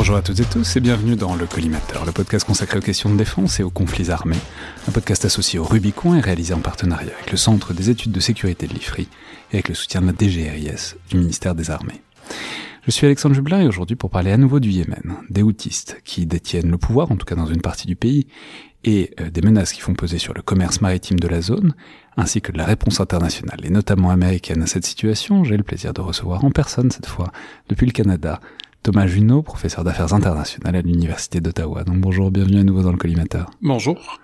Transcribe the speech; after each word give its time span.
Bonjour 0.00 0.16
à 0.16 0.22
toutes 0.22 0.40
et 0.40 0.46
tous 0.46 0.76
et 0.76 0.80
bienvenue 0.80 1.14
dans 1.14 1.34
Le 1.34 1.44
Collimateur, 1.44 2.06
le 2.06 2.12
podcast 2.12 2.46
consacré 2.46 2.78
aux 2.78 2.80
questions 2.80 3.10
de 3.10 3.18
défense 3.18 3.60
et 3.60 3.62
aux 3.62 3.68
conflits 3.68 4.10
armés, 4.10 4.38
un 4.88 4.92
podcast 4.92 5.26
associé 5.26 5.58
au 5.58 5.64
Rubicon 5.64 6.14
et 6.14 6.20
réalisé 6.20 6.54
en 6.54 6.60
partenariat 6.60 7.12
avec 7.14 7.30
le 7.30 7.36
Centre 7.36 7.74
des 7.74 7.90
études 7.90 8.10
de 8.10 8.18
sécurité 8.18 8.66
de 8.66 8.72
l'IFRI 8.72 9.08
et 9.52 9.56
avec 9.56 9.68
le 9.68 9.74
soutien 9.74 10.00
de 10.00 10.06
la 10.06 10.14
DGRIS 10.14 10.96
du 11.10 11.18
ministère 11.18 11.54
des 11.54 11.70
Armées. 11.70 12.00
Je 12.86 12.90
suis 12.90 13.04
Alexandre 13.04 13.34
Jublin 13.34 13.60
et 13.60 13.66
aujourd'hui 13.66 13.94
pour 13.94 14.08
parler 14.08 14.32
à 14.32 14.38
nouveau 14.38 14.58
du 14.58 14.70
Yémen, 14.70 15.16
des 15.28 15.42
houtistes 15.42 16.00
qui 16.02 16.24
détiennent 16.24 16.70
le 16.70 16.78
pouvoir, 16.78 17.12
en 17.12 17.16
tout 17.16 17.26
cas 17.26 17.34
dans 17.34 17.44
une 17.44 17.60
partie 17.60 17.86
du 17.86 17.94
pays, 17.94 18.26
et 18.84 19.10
euh, 19.20 19.28
des 19.28 19.42
menaces 19.42 19.74
qui 19.74 19.82
font 19.82 19.92
peser 19.92 20.16
sur 20.16 20.32
le 20.32 20.40
commerce 20.40 20.80
maritime 20.80 21.20
de 21.20 21.28
la 21.28 21.42
zone, 21.42 21.74
ainsi 22.16 22.40
que 22.40 22.52
de 22.52 22.56
la 22.56 22.64
réponse 22.64 23.00
internationale, 23.00 23.60
et 23.64 23.70
notamment 23.70 24.08
américaine 24.08 24.62
à 24.62 24.66
cette 24.66 24.86
situation, 24.86 25.44
j'ai 25.44 25.58
le 25.58 25.62
plaisir 25.62 25.92
de 25.92 26.00
recevoir 26.00 26.42
en 26.42 26.50
personne 26.50 26.90
cette 26.90 27.04
fois, 27.04 27.32
depuis 27.68 27.84
le 27.84 27.92
Canada, 27.92 28.40
Thomas 28.82 29.06
Junot, 29.06 29.42
professeur 29.42 29.84
d'affaires 29.84 30.14
internationales 30.14 30.74
à 30.74 30.80
l'Université 30.80 31.40
d'Ottawa. 31.40 31.84
Donc 31.84 31.98
bonjour, 31.98 32.30
bienvenue 32.30 32.60
à 32.60 32.64
nouveau 32.64 32.82
dans 32.82 32.92
le 32.92 32.96
collimateur. 32.96 33.50
Bonjour. 33.60 34.18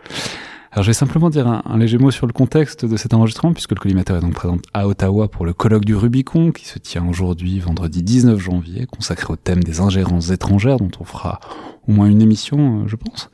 Alors 0.76 0.84
je 0.84 0.90
vais 0.90 0.94
simplement 0.94 1.30
dire 1.30 1.46
un, 1.48 1.78
léger 1.78 1.96
mot 1.96 2.10
sur 2.10 2.26
le 2.26 2.34
contexte 2.34 2.84
de 2.84 2.98
cet 2.98 3.14
enregistrement, 3.14 3.54
puisque 3.54 3.70
le 3.70 3.80
collimateur 3.80 4.18
est 4.18 4.20
donc 4.20 4.34
présent 4.34 4.58
à 4.74 4.86
Ottawa 4.86 5.26
pour 5.26 5.46
le 5.46 5.54
colloque 5.54 5.86
du 5.86 5.96
Rubicon, 5.96 6.52
qui 6.52 6.66
se 6.66 6.78
tient 6.78 7.08
aujourd'hui, 7.08 7.60
vendredi 7.60 8.02
19 8.02 8.38
janvier, 8.38 8.84
consacré 8.84 9.32
au 9.32 9.36
thème 9.36 9.64
des 9.64 9.80
ingérences 9.80 10.28
étrangères, 10.28 10.76
dont 10.76 10.90
on 11.00 11.04
fera 11.04 11.40
au 11.88 11.92
moins 11.92 12.08
une 12.08 12.20
émission, 12.20 12.82
euh, 12.82 12.88
je 12.88 12.96
pense. 12.96 13.30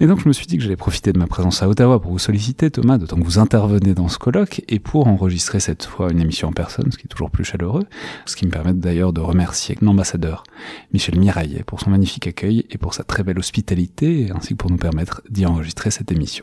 Et 0.00 0.08
donc 0.08 0.18
je 0.18 0.26
me 0.26 0.32
suis 0.32 0.46
dit 0.46 0.56
que 0.56 0.64
j'allais 0.64 0.74
profiter 0.74 1.12
de 1.12 1.20
ma 1.20 1.28
présence 1.28 1.62
à 1.62 1.68
Ottawa 1.68 2.00
pour 2.00 2.10
vous 2.10 2.18
solliciter, 2.18 2.68
Thomas, 2.68 2.98
d'autant 2.98 3.16
que 3.16 3.22
vous 3.24 3.38
intervenez 3.38 3.94
dans 3.94 4.08
ce 4.08 4.18
colloque, 4.18 4.62
et 4.66 4.80
pour 4.80 5.06
enregistrer 5.06 5.60
cette 5.60 5.84
fois 5.84 6.10
une 6.10 6.20
émission 6.20 6.48
en 6.48 6.52
personne, 6.52 6.90
ce 6.90 6.98
qui 6.98 7.04
est 7.04 7.08
toujours 7.08 7.30
plus 7.30 7.44
chaleureux, 7.44 7.84
ce 8.26 8.34
qui 8.34 8.44
me 8.44 8.50
permet 8.50 8.74
d'ailleurs 8.74 9.12
de 9.12 9.20
remercier 9.20 9.78
l'ambassadeur 9.82 10.42
Michel 10.92 11.16
Miraillet 11.16 11.62
pour 11.64 11.78
son 11.78 11.90
magnifique 11.90 12.26
accueil 12.26 12.66
et 12.70 12.76
pour 12.76 12.92
sa 12.92 13.04
très 13.04 13.22
belle 13.22 13.38
hospitalité, 13.38 14.32
ainsi 14.34 14.54
que 14.54 14.56
pour 14.56 14.70
nous 14.72 14.78
permettre 14.78 15.22
d'y 15.30 15.46
enregistrer 15.46 15.92
cette 15.92 16.10
émission. 16.10 16.42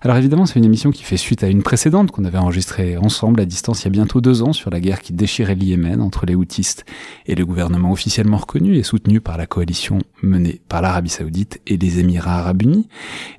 Alors 0.00 0.16
évidemment, 0.16 0.46
c'est 0.46 0.58
une 0.58 0.64
émission 0.64 0.92
qui 0.92 1.02
fait 1.02 1.16
suite 1.16 1.42
à 1.42 1.48
une 1.48 1.64
précédente 1.64 2.12
qu'on 2.12 2.24
avait 2.24 2.38
enregistrée 2.38 2.96
ensemble 2.96 3.40
à 3.40 3.44
distance 3.44 3.82
il 3.82 3.84
y 3.86 3.88
a 3.88 3.90
bientôt 3.90 4.20
deux 4.20 4.42
ans 4.42 4.52
sur 4.52 4.70
la 4.70 4.78
guerre 4.78 5.00
qui 5.00 5.12
déchirait 5.12 5.56
le 5.56 5.64
Yémen 5.64 6.00
entre 6.00 6.24
les 6.24 6.36
houtistes 6.36 6.84
et 7.26 7.34
le 7.34 7.44
gouvernement 7.44 7.90
officiellement 7.90 8.36
reconnu 8.36 8.76
et 8.76 8.84
soutenu 8.84 9.20
par 9.20 9.36
la 9.36 9.46
coalition 9.46 9.98
menée 10.22 10.60
par 10.68 10.82
l'Arabie 10.82 11.08
Saoudite 11.10 11.60
et 11.66 11.76
les 11.76 11.98
Émirats 11.98 12.38
Arabes 12.38 12.62
Unis. 12.62 12.88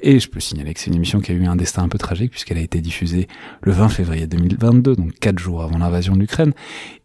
Et 0.01 0.19
je 0.19 0.27
peux 0.29 0.41
signaler 0.41 0.73
que 0.73 0.81
c'est 0.81 0.89
une 0.89 0.97
émission 0.97 1.21
qui 1.21 1.31
a 1.31 1.35
eu 1.35 1.45
un 1.45 1.55
destin 1.55 1.83
un 1.83 1.87
peu 1.87 1.97
tragique 1.97 2.31
puisqu'elle 2.31 2.57
a 2.57 2.61
été 2.61 2.81
diffusée 2.81 3.29
le 3.61 3.71
20 3.71 3.87
février 3.87 4.27
2022, 4.27 4.97
donc 4.97 5.13
quatre 5.13 5.39
jours 5.39 5.63
avant 5.63 5.77
l'invasion 5.77 6.13
de 6.13 6.19
l'Ukraine. 6.19 6.51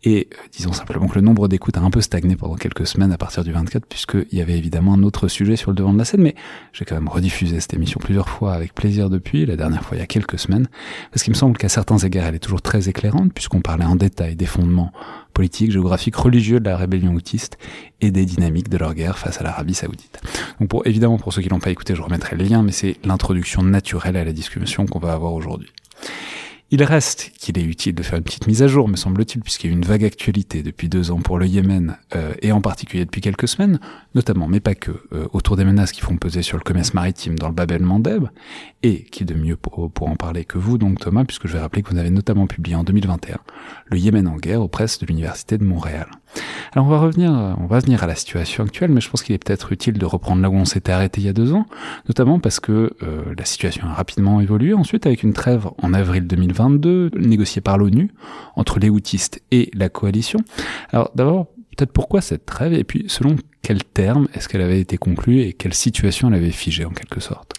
Et 0.03 0.29
euh, 0.33 0.37
disons 0.53 0.73
simplement 0.73 1.07
que 1.07 1.15
le 1.15 1.21
nombre 1.21 1.47
d'écoutes 1.47 1.79
a 1.79 1.81
un 1.81 1.91
peu 1.91 2.01
stagné 2.01 2.35
pendant 2.35 2.57
quelques 2.57 2.87
semaines 2.89 3.13
à 3.13 3.19
partir 3.19 3.45
du 3.45 3.53
24 3.53 3.87
puisqu'il 3.87 4.37
y 4.37 4.43
avait 4.43 4.59
évidemment 4.59 4.95
un 4.95 5.03
autre 5.05 5.29
sujet 5.29 5.55
sur 5.55 5.71
le 5.71 5.77
devant 5.77 5.93
de 5.93 5.99
la 5.99 6.05
scène, 6.05 6.23
mais 6.23 6.35
j'ai 6.73 6.85
quand 6.85 6.97
même 6.97 7.09
rediffusé 7.09 7.61
cette 7.61 7.75
émission 7.75 8.01
plusieurs 8.03 8.29
fois 8.29 8.53
avec 8.55 8.75
plaisir 8.75 9.11
depuis 9.11 9.44
la 9.47 9.57
dernière 9.57 9.85
fois 9.85 9.97
il 9.97 10.01
y 10.01 10.03
a 10.03 10.07
quelques 10.07 10.39
semaines, 10.39 10.69
parce 11.11 11.23
qu'il 11.23 11.33
me 11.33 11.37
semble 11.37 11.57
qu'à 11.57 11.69
certains 11.69 11.99
égards, 11.99 12.27
elle 12.27 12.35
est 12.35 12.41
toujours 12.41 12.63
très 12.63 12.89
éclairante, 12.89 13.33
puisqu'on 13.33 13.61
parlait 13.61 13.85
en 13.85 13.97
détail 13.97 14.37
des 14.37 14.47
fondements 14.47 14.93
politiques, 15.33 15.73
géographiques, 15.73 16.17
religieux 16.17 16.61
de 16.61 16.69
la 16.69 16.77
rébellion 16.77 17.15
autiste 17.15 17.59
et 18.01 18.11
des 18.11 18.25
dynamiques 18.25 18.69
de 18.69 18.79
leur 18.79 18.95
guerre 18.95 19.19
face 19.19 19.41
à 19.41 19.45
l'Arabie 19.45 19.75
saoudite. 19.75 20.21
Donc 20.61 20.71
évidemment, 20.85 21.19
pour 21.19 21.33
ceux 21.33 21.43
qui 21.43 21.49
l'ont 21.49 21.61
pas 21.61 21.71
écouté, 21.71 21.95
je 21.95 22.03
remettrai 22.03 22.37
le 22.37 22.45
lien, 22.45 22.63
mais 22.63 22.73
c'est 22.73 22.97
l'introduction 23.05 23.63
naturelle 23.63 24.17
à 24.17 24.25
la 24.25 24.33
discussion 24.33 24.87
qu'on 24.87 24.99
va 24.99 25.13
avoir 25.13 25.35
aujourd'hui. 25.35 25.71
Il 26.71 26.83
reste 26.83 27.31
qu'il 27.39 27.59
est 27.59 27.63
utile 27.63 27.95
de 27.95 28.03
faire 28.03 28.19
une 28.19 28.25
petite 28.25 28.47
mise 28.47 28.63
à 28.63 28.67
jour, 28.67 28.89
me 28.89 28.97
semble-t-il, 28.97 29.43
puisqu'il 29.43 29.71
y 29.71 29.73
a 29.73 29.77
une 29.77 29.85
vague 29.85 30.05
actualité 30.05 30.63
depuis 30.63 30.89
deux 30.89 31.11
ans 31.11 31.21
pour 31.21 31.39
le 31.39 31.47
Yémen, 31.47 31.99
euh, 32.17 32.33
et 32.41 32.53
en 32.53 32.63
particulier 32.63 33.05
depuis 33.05 33.21
quelques 33.21 33.49
semaines, 33.49 33.79
notamment, 34.15 34.49
mais 34.49 34.61
pas 34.61 34.75
que, 34.75 34.91
euh, 35.13 35.29
autour 35.33 35.57
des 35.57 35.65
menaces 35.65 35.93
qui 35.93 36.01
font 36.01 36.17
peser 36.17 36.43
sur 36.43 36.57
le 36.57 36.63
commerce 36.63 36.95
maritime 36.95 37.39
dans 37.39 37.49
le 37.49 37.55
Babel 37.55 37.83
Mandeb, 37.83 38.25
et 38.83 39.05
qui 39.05 39.25
de 39.25 39.35
mieux 39.35 39.57
pour, 39.57 39.93
pour 39.93 40.09
en 40.09 40.17
parler 40.17 40.45
que 40.47 40.57
vous, 40.57 40.79
donc 40.79 41.01
Thomas, 41.01 41.25
puisque 41.25 41.47
je 41.47 41.53
vais 41.53 41.61
rappeler 41.61 41.83
que 41.83 41.91
vous 41.91 41.99
avez 41.99 42.11
notamment 42.11 42.47
publié 42.47 42.77
en 42.77 42.83
2021 42.85 43.39
Le 43.87 43.99
Yémen 43.99 44.27
en 44.27 44.37
guerre 44.37 44.63
aux 44.63 44.69
presses 44.69 44.99
de 44.99 45.07
l'Université 45.07 45.59
de 45.59 45.65
Montréal. 45.65 46.07
Alors 46.73 46.87
on 46.87 46.91
va 46.91 46.99
revenir, 46.99 47.31
on 47.61 47.67
va 47.67 47.79
venir 47.79 48.03
à 48.03 48.07
la 48.07 48.15
situation 48.15 48.65
actuelle, 48.65 48.91
mais 48.91 49.01
je 49.01 49.09
pense 49.09 49.23
qu'il 49.23 49.35
est 49.35 49.45
peut-être 49.45 49.73
utile 49.73 49.99
de 49.99 50.07
reprendre 50.07 50.43
là 50.43 50.51
où 50.51 50.55
on 50.55 50.65
s'était 50.65 50.93
arrêté 50.93 51.21
il 51.21 51.27
y 51.27 51.29
a 51.29 51.33
deux 51.33 51.53
ans, 51.53 51.67
notamment 52.09 52.41
parce 52.41 52.59
que 52.59 52.93
euh, 53.03 53.23
la 53.37 53.45
situation 53.45 53.87
a 53.87 53.93
rapidement 53.93 54.41
évolué 54.41 54.75
ensuite 54.75 55.07
avec 55.07 55.23
une 55.23 55.33
trêve 55.33 55.69
en 55.81 55.95
avril 55.95 56.27
2022 56.55 57.11
négociée 57.19 57.61
par 57.61 57.79
l'ONU 57.79 58.11
entre 58.57 58.79
les 58.79 58.89
houtistes 58.89 59.43
et 59.51 59.71
la 59.75 59.89
coalition. 59.89 60.41
Alors 60.91 61.11
d'abord, 61.15 61.47
peut-être 61.77 61.93
pourquoi 61.93 62.21
cette 62.21 62.47
trêve? 62.47 62.73
Et 62.73 62.85
puis 62.85 63.05
selon 63.09 63.37
quels 63.63 63.85
termes 63.85 64.29
est-ce 64.35 64.49
qu'elle 64.49 64.63
avait 64.63 64.81
été 64.81 64.97
conclue 64.97 65.41
et 65.41 65.53
quelle 65.53 65.75
situation 65.75 66.29
elle 66.29 66.35
avait 66.35 66.51
figée 66.51 66.85
en 66.85 66.91
quelque 66.91 67.21
sorte? 67.21 67.55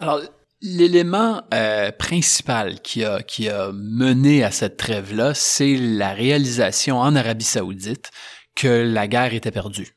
Alors 0.00 0.20
L'élément 0.62 1.42
euh, 1.54 1.90
principal 1.90 2.80
qui 2.82 3.02
a, 3.02 3.22
qui 3.22 3.48
a 3.48 3.72
mené 3.72 4.44
à 4.44 4.50
cette 4.50 4.76
trêve-là, 4.76 5.32
c'est 5.32 5.74
la 5.74 6.12
réalisation 6.12 6.98
en 6.98 7.16
Arabie 7.16 7.46
saoudite 7.46 8.10
que 8.54 8.68
la 8.68 9.08
guerre 9.08 9.32
était 9.32 9.52
perdue, 9.52 9.96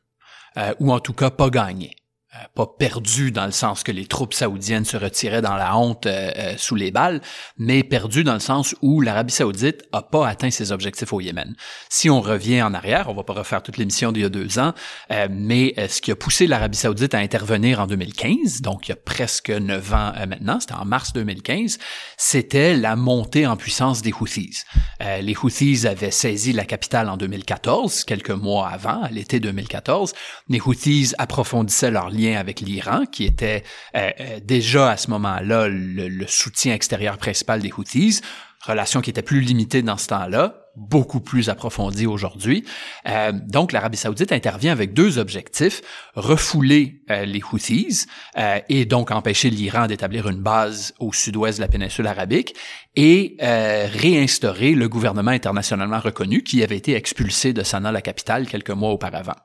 euh, 0.57 0.73
ou 0.79 0.93
en 0.93 1.01
tout 1.01 1.11
cas 1.11 1.31
pas 1.31 1.49
gagnée. 1.49 1.91
Euh, 2.35 2.45
pas 2.55 2.65
perdu 2.65 3.31
dans 3.31 3.45
le 3.45 3.51
sens 3.51 3.83
que 3.83 3.91
les 3.91 4.07
troupes 4.07 4.33
saoudiennes 4.33 4.85
se 4.85 4.97
retiraient 4.97 5.43
dans 5.43 5.55
la 5.55 5.77
honte 5.77 6.07
euh, 6.07 6.31
euh, 6.35 6.53
sous 6.57 6.73
les 6.73 6.89
balles, 6.89 7.21
mais 7.59 7.83
perdu 7.83 8.23
dans 8.23 8.33
le 8.33 8.39
sens 8.39 8.75
où 8.81 9.01
l'Arabie 9.01 9.33
saoudite 9.33 9.83
a 9.91 10.01
pas 10.01 10.27
atteint 10.27 10.49
ses 10.49 10.71
objectifs 10.71 11.13
au 11.13 11.21
Yémen. 11.21 11.55
Si 11.89 12.09
on 12.09 12.21
revient 12.21 12.63
en 12.63 12.73
arrière, 12.73 13.07
on 13.09 13.13
va 13.13 13.23
pas 13.23 13.33
refaire 13.33 13.61
toute 13.61 13.77
l'émission 13.77 14.11
d'il 14.11 14.23
y 14.23 14.25
a 14.25 14.29
deux 14.29 14.57
ans, 14.57 14.73
mais 15.29 15.75
ce 15.87 16.01
qui 16.01 16.11
a 16.11 16.15
poussé 16.15 16.47
l'Arabie 16.47 16.77
saoudite 16.77 17.13
à 17.13 17.19
intervenir 17.19 17.79
en 17.79 17.87
2015, 17.87 18.61
donc 18.61 18.87
il 18.87 18.89
y 18.89 18.93
a 18.93 18.97
presque 18.97 19.49
neuf 19.49 19.93
ans 19.93 20.13
maintenant, 20.27 20.59
c'était 20.59 20.73
en 20.73 20.85
mars 20.85 21.13
2015, 21.13 21.77
c'était 22.17 22.75
la 22.75 22.95
montée 22.95 23.45
en 23.45 23.57
puissance 23.57 24.01
des 24.01 24.11
Houthis. 24.11 24.63
les 24.99 25.35
Houthis 25.35 25.85
avaient 25.87 26.11
saisi 26.11 26.53
la 26.53 26.65
capitale 26.65 27.09
en 27.09 27.17
2014, 27.17 28.03
quelques 28.05 28.31
mois 28.31 28.69
avant, 28.69 29.03
à 29.03 29.09
l'été 29.09 29.39
2014. 29.39 30.13
Les 30.49 30.59
Houthis 30.59 31.13
approfondissaient 31.17 31.91
leur 31.91 32.09
lien 32.09 32.22
avec 32.31 32.61
l'Iran, 32.61 33.05
qui 33.05 33.25
était 33.25 33.63
euh, 33.95 34.09
euh, 34.19 34.39
déjà 34.43 34.91
à 34.91 34.97
ce 34.97 35.09
moment-là 35.11 35.67
le, 35.67 36.25
soutien 36.27 36.73
extérieur 36.73 37.17
principal 37.17 37.61
des 37.61 37.71
Houthis, 37.71 38.21
relation 38.61 39.01
qui 39.01 39.09
était 39.09 39.21
plus 39.21 39.41
limitée 39.41 39.81
dans 39.81 39.97
ce 39.97 40.07
temps-là, 40.07 40.55
beaucoup 40.75 41.19
plus 41.19 41.49
approfondie 41.49 42.07
aujourd'hui. 42.07 42.65
Euh, 43.07 43.33
donc, 43.33 43.73
l'Arabie 43.73 43.97
saoudite 43.97 44.31
intervient 44.31 44.71
avec 44.71 44.93
deux 44.93 45.17
objectifs, 45.19 45.81
refouler 46.15 47.01
les 47.09 47.41
Houthis 47.43 48.05
et 48.69 48.85
donc 48.85 49.11
empêcher 49.11 49.49
l'Iran 49.49 49.85
d'établir 49.85 50.29
une 50.29 50.41
base 50.41 50.93
au 50.99 51.11
sud-ouest 51.11 51.59
de 51.59 51.61
la 51.61 51.67
péninsule 51.67 52.07
arabique 52.07 52.55
et 52.95 53.35
réinstaurer 53.39 54.71
le 54.71 54.87
gouvernement 54.89 55.31
internationalement 55.31 55.99
reconnu 55.99 56.41
qui 56.41 56.63
avait 56.63 56.77
été 56.77 56.95
expulsé 56.95 57.53
de 57.53 57.61
Sanaa, 57.61 57.91
la 57.91 58.01
capitale, 58.01 58.47
quelques 58.47 58.71
mois 58.71 58.91
auparavant. 58.91 59.35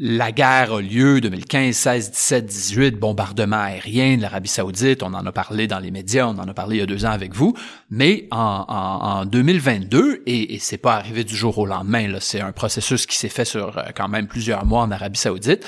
La 0.00 0.32
guerre 0.32 0.72
a 0.72 0.80
lieu 0.80 1.20
2015, 1.20 1.72
16, 1.72 2.10
17, 2.10 2.46
18, 2.46 2.90
bombardement 2.98 3.60
aérien 3.60 4.16
de 4.16 4.22
l'Arabie 4.22 4.48
saoudite, 4.48 5.04
on 5.04 5.14
en 5.14 5.24
a 5.24 5.30
parlé 5.30 5.68
dans 5.68 5.78
les 5.78 5.92
médias, 5.92 6.26
on 6.26 6.36
en 6.36 6.48
a 6.48 6.52
parlé 6.52 6.76
il 6.76 6.80
y 6.80 6.82
a 6.82 6.86
deux 6.86 7.04
ans 7.04 7.12
avec 7.12 7.32
vous, 7.32 7.54
mais 7.90 8.26
en, 8.32 8.64
en, 8.66 9.24
2022, 9.24 10.24
et, 10.26 10.54
et 10.54 10.58
c'est 10.58 10.78
pas 10.78 10.96
arrivé 10.96 11.22
du 11.22 11.36
jour 11.36 11.58
au 11.58 11.66
lendemain, 11.66 12.12
c'est 12.18 12.40
un 12.40 12.50
processus 12.50 13.06
qui 13.06 13.16
s'est 13.16 13.28
fait 13.28 13.44
sur 13.44 13.78
euh, 13.78 13.82
quand 13.94 14.08
même 14.08 14.26
plusieurs 14.26 14.66
mois 14.66 14.82
en 14.82 14.90
Arabie 14.90 15.20
saoudite, 15.20 15.64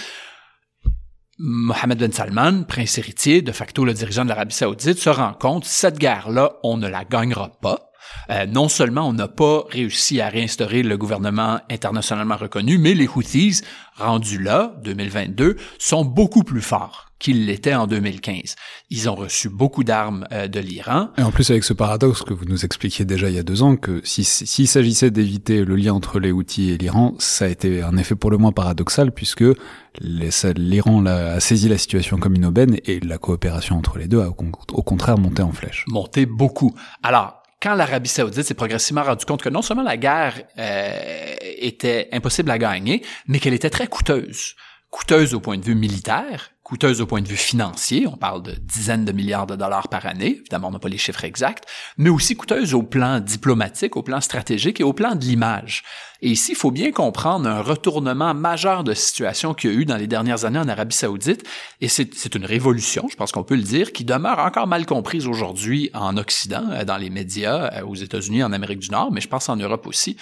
Mohamed 1.38 1.98
Ben 1.98 2.12
Salman, 2.12 2.64
prince 2.64 2.98
héritier, 2.98 3.42
de 3.42 3.52
facto 3.52 3.84
le 3.84 3.94
dirigeant 3.94 4.24
de 4.24 4.30
l'Arabie 4.30 4.56
saoudite, 4.56 4.98
se 4.98 5.10
rend 5.10 5.34
compte, 5.34 5.66
cette 5.66 5.98
guerre-là, 5.98 6.56
on 6.64 6.78
ne 6.78 6.88
la 6.88 7.04
gagnera 7.04 7.52
pas. 7.60 7.90
Euh, 8.30 8.46
non 8.46 8.68
seulement 8.68 9.08
on 9.08 9.12
n'a 9.12 9.28
pas 9.28 9.64
réussi 9.70 10.20
à 10.20 10.28
réinstaurer 10.28 10.82
le 10.82 10.96
gouvernement 10.96 11.60
internationalement 11.70 12.36
reconnu, 12.36 12.78
mais 12.78 12.94
les 12.94 13.08
Houthis, 13.08 13.60
rendus 13.96 14.42
là, 14.42 14.74
2022, 14.82 15.56
sont 15.78 16.04
beaucoup 16.04 16.42
plus 16.42 16.62
forts 16.62 17.06
qu'ils 17.18 17.46
l'étaient 17.46 17.74
en 17.74 17.86
2015. 17.86 18.56
Ils 18.90 19.08
ont 19.08 19.14
reçu 19.14 19.48
beaucoup 19.48 19.84
d'armes 19.84 20.26
euh, 20.32 20.48
de 20.48 20.60
l'Iran. 20.60 21.08
Et 21.16 21.22
en 21.22 21.30
plus 21.30 21.50
avec 21.50 21.64
ce 21.64 21.72
paradoxe 21.72 22.22
que 22.22 22.34
vous 22.34 22.44
nous 22.44 22.64
expliquiez 22.64 23.04
déjà 23.04 23.30
il 23.30 23.36
y 23.36 23.38
a 23.38 23.42
deux 23.42 23.62
ans, 23.62 23.76
que 23.76 24.00
s'il 24.04 24.24
si, 24.24 24.66
s'agissait 24.66 25.10
d'éviter 25.10 25.64
le 25.64 25.76
lien 25.76 25.94
entre 25.94 26.20
les 26.20 26.30
Houthis 26.30 26.70
et 26.70 26.78
l'Iran, 26.78 27.14
ça 27.18 27.46
a 27.46 27.48
été 27.48 27.82
un 27.82 27.96
effet 27.96 28.14
pour 28.14 28.30
le 28.30 28.36
moins 28.36 28.52
paradoxal 28.52 29.12
puisque 29.12 29.44
l'Iran 30.00 31.06
a 31.06 31.40
saisi 31.40 31.68
la 31.68 31.78
situation 31.78 32.18
comme 32.18 32.34
une 32.34 32.44
aubaine 32.44 32.76
et 32.84 33.00
la 33.00 33.16
coopération 33.16 33.78
entre 33.78 33.98
les 33.98 34.08
deux 34.08 34.20
a 34.20 34.28
au 34.28 34.82
contraire 34.82 35.16
monté 35.16 35.42
en 35.42 35.52
flèche. 35.52 35.84
Monté 35.88 36.26
beaucoup. 36.26 36.74
Alors, 37.02 37.42
quand 37.66 37.74
l'Arabie 37.74 38.08
saoudite 38.08 38.44
s'est 38.44 38.54
progressivement 38.54 39.02
rendu 39.02 39.24
compte 39.24 39.42
que 39.42 39.48
non 39.48 39.60
seulement 39.60 39.82
la 39.82 39.96
guerre 39.96 40.40
euh, 40.56 41.34
était 41.40 42.08
impossible 42.12 42.48
à 42.52 42.58
gagner, 42.58 43.02
mais 43.26 43.40
qu'elle 43.40 43.54
était 43.54 43.70
très 43.70 43.88
coûteuse. 43.88 44.54
Coûteuse 44.88 45.34
au 45.34 45.40
point 45.40 45.58
de 45.58 45.64
vue 45.64 45.74
militaire, 45.74 46.52
coûteuse 46.66 47.00
au 47.00 47.06
point 47.06 47.22
de 47.22 47.28
vue 47.28 47.36
financier, 47.36 48.08
on 48.08 48.16
parle 48.16 48.42
de 48.42 48.50
dizaines 48.50 49.04
de 49.04 49.12
milliards 49.12 49.46
de 49.46 49.54
dollars 49.54 49.86
par 49.86 50.04
année, 50.04 50.38
évidemment 50.40 50.66
on 50.66 50.70
n'a 50.72 50.80
pas 50.80 50.88
les 50.88 50.98
chiffres 50.98 51.22
exacts, 51.22 51.64
mais 51.96 52.10
aussi 52.10 52.34
coûteuse 52.34 52.74
au 52.74 52.82
plan 52.82 53.20
diplomatique, 53.20 53.96
au 53.96 54.02
plan 54.02 54.20
stratégique 54.20 54.80
et 54.80 54.82
au 54.82 54.92
plan 54.92 55.14
de 55.14 55.24
l'image. 55.24 55.84
Et 56.22 56.30
ici, 56.30 56.52
il 56.52 56.56
faut 56.56 56.72
bien 56.72 56.90
comprendre 56.90 57.48
un 57.48 57.62
retournement 57.62 58.34
majeur 58.34 58.82
de 58.82 58.94
situation 58.94 59.54
qu'il 59.54 59.70
y 59.70 59.76
a 59.76 59.76
eu 59.76 59.84
dans 59.84 59.96
les 59.96 60.08
dernières 60.08 60.44
années 60.44 60.58
en 60.58 60.68
Arabie 60.68 60.96
saoudite, 60.96 61.44
et 61.80 61.86
c'est 61.86 62.34
une 62.34 62.44
révolution, 62.44 63.06
je 63.08 63.14
pense 63.14 63.30
qu'on 63.30 63.44
peut 63.44 63.54
le 63.54 63.62
dire, 63.62 63.92
qui 63.92 64.04
demeure 64.04 64.40
encore 64.40 64.66
mal 64.66 64.86
comprise 64.86 65.28
aujourd'hui 65.28 65.90
en 65.94 66.16
Occident, 66.16 66.64
euh, 66.72 66.84
dans 66.84 66.96
les 66.96 67.10
médias, 67.10 67.70
euh, 67.74 67.86
aux 67.86 67.94
États-Unis, 67.94 68.42
en 68.42 68.52
Amérique 68.52 68.80
du 68.80 68.90
Nord, 68.90 69.12
mais 69.12 69.20
je 69.20 69.28
pense 69.28 69.48
en 69.48 69.54
Europe 69.54 69.86
aussi. 69.86 70.16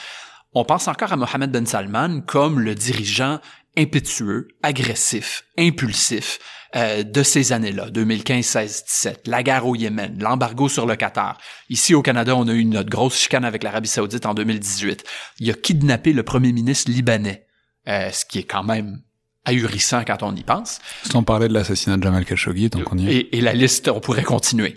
On 0.53 0.65
pense 0.65 0.87
encore 0.89 1.13
à 1.13 1.17
Mohamed 1.17 1.51
Ben 1.51 1.67
Salman 1.67 2.21
comme 2.21 2.61
le 2.61 2.75
dirigeant 2.75 3.41
impétueux, 3.77 4.49
agressif, 4.63 5.45
impulsif 5.59 6.39
euh, 6.77 7.03
de 7.05 7.23
ces 7.23 7.53
années-là, 7.53 7.91
2015, 7.91 8.45
16, 8.45 8.85
17, 8.87 9.21
la 9.27 9.43
guerre 9.43 9.67
au 9.67 9.77
Yémen, 9.77 10.19
l'embargo 10.21 10.69
sur 10.69 10.87
le 10.87 10.97
Qatar. 10.97 11.39
Ici 11.69 11.95
au 11.95 12.03
Canada, 12.03 12.35
on 12.37 12.49
a 12.49 12.53
eu 12.53 12.65
notre 12.65 12.91
grosse 12.91 13.17
chicane 13.17 13.45
avec 13.45 13.63
l'Arabie 13.63 13.89
Saoudite 13.89 14.27
en 14.27 14.35
2018. 14.35 15.05
Il 15.39 15.51
a 15.51 15.55
kidnappé 15.55 16.13
le 16.13 16.23
premier 16.23 16.53
ministre 16.53 16.91
libanais, 16.91 17.47
euh, 17.87 18.11
ce 18.11 18.25
qui 18.25 18.41
est 18.41 18.45
quand 18.45 18.65
même 18.65 19.03
ahurissant 19.45 20.03
quand 20.05 20.23
on 20.23 20.35
y 20.35 20.43
pense. 20.43 20.81
Sans 21.05 21.23
parler 21.23 21.49
de 21.49 21.55
l'assassinat 21.55 21.97
de 21.97 22.03
Jamal 22.03 22.25
Khashoggi, 22.25 22.71
tant 22.71 22.81
qu'on 22.81 22.99
y 22.99 23.09
est. 23.09 23.15
Et, 23.15 23.37
et 23.37 23.41
la 23.41 23.53
liste, 23.53 23.89
on 23.89 24.01
pourrait 24.01 24.25
continuer. 24.25 24.77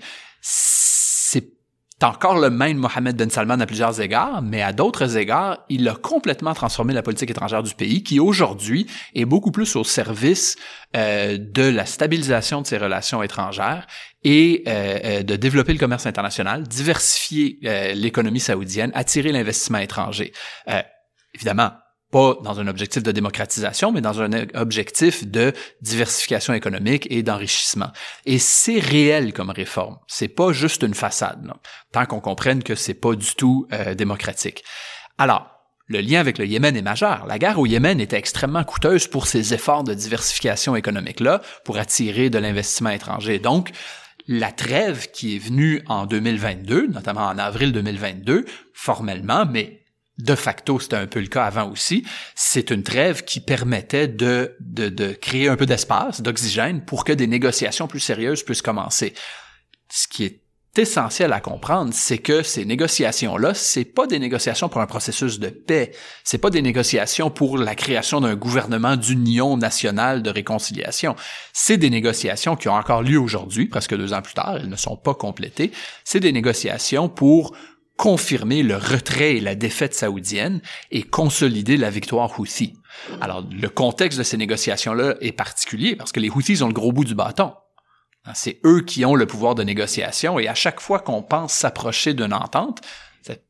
C'est 2.00 2.06
encore 2.06 2.40
le 2.40 2.52
même 2.52 2.78
Mohamed 2.78 3.16
Ben 3.18 3.30
Salman 3.32 3.60
à 3.60 3.66
plusieurs 3.66 4.00
égards, 4.00 4.44
mais 4.44 4.62
à 4.62 4.72
d'autres 4.72 5.18
égards, 5.18 5.66
il 5.68 5.88
a 5.90 5.96
complètement 5.96 6.54
transformé 6.54 6.94
la 6.94 7.02
politique 7.02 7.32
étrangère 7.32 7.64
du 7.64 7.74
pays, 7.74 8.04
qui 8.04 8.20
aujourd'hui 8.20 8.86
est 9.16 9.26
beaucoup 9.26 9.50
plus 9.50 9.76
au 9.76 9.84
service 9.84 10.58
euh, 10.96 11.40
de 11.40 11.64
la 11.64 11.88
stabilisation 11.88 12.62
de 12.62 12.68
ses 12.68 12.78
relations 12.78 13.24
étrangères 13.24 13.88
et 14.24 14.64
euh, 14.68 15.00
euh 15.04 15.24
de 15.24 15.36
développer 15.36 15.74
le 15.74 15.80
commerce 15.80 16.06
international, 16.06 16.68
diversifier 16.68 17.58
l'économie 17.96 18.40
saoudienne, 18.40 18.92
attirer 18.94 19.32
l'investissement 19.32 19.80
étranger. 19.80 20.34
Évidemment, 21.34 21.72
pas 22.12 22.38
dans 22.44 22.60
un 22.60 22.68
objectif 22.68 23.04
de 23.04 23.12
démocratisation, 23.12 23.92
mais 23.92 24.02
dans 24.02 24.22
un 24.22 24.30
objectif 24.54 25.28
de 25.28 25.54
diversification 25.82 26.54
économique 26.54 27.08
et 27.10 27.24
d'enrichissement. 27.24 27.92
Et 28.26 28.40
c'est 28.40 28.80
réel 28.80 29.34
comme 29.34 29.50
réforme. 29.50 29.98
C'est 30.08 30.28
pas 30.28 30.54
juste 30.54 30.84
une 30.84 30.94
façade, 30.94 31.52
tant 31.92 32.06
qu'on 32.06 32.22
comprenne 32.22 32.64
que 32.64 32.76
c'est 32.76 32.94
pas 32.94 33.16
du 33.16 33.36
tout 33.36 33.68
euh, 33.74 33.94
démocratique. 33.94 34.64
Alors, 35.18 35.52
le 35.88 36.02
lien 36.02 36.20
avec 36.20 36.38
le 36.38 36.46
Yémen 36.46 36.76
est 36.76 36.82
majeur. 36.82 37.26
La 37.28 37.40
guerre 37.40 37.60
au 37.60 37.66
Yémen 37.66 38.00
était 38.02 38.18
extrêmement 38.18 38.64
coûteuse 38.64 39.08
pour 39.08 39.26
ces 39.26 39.54
efforts 39.54 39.84
de 39.84 39.94
diversification 39.94 40.76
économique-là, 40.76 41.42
pour 41.64 41.78
attirer 41.78 42.30
de 42.30 42.38
l'investissement 42.38 42.90
étranger. 42.90 43.40
Donc, 43.40 43.72
la 44.28 44.52
trêve 44.52 45.10
qui 45.12 45.38
est 45.38 45.40
venue 45.40 45.82
en 45.88 46.06
2022, 46.06 46.88
notamment 46.88 47.28
en 47.28 47.38
avril 47.38 47.72
2022, 47.72 48.46
formellement, 48.74 49.46
mais 49.46 49.77
de 50.18 50.36
facto, 50.36 50.80
c'était 50.80 50.96
un 50.96 51.08
peu 51.08 51.20
le 51.20 51.28
cas 51.28 51.46
avant 51.46 51.70
aussi, 51.70 52.06
c'est 52.36 52.72
une 52.72 52.84
trêve 52.84 53.24
qui 53.24 53.40
permettait 53.40 54.08
de, 54.08 54.56
de, 54.60 55.14
créer 55.14 55.48
un 55.48 55.56
peu 55.56 55.66
d'espace, 55.66 56.22
d'oxygène, 56.22 56.84
pour 56.84 57.04
que 57.04 57.14
des 57.14 57.28
négociations 57.28 57.88
plus 57.88 58.00
sérieuses 58.00 58.44
puissent 58.44 58.64
commencer. 58.64 59.14
Ce 59.90 60.08
qui 60.08 60.26
est 60.26 60.42
essentiel 60.76 61.34
à 61.34 61.40
comprendre, 61.40 61.92
c'est 61.94 62.18
que 62.18 62.44
ces 62.44 62.66
négociations-là, 62.66 63.54
c'est 63.54 63.86
pas 63.86 64.06
des 64.06 64.20
négociations 64.20 64.70
pour 64.70 64.82
un 64.82 64.86
processus 64.86 65.40
de 65.40 65.50
paix, 65.50 65.92
c'est 66.24 66.38
pas 66.38 66.50
des 66.50 66.62
négociations 66.62 67.30
pour 67.30 67.58
la 67.58 67.76
création 67.76 68.22
d'un 68.22 68.36
gouvernement 68.36 68.96
d'union 68.96 69.58
nationale 69.58 70.22
de 70.22 70.30
réconciliation. 70.30 71.16
C'est 71.54 71.78
des 71.78 71.90
négociations 71.90 72.56
qui 72.56 72.70
ont 72.70 72.76
encore 72.76 73.02
lieu 73.02 73.20
aujourd'hui, 73.20 73.68
presque 73.68 73.96
deux 73.96 74.14
ans 74.14 74.22
plus 74.22 74.36
tard, 74.36 74.58
elles 74.58 74.70
ne 74.70 74.76
sont 74.76 74.98
pas 74.98 75.16
complétées. 75.16 75.72
C'est 76.04 76.20
des 76.20 76.32
négociations 76.32 77.10
pour 77.10 77.56
confirmer 77.98 78.64
le 78.64 78.78
retrait 78.78 79.38
et 79.38 79.40
la 79.40 79.56
défaite 79.56 79.96
saoudienne 79.96 80.62
et 80.92 81.04
consolider 81.04 81.78
la 81.78 81.90
victoire 81.90 82.40
Houthi. 82.40 82.74
Alors, 83.22 83.44
le 83.50 83.68
contexte 83.70 84.18
de 84.20 84.24
ces 84.24 84.38
négociations-là 84.38 85.16
est 85.20 85.32
particulier 85.32 85.96
parce 85.96 86.12
que 86.12 86.20
les 86.20 86.30
Houthis 86.30 86.62
ont 86.62 86.68
le 86.68 86.74
gros 86.74 86.92
bout 86.92 87.06
du 87.06 87.16
bâton. 87.16 87.54
Hein, 88.26 88.32
c'est 88.36 88.60
eux 88.66 88.82
qui 88.82 89.04
ont 89.06 89.16
le 89.16 89.26
pouvoir 89.26 89.56
de 89.56 89.64
négociation 89.64 90.38
et 90.40 90.48
à 90.48 90.56
chaque 90.56 90.80
fois 90.80 91.00
qu'on 91.00 91.24
pense 91.24 91.54
s'approcher 91.54 92.14
d'une 92.14 92.34
entente, 92.34 92.82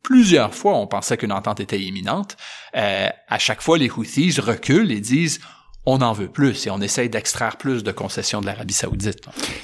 plusieurs 0.01 0.53
fois 0.53 0.75
on 0.75 0.87
pensait 0.87 1.17
qu'une 1.17 1.31
entente 1.31 1.59
était 1.59 1.79
imminente, 1.79 2.37
euh, 2.75 3.09
à 3.27 3.39
chaque 3.39 3.61
fois 3.61 3.77
les 3.77 3.89
Houthis 3.89 4.39
reculent 4.39 4.91
et 4.91 5.01
disent 5.01 5.39
on 5.89 6.01
en 6.01 6.11
veut 6.11 6.27
plus 6.27 6.67
et 6.67 6.69
on 6.69 6.81
essaye 6.81 7.09
d'extraire 7.09 7.55
plus 7.55 7.81
de 7.81 7.93
concessions 7.93 8.41
de 8.41 8.45
l'Arabie 8.45 8.73
Saoudite. 8.73 9.21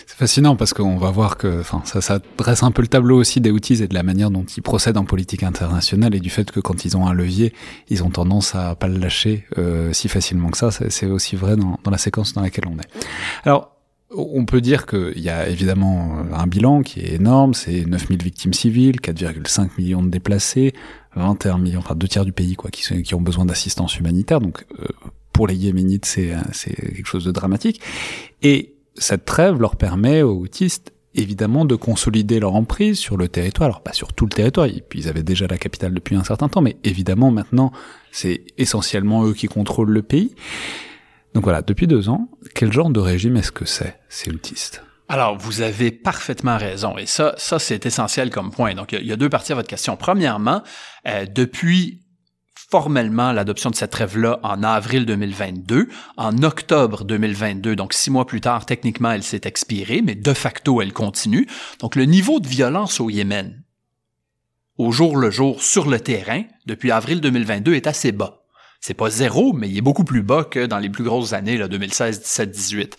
C'est 0.07 0.15
fascinant 0.17 0.55
parce 0.55 0.73
qu'on 0.73 0.95
va 0.95 1.11
voir 1.11 1.35
que, 1.37 1.59
enfin, 1.59 1.81
ça, 1.83 2.00
ça 2.00 2.19
dresse 2.38 2.63
un 2.63 2.71
peu 2.71 2.81
le 2.81 2.88
tableau 2.88 3.17
aussi 3.17 3.41
des 3.41 3.51
outils 3.51 3.83
et 3.83 3.89
de 3.89 3.93
la 3.93 4.03
manière 4.03 4.31
dont 4.31 4.45
ils 4.45 4.63
procèdent 4.63 4.95
en 4.95 5.03
politique 5.03 5.43
internationale 5.43 6.15
et 6.15 6.21
du 6.21 6.29
fait 6.29 6.50
que 6.50 6.62
quand 6.62 6.86
ils 6.86 6.95
ont 6.95 7.05
un 7.05 7.13
levier, 7.13 7.53
ils 7.89 8.05
ont 8.05 8.09
tendance 8.09 8.55
à 8.55 8.74
pas 8.75 8.88
le 8.88 8.98
lâcher 8.98 9.45
euh, 9.57 9.91
si 9.91 10.07
facilement 10.07 10.50
que 10.50 10.57
ça. 10.57 10.71
C'est 10.71 11.07
aussi 11.07 11.36
vrai 11.36 11.57
dans, 11.57 11.77
dans 11.83 11.91
la 11.91 11.98
séquence 11.98 12.31
dans 12.31 12.41
laquelle 12.41 12.67
on 12.67 12.79
est. 12.79 12.88
Alors, 13.43 13.74
on 14.15 14.45
peut 14.45 14.62
dire 14.62 14.86
qu'il 14.86 15.19
y 15.19 15.29
a 15.29 15.50
évidemment 15.50 16.19
un 16.31 16.48
bilan 16.48 16.83
qui 16.83 17.01
est 17.01 17.15
énorme, 17.15 17.53
c'est 17.53 17.86
9000 17.86 18.24
victimes 18.24 18.53
civiles, 18.53 19.01
4,5 19.01 19.71
millions 19.77 20.03
de 20.03 20.09
déplacés, 20.09 20.74
21 21.15 21.57
millions, 21.57 21.79
enfin 21.79 21.95
deux 21.95 22.07
tiers 22.07 22.24
du 22.24 22.31
pays 22.31 22.55
quoi, 22.55 22.69
qui, 22.69 23.03
qui 23.03 23.15
ont 23.15 23.21
besoin 23.21 23.45
d'assistance 23.45 23.98
humanitaire. 23.98 24.39
Donc 24.39 24.65
euh, 24.79 24.86
pour 25.33 25.47
les 25.47 25.55
Yéménites, 25.55 26.05
c'est 26.05 26.35
quelque 26.75 27.05
chose 27.05 27.25
de 27.25 27.31
dramatique. 27.31 27.81
Et 28.41 28.75
cette 28.95 29.25
trêve 29.25 29.59
leur 29.59 29.75
permet 29.75 30.21
aux 30.21 30.39
autistes 30.39 30.93
évidemment 31.15 31.65
de 31.65 31.75
consolider 31.75 32.39
leur 32.39 32.55
emprise 32.55 32.97
sur 32.97 33.17
le 33.17 33.27
territoire, 33.27 33.67
alors 33.67 33.83
pas 33.83 33.93
sur 33.93 34.13
tout 34.13 34.25
le 34.25 34.31
territoire, 34.31 34.67
ils 34.67 35.07
avaient 35.09 35.23
déjà 35.23 35.45
la 35.47 35.57
capitale 35.57 35.93
depuis 35.93 36.15
un 36.15 36.23
certain 36.23 36.49
temps, 36.49 36.61
mais 36.61 36.77
évidemment 36.83 37.29
maintenant 37.29 37.71
c'est 38.11 38.43
essentiellement 38.57 39.25
eux 39.25 39.33
qui 39.33 39.47
contrôlent 39.47 39.91
le 39.91 40.01
pays. 40.01 40.35
Donc 41.33 41.43
voilà, 41.43 41.61
depuis 41.61 41.87
deux 41.87 42.09
ans, 42.09 42.29
quel 42.53 42.71
genre 42.71 42.89
de 42.89 42.99
régime 42.99 43.37
est-ce 43.37 43.51
que 43.51 43.65
c'est, 43.65 43.99
ces 44.09 44.31
autistes? 44.31 44.83
Alors, 45.09 45.37
vous 45.37 45.61
avez 45.61 45.91
parfaitement 45.91 46.57
raison. 46.57 46.97
Et 46.97 47.05
ça, 47.05 47.33
ça 47.37 47.59
c'est 47.59 47.85
essentiel 47.85 48.29
comme 48.29 48.51
point. 48.51 48.73
Donc, 48.73 48.93
il 48.93 49.05
y, 49.05 49.11
a 49.11 49.15
deux 49.15 49.29
parties 49.29 49.51
à 49.51 49.55
votre 49.55 49.67
question. 49.67 49.97
Premièrement, 49.97 50.63
euh, 51.07 51.25
depuis 51.25 52.02
formellement 52.74 53.34
l'adoption 53.34 53.70
de 53.70 53.75
cette 53.75 53.92
trêve-là 53.92 54.39
en 54.42 54.63
avril 54.63 55.06
2022. 55.06 55.89
En 56.18 56.42
octobre 56.42 57.03
2022, 57.03 57.75
donc 57.75 57.94
six 57.94 58.10
mois 58.10 58.25
plus 58.25 58.42
tard, 58.42 58.65
techniquement, 58.65 59.12
elle 59.12 59.22
s'est 59.22 59.42
expirée, 59.44 60.01
mais 60.01 60.15
de 60.15 60.34
facto, 60.34 60.82
elle 60.82 60.92
continue. 60.92 61.48
Donc 61.82 61.96
le 61.96 62.06
niveau 62.06 62.39
de 62.39 62.48
violence 62.48 63.00
au 63.00 63.12
Yémen, 63.12 63.62
au 64.80 64.92
jour 64.92 65.18
le 65.18 65.30
jour, 65.30 65.62
sur 65.62 65.88
le 65.88 66.00
terrain, 66.00 66.46
depuis 66.65 66.89
avril 66.89 67.22
2022, 67.22 67.75
est 67.75 67.86
assez 67.86 68.12
bas. 68.12 68.42
C'est 68.82 68.96
pas 68.96 69.12
zéro, 69.12 69.53
mais 69.53 69.70
il 69.70 69.77
est 69.77 69.82
beaucoup 69.82 70.03
plus 70.03 70.24
bas 70.24 70.44
que 70.44 70.65
dans 70.65 70.80
les 70.80 70.89
plus 70.89 71.03
grosses 71.03 71.34
années, 71.34 71.58
là, 71.58 71.68
2016, 71.68 72.22
17, 72.22 72.50
18. 72.50 72.98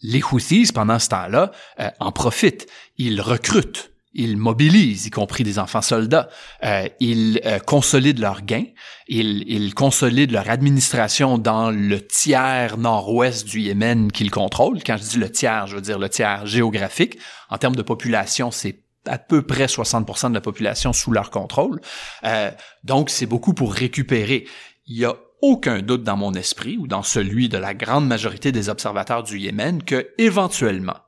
Les 0.00 0.22
Houthis, 0.22 0.72
pendant 0.72 0.98
ce 0.98 1.10
temps-là, 1.10 1.52
euh, 1.80 1.90
en 2.00 2.10
profitent. 2.10 2.66
Ils 2.96 3.20
recrutent 3.20 3.89
ils 4.12 4.36
mobilisent, 4.36 5.06
y 5.06 5.10
compris 5.10 5.44
des 5.44 5.58
enfants 5.58 5.82
soldats. 5.82 6.28
Euh, 6.64 6.88
ils 6.98 7.40
euh, 7.44 7.58
consolident 7.60 8.20
leurs 8.20 8.42
gains. 8.42 8.66
Ils, 9.06 9.74
consolident 9.74 10.32
leur 10.32 10.50
administration 10.50 11.38
dans 11.38 11.70
le 11.70 12.04
tiers 12.04 12.76
nord-ouest 12.76 13.46
du 13.46 13.60
Yémen 13.60 14.10
qu'ils 14.10 14.30
contrôlent. 14.30 14.82
Quand 14.84 14.96
je 14.96 15.04
dis 15.04 15.18
le 15.18 15.30
tiers, 15.30 15.66
je 15.66 15.76
veux 15.76 15.82
dire 15.82 15.98
le 15.98 16.08
tiers 16.08 16.46
géographique. 16.46 17.18
En 17.50 17.58
termes 17.58 17.76
de 17.76 17.82
population, 17.82 18.50
c'est 18.50 18.82
à 19.06 19.18
peu 19.18 19.42
près 19.42 19.66
60% 19.66 20.30
de 20.30 20.34
la 20.34 20.40
population 20.40 20.92
sous 20.92 21.12
leur 21.12 21.30
contrôle. 21.30 21.80
Euh, 22.24 22.50
donc, 22.84 23.10
c'est 23.10 23.26
beaucoup 23.26 23.54
pour 23.54 23.72
récupérer. 23.72 24.46
Il 24.86 24.98
y 24.98 25.04
a 25.04 25.14
aucun 25.40 25.80
doute 25.82 26.02
dans 26.02 26.16
mon 26.16 26.34
esprit 26.34 26.76
ou 26.76 26.86
dans 26.86 27.02
celui 27.02 27.48
de 27.48 27.58
la 27.58 27.74
grande 27.74 28.06
majorité 28.06 28.52
des 28.52 28.68
observateurs 28.68 29.22
du 29.22 29.38
Yémen 29.38 29.82
que 29.82 30.10
éventuellement, 30.18 30.98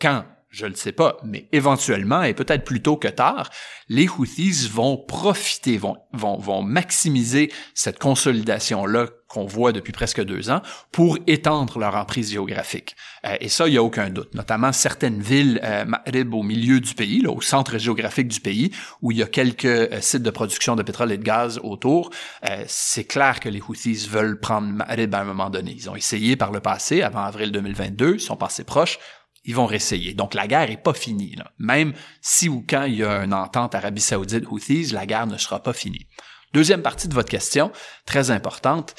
quand 0.00 0.24
je 0.52 0.66
ne 0.66 0.74
sais 0.74 0.92
pas, 0.92 1.16
mais 1.24 1.48
éventuellement, 1.52 2.22
et 2.22 2.34
peut-être 2.34 2.64
plus 2.64 2.82
tôt 2.82 2.98
que 2.98 3.08
tard, 3.08 3.48
les 3.88 4.06
Houthis 4.06 4.68
vont 4.70 4.98
profiter, 4.98 5.78
vont, 5.78 5.96
vont, 6.12 6.36
vont 6.36 6.62
maximiser 6.62 7.50
cette 7.74 7.98
consolidation-là 7.98 9.06
qu'on 9.28 9.46
voit 9.46 9.72
depuis 9.72 9.92
presque 9.92 10.22
deux 10.22 10.50
ans 10.50 10.60
pour 10.90 11.16
étendre 11.26 11.78
leur 11.78 11.96
emprise 11.96 12.32
géographique. 12.32 12.96
Euh, 13.24 13.36
et 13.40 13.48
ça, 13.48 13.66
il 13.66 13.70
n'y 13.70 13.78
a 13.78 13.82
aucun 13.82 14.10
doute. 14.10 14.34
Notamment 14.34 14.72
certaines 14.72 15.22
villes 15.22 15.58
euh, 15.64 15.86
au 16.32 16.42
milieu 16.42 16.80
du 16.80 16.94
pays, 16.94 17.26
au 17.26 17.40
centre 17.40 17.78
géographique 17.78 18.28
du 18.28 18.40
pays, 18.40 18.72
où 19.00 19.10
il 19.10 19.16
y 19.16 19.22
a 19.22 19.26
quelques 19.26 19.64
euh, 19.64 20.00
sites 20.02 20.22
de 20.22 20.30
production 20.30 20.76
de 20.76 20.82
pétrole 20.82 21.12
et 21.12 21.16
de 21.16 21.22
gaz 21.22 21.58
autour. 21.62 22.10
Euh, 22.44 22.64
c'est 22.66 23.04
clair 23.04 23.40
que 23.40 23.48
les 23.48 23.62
Houthis 23.66 24.06
veulent 24.06 24.38
prendre 24.38 24.68
Ma'rib 24.68 25.14
à 25.14 25.20
un 25.20 25.24
moment 25.24 25.48
donné. 25.48 25.72
Ils 25.72 25.88
ont 25.88 25.96
essayé 25.96 26.36
par 26.36 26.52
le 26.52 26.60
passé, 26.60 27.00
avant 27.00 27.22
avril 27.22 27.52
2022, 27.52 28.16
ils 28.16 28.20
sont 28.20 28.36
passés 28.36 28.64
proches 28.64 28.98
ils 29.44 29.54
vont 29.54 29.66
réessayer. 29.66 30.14
Donc 30.14 30.34
la 30.34 30.46
guerre 30.46 30.70
est 30.70 30.82
pas 30.82 30.94
finie. 30.94 31.36
Même 31.58 31.94
si 32.20 32.48
ou 32.48 32.64
quand 32.68 32.84
il 32.84 32.96
y 32.96 33.04
a 33.04 33.24
une 33.24 33.34
entente 33.34 33.74
Arabie 33.74 34.00
Saoudite-Houthis, 34.00 34.92
la 34.92 35.06
guerre 35.06 35.26
ne 35.26 35.36
sera 35.36 35.62
pas 35.62 35.72
finie. 35.72 36.06
Deuxième 36.52 36.82
partie 36.82 37.08
de 37.08 37.14
votre 37.14 37.30
question, 37.30 37.72
très 38.04 38.30
importante, 38.30 38.94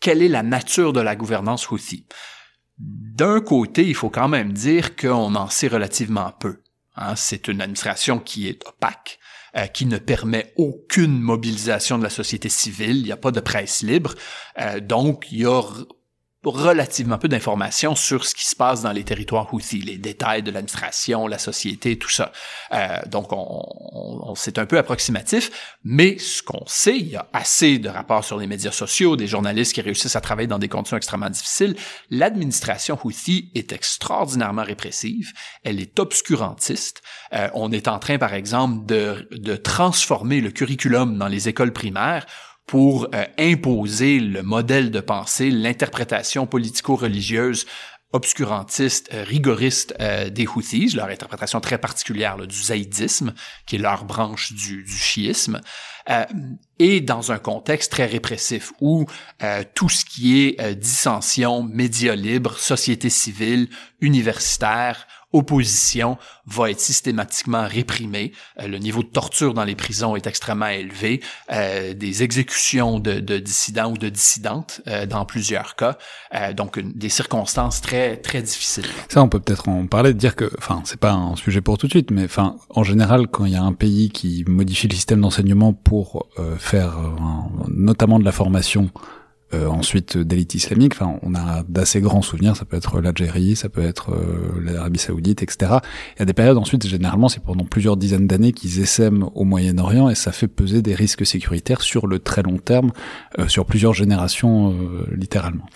quelle 0.00 0.22
est 0.22 0.28
la 0.28 0.42
nature 0.42 0.92
de 0.92 1.00
la 1.00 1.16
gouvernance 1.16 1.70
Houthi? 1.70 2.06
D'un 2.78 3.40
côté, 3.40 3.86
il 3.86 3.94
faut 3.94 4.10
quand 4.10 4.28
même 4.28 4.52
dire 4.52 4.96
qu'on 4.96 5.34
en 5.34 5.48
sait 5.48 5.68
relativement 5.68 6.32
peu. 6.32 6.62
Hein. 6.96 7.16
C'est 7.16 7.48
une 7.48 7.62
administration 7.62 8.18
qui 8.18 8.48
est 8.48 8.66
opaque, 8.66 9.18
euh, 9.56 9.66
qui 9.66 9.86
ne 9.86 9.98
permet 9.98 10.52
aucune 10.56 11.18
mobilisation 11.18 11.96
de 11.96 12.02
la 12.02 12.10
société 12.10 12.48
civile, 12.48 12.98
il 12.98 13.04
n'y 13.04 13.12
a 13.12 13.16
pas 13.16 13.30
de 13.30 13.40
presse 13.40 13.82
libre, 13.82 14.14
euh, 14.58 14.80
donc 14.80 15.28
il 15.30 15.38
y 15.38 15.46
a 15.46 15.62
relativement 16.50 17.18
peu 17.18 17.28
d'informations 17.28 17.94
sur 17.94 18.24
ce 18.24 18.34
qui 18.34 18.46
se 18.46 18.56
passe 18.56 18.82
dans 18.82 18.92
les 18.92 19.04
territoires 19.04 19.52
Houthis, 19.52 19.80
les 19.80 19.98
détails 19.98 20.42
de 20.42 20.50
l'administration, 20.50 21.26
la 21.26 21.38
société, 21.38 21.98
tout 21.98 22.10
ça. 22.10 22.32
Euh, 22.72 22.98
donc, 23.06 23.28
on, 23.32 24.34
c'est 24.36 24.58
un 24.58 24.66
peu 24.66 24.78
approximatif, 24.78 25.76
mais 25.84 26.18
ce 26.18 26.42
qu'on 26.42 26.64
sait, 26.66 26.96
il 26.96 27.08
y 27.08 27.16
a 27.16 27.26
assez 27.32 27.78
de 27.78 27.88
rapports 27.88 28.24
sur 28.24 28.38
les 28.38 28.46
médias 28.46 28.70
sociaux, 28.70 29.16
des 29.16 29.26
journalistes 29.26 29.72
qui 29.72 29.80
réussissent 29.80 30.16
à 30.16 30.20
travailler 30.20 30.48
dans 30.48 30.58
des 30.58 30.68
conditions 30.68 30.96
extrêmement 30.96 31.30
difficiles. 31.30 31.76
L'administration 32.10 32.98
Houthi 33.02 33.50
est 33.54 33.72
extraordinairement 33.72 34.64
répressive, 34.64 35.32
elle 35.64 35.80
est 35.80 35.98
obscurantiste. 35.98 37.02
Euh, 37.32 37.48
on 37.54 37.72
est 37.72 37.88
en 37.88 37.98
train, 37.98 38.18
par 38.18 38.34
exemple, 38.34 38.86
de, 38.86 39.28
de 39.32 39.56
transformer 39.56 40.40
le 40.40 40.50
curriculum 40.50 41.18
dans 41.18 41.28
les 41.28 41.48
écoles 41.48 41.72
primaires 41.72 42.26
pour 42.66 43.08
euh, 43.14 43.24
imposer 43.38 44.18
le 44.18 44.42
modèle 44.42 44.90
de 44.90 45.00
pensée, 45.00 45.50
l'interprétation 45.50 46.46
politico-religieuse 46.46 47.64
obscurantiste, 48.12 49.08
euh, 49.12 49.24
rigoriste 49.24 49.94
euh, 50.00 50.30
des 50.30 50.46
Houthis, 50.46 50.94
leur 50.94 51.06
interprétation 51.06 51.60
très 51.60 51.78
particulière 51.78 52.36
du 52.38 52.56
zaïdisme, 52.56 53.34
qui 53.66 53.76
est 53.76 53.78
leur 53.78 54.04
branche 54.04 54.52
du, 54.52 54.82
du 54.82 54.96
chiisme, 54.96 55.60
et 56.78 57.00
dans 57.00 57.32
un 57.32 57.38
contexte 57.38 57.90
très 57.90 58.06
répressif 58.06 58.72
où 58.80 59.06
tout 59.74 59.88
ce 59.88 60.04
qui 60.04 60.38
est 60.40 60.76
dissension, 60.76 61.64
médias 61.64 62.14
libres, 62.14 62.60
société 62.60 63.10
civile, 63.10 63.68
universitaire, 64.00 65.08
opposition 65.32 66.18
va 66.46 66.70
être 66.70 66.80
systématiquement 66.80 67.66
réprimée. 67.66 68.32
Euh, 68.60 68.68
le 68.68 68.78
niveau 68.78 69.02
de 69.02 69.08
torture 69.08 69.54
dans 69.54 69.64
les 69.64 69.74
prisons 69.74 70.16
est 70.16 70.26
extrêmement 70.26 70.68
élevé. 70.68 71.20
Euh, 71.52 71.94
des 71.94 72.22
exécutions 72.22 72.98
de, 72.98 73.20
de, 73.20 73.38
dissidents 73.38 73.90
ou 73.90 73.98
de 73.98 74.08
dissidentes 74.08 74.80
euh, 74.86 75.06
dans 75.06 75.24
plusieurs 75.24 75.76
cas. 75.76 75.98
Euh, 76.34 76.52
donc, 76.52 76.76
une, 76.76 76.92
des 76.92 77.08
circonstances 77.08 77.80
très 77.80 78.16
très 78.16 78.42
difficiles. 78.42 78.86
Ça, 79.08 79.22
on 79.22 79.28
peut 79.28 79.40
peut-être 79.40 79.68
en 79.68 79.86
parler, 79.86 80.14
de 80.14 80.18
dire 80.18 80.36
que, 80.36 80.50
enfin, 80.58 80.82
c'est 80.84 81.00
pas 81.00 81.12
un 81.12 81.36
sujet 81.36 81.60
pour 81.60 81.78
tout 81.78 81.86
de 81.86 81.92
suite, 81.92 82.10
mais 82.10 82.24
enfin, 82.24 82.56
en 82.70 82.84
général, 82.84 83.28
quand 83.28 83.44
il 83.44 83.52
y 83.52 83.56
a 83.56 83.62
un 83.62 83.72
pays 83.72 84.10
qui 84.10 84.44
modifie 84.46 84.88
le 84.88 84.94
système 84.94 85.20
d'enseignement 85.20 85.72
pour 85.72 86.28
euh, 86.38 86.56
faire 86.56 86.96
notamment 87.68 88.18
de 88.18 88.24
la 88.24 88.32
formation 88.32 88.90
euh, 89.54 89.68
ensuite 89.68 90.18
d'élite 90.18 90.54
islamique. 90.56 90.94
Enfin, 90.94 91.20
on 91.22 91.36
a 91.36 91.62
d'assez 91.68 92.00
grands 92.00 92.20
souvenirs. 92.20 92.56
Ça 92.56 92.64
peut 92.64 92.76
être 92.76 93.00
l'Algérie, 93.00 93.54
ça 93.54 93.68
peut 93.68 93.82
être 93.82 94.10
euh, 94.10 94.60
l'Arabie 94.60 94.98
Saoudite, 94.98 95.40
etc. 95.40 95.76
Il 96.16 96.18
y 96.18 96.22
a 96.22 96.24
des 96.24 96.32
périodes 96.32 96.58
ensuite. 96.58 96.84
Généralement, 96.84 97.28
c'est 97.28 97.42
pendant 97.42 97.64
plusieurs 97.64 97.96
dizaines 97.96 98.26
d'années 98.26 98.52
qu'ils 98.52 98.80
essaiment 98.80 99.30
au 99.36 99.44
Moyen-Orient 99.44 100.08
et 100.08 100.16
ça 100.16 100.32
fait 100.32 100.48
peser 100.48 100.82
des 100.82 100.96
risques 100.96 101.24
sécuritaires 101.24 101.82
sur 101.82 102.08
le 102.08 102.18
très 102.18 102.42
long 102.42 102.58
terme, 102.58 102.90
euh, 103.38 103.46
sur 103.46 103.66
plusieurs 103.66 103.94
générations 103.94 104.74
littéralement. 105.14 105.66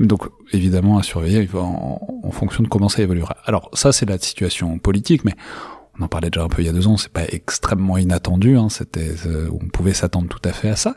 Donc, 0.00 0.28
évidemment, 0.52 0.98
à 0.98 1.02
surveiller 1.02 1.48
en, 1.54 2.20
en, 2.22 2.30
fonction 2.30 2.62
de 2.62 2.68
comment 2.68 2.90
ça 2.90 3.02
évoluera. 3.02 3.36
Alors, 3.46 3.70
ça, 3.72 3.90
c'est 3.92 4.06
la 4.06 4.18
situation 4.18 4.78
politique, 4.78 5.24
mais 5.24 5.32
on 5.98 6.04
en 6.04 6.08
parlait 6.08 6.28
déjà 6.28 6.44
un 6.44 6.48
peu 6.48 6.60
il 6.60 6.66
y 6.66 6.68
a 6.68 6.72
deux 6.72 6.88
ans. 6.88 6.98
C'est 6.98 7.12
pas 7.12 7.24
extrêmement 7.26 7.96
inattendu. 7.96 8.58
Hein, 8.58 8.68
C'était, 8.68 9.14
on 9.50 9.66
pouvait 9.68 9.94
s'attendre 9.94 10.28
tout 10.28 10.46
à 10.46 10.52
fait 10.52 10.68
à 10.68 10.76
ça. 10.76 10.96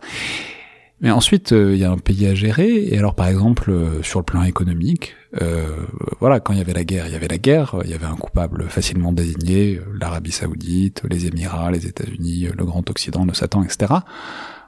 Mais 1.00 1.12
ensuite, 1.12 1.52
euh, 1.52 1.76
il 1.76 1.80
y 1.80 1.84
a 1.84 1.92
un 1.92 1.98
pays 1.98 2.26
à 2.26 2.34
gérer. 2.34 2.88
Et 2.88 2.98
alors, 2.98 3.14
par 3.14 3.28
exemple, 3.28 3.70
euh, 3.70 4.02
sur 4.02 4.20
le 4.20 4.26
plan 4.26 4.44
économique, 4.44 5.16
euh, 5.42 5.86
voilà, 6.20 6.40
quand 6.40 6.54
il 6.54 6.60
y 6.60 6.62
avait 6.62 6.74
la 6.74 6.84
guerre, 6.84 7.06
il 7.06 7.14
y 7.14 7.16
avait 7.16 7.28
la 7.28 7.38
guerre. 7.38 7.76
Il 7.84 7.92
y 7.92 7.94
avait 7.94 8.06
un 8.06 8.16
coupable 8.16 8.68
facilement 8.70 9.12
désigné, 9.12 9.80
l'Arabie 10.00 10.32
Saoudite, 10.32 11.04
les 11.10 11.28
Émirats, 11.28 11.72
les 11.72 11.86
États-Unis, 11.86 12.48
le 12.58 12.66
Grand 12.66 12.90
Occident, 12.90 13.26
le 13.26 13.34
Satan, 13.34 13.64
etc. 13.64 13.94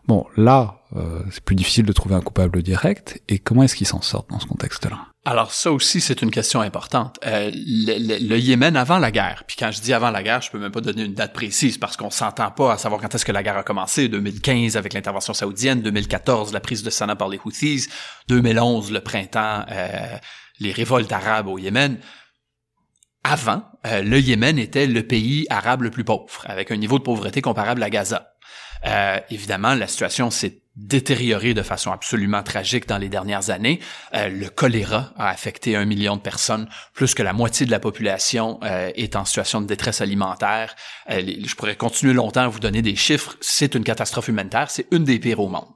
Bon, 0.08 0.26
là, 0.38 0.82
c'est 1.30 1.44
plus 1.44 1.56
difficile 1.56 1.86
de 1.86 1.94
trouver 1.94 2.16
un 2.16 2.22
coupable 2.22 2.64
direct. 2.64 3.22
Et 3.30 3.38
comment 3.38 3.64
est-ce 3.64 3.76
qu'ils 3.76 3.88
s'en 3.88 4.02
sortent 4.02 4.30
dans 4.32 4.40
ce 4.40 4.48
contexte-là? 4.48 4.98
Alors 5.30 5.52
ça 5.52 5.72
aussi, 5.72 6.02
c'est 6.02 6.24
une 6.24 6.32
question 6.32 6.60
importante. 6.60 7.20
Euh, 7.24 7.52
le, 7.54 8.28
le, 8.28 8.40
Yémen 8.40 8.76
avant 8.76 8.98
la 8.98 9.12
guerre, 9.12 9.44
puis 9.46 9.56
quand 9.60 9.70
je 9.70 9.80
dis 9.80 9.94
avant 9.94 10.10
la 10.10 10.24
guerre, 10.24 10.42
je 10.42 10.50
peux 10.50 10.58
même 10.58 10.72
pas 10.72 10.82
donner 10.82 11.04
une 11.04 11.14
date 11.14 11.34
précise 11.34 11.78
parce 11.78 11.98
qu'on 11.98 12.10
s'entend 12.10 12.50
pas 12.50 12.74
à 12.74 12.78
savoir 12.80 13.00
quand 13.00 13.14
est-ce 13.14 13.26
que 13.26 13.32
la 13.32 13.44
guerre 13.44 13.58
a 13.58 13.62
commencé. 13.62 14.08
2015 14.08 14.76
avec 14.76 14.94
l'intervention 14.94 15.36
saoudienne, 15.36 15.84
2014 15.84 16.52
la 16.52 16.60
prise 16.60 16.82
de 16.82 16.90
Sanaa 16.90 17.16
par 17.16 17.30
les 17.30 17.40
Houthis, 17.46 17.90
2011 18.28 18.92
le 18.92 19.02
printemps, 19.02 19.66
euh, 19.70 20.18
les 20.60 20.72
révoltes 20.72 21.12
arabes 21.12 21.48
au 21.48 21.60
Yémen 21.60 22.00
avant, 23.24 23.62
euh, 23.86 24.02
le 24.02 24.20
Yémen 24.20 24.58
était 24.58 24.88
le 24.88 25.04
pays 25.04 25.46
arabe 25.52 25.84
le 25.84 25.92
plus 25.92 26.04
pauvre, 26.04 26.42
avec 26.46 26.72
un 26.72 26.78
niveau 26.78 26.98
de 26.98 27.04
pauvreté 27.04 27.44
comparable 27.44 27.84
à 27.84 27.92
Gaza. 27.92 28.32
Euh, 28.88 29.20
évidemment, 29.30 29.76
la 29.76 29.88
situation 29.88 30.32
s'est 30.32 30.64
détériorée 30.88 31.54
de 31.54 31.62
façon 31.62 31.92
absolument 31.92 32.42
tragique 32.42 32.88
dans 32.88 32.98
les 32.98 33.10
dernières 33.10 33.50
années. 33.50 33.80
Euh, 34.14 34.30
le 34.30 34.50
choléra 34.50 35.14
a 35.18 35.30
affecté 35.30 35.76
un 35.76 35.86
million 35.86 36.16
de 36.16 36.22
personnes, 36.22 36.68
plus 36.94 37.14
que 37.14 37.24
la 37.24 37.34
moitié 37.34 37.66
de 37.66 37.72
la 37.72 37.80
population 37.80 38.60
euh, 38.64 38.92
est 38.96 39.16
en 39.16 39.26
situation 39.26 39.62
de 39.62 39.68
détresse 39.68 40.02
alimentaire. 40.02 40.76
Euh, 41.10 41.22
je 41.46 41.56
pourrais 41.56 41.76
continuer 41.76 42.14
longtemps 42.14 42.42
à 42.42 42.48
vous 42.48 42.60
donner 42.60 42.82
des 42.82 42.96
chiffres. 42.96 43.36
C'est 43.42 43.76
une 43.76 43.84
catastrophe 43.84 44.30
humanitaire, 44.30 44.72
c'est 44.72 44.88
une 44.92 45.04
des 45.04 45.20
pires 45.20 45.40
au 45.40 45.50
monde. 45.50 45.68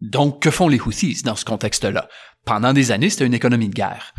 Donc, 0.00 0.40
que 0.42 0.50
font 0.52 0.68
les 0.68 0.78
Houthis 0.78 1.22
dans 1.24 1.34
ce 1.34 1.44
contexte-là? 1.44 2.08
Pendant 2.44 2.72
des 2.72 2.92
années, 2.92 3.10
c'était 3.10 3.26
une 3.26 3.34
économie 3.34 3.68
de 3.68 3.74
guerre 3.74 4.14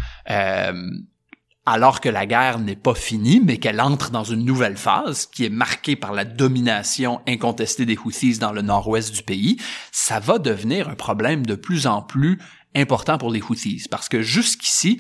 alors 1.70 2.02
que 2.02 2.10
la 2.10 2.26
guerre 2.26 2.58
n'est 2.58 2.76
pas 2.76 2.96
finie, 2.96 3.42
mais 3.44 3.58
qu'elle 3.58 3.80
entre 3.80 4.10
dans 4.10 4.24
une 4.24 4.44
nouvelle 4.44 4.78
phase 4.78 5.28
qui 5.28 5.46
est 5.46 5.50
marquée 5.50 5.96
par 5.96 6.14
la 6.14 6.26
domination 6.26 7.22
incontestée 7.28 7.86
des 7.86 7.98
Houthis 7.98 8.40
dans 8.40 8.52
le 8.52 8.64
nord-ouest 8.64 9.14
du 9.14 9.22
pays, 9.22 9.58
ça 9.92 10.20
va 10.20 10.40
devenir 10.40 10.90
un 10.90 10.96
problème 10.96 11.46
de 11.46 11.54
plus 11.54 11.86
en 11.86 12.02
plus 12.02 12.40
important 12.76 13.20
pour 13.20 13.32
les 13.32 13.42
Houthis, 13.42 13.86
parce 13.90 14.10
que 14.10 14.22
jusqu'ici, 14.22 15.00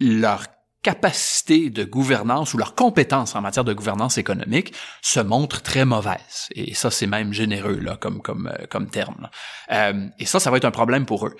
leur 0.00 0.44
capacité 0.82 1.70
de 1.70 1.82
gouvernance 1.82 2.54
ou 2.54 2.58
leur 2.58 2.76
compétence 2.76 3.34
en 3.34 3.40
matière 3.40 3.64
de 3.64 3.72
gouvernance 3.72 4.16
économique 4.16 4.72
se 5.02 5.18
montre 5.18 5.62
très 5.62 5.84
mauvaise. 5.84 6.48
Et 6.52 6.74
ça, 6.74 6.92
c'est 6.92 7.08
même 7.08 7.32
généreux 7.32 7.80
là, 7.80 7.96
comme 7.96 8.22
euh, 8.46 8.84
terme. 8.92 9.28
Euh, 9.72 10.06
et 10.20 10.26
ça, 10.26 10.38
ça 10.38 10.52
va 10.52 10.58
être 10.58 10.64
un 10.64 10.70
problème 10.70 11.04
pour 11.04 11.26
eux. 11.26 11.34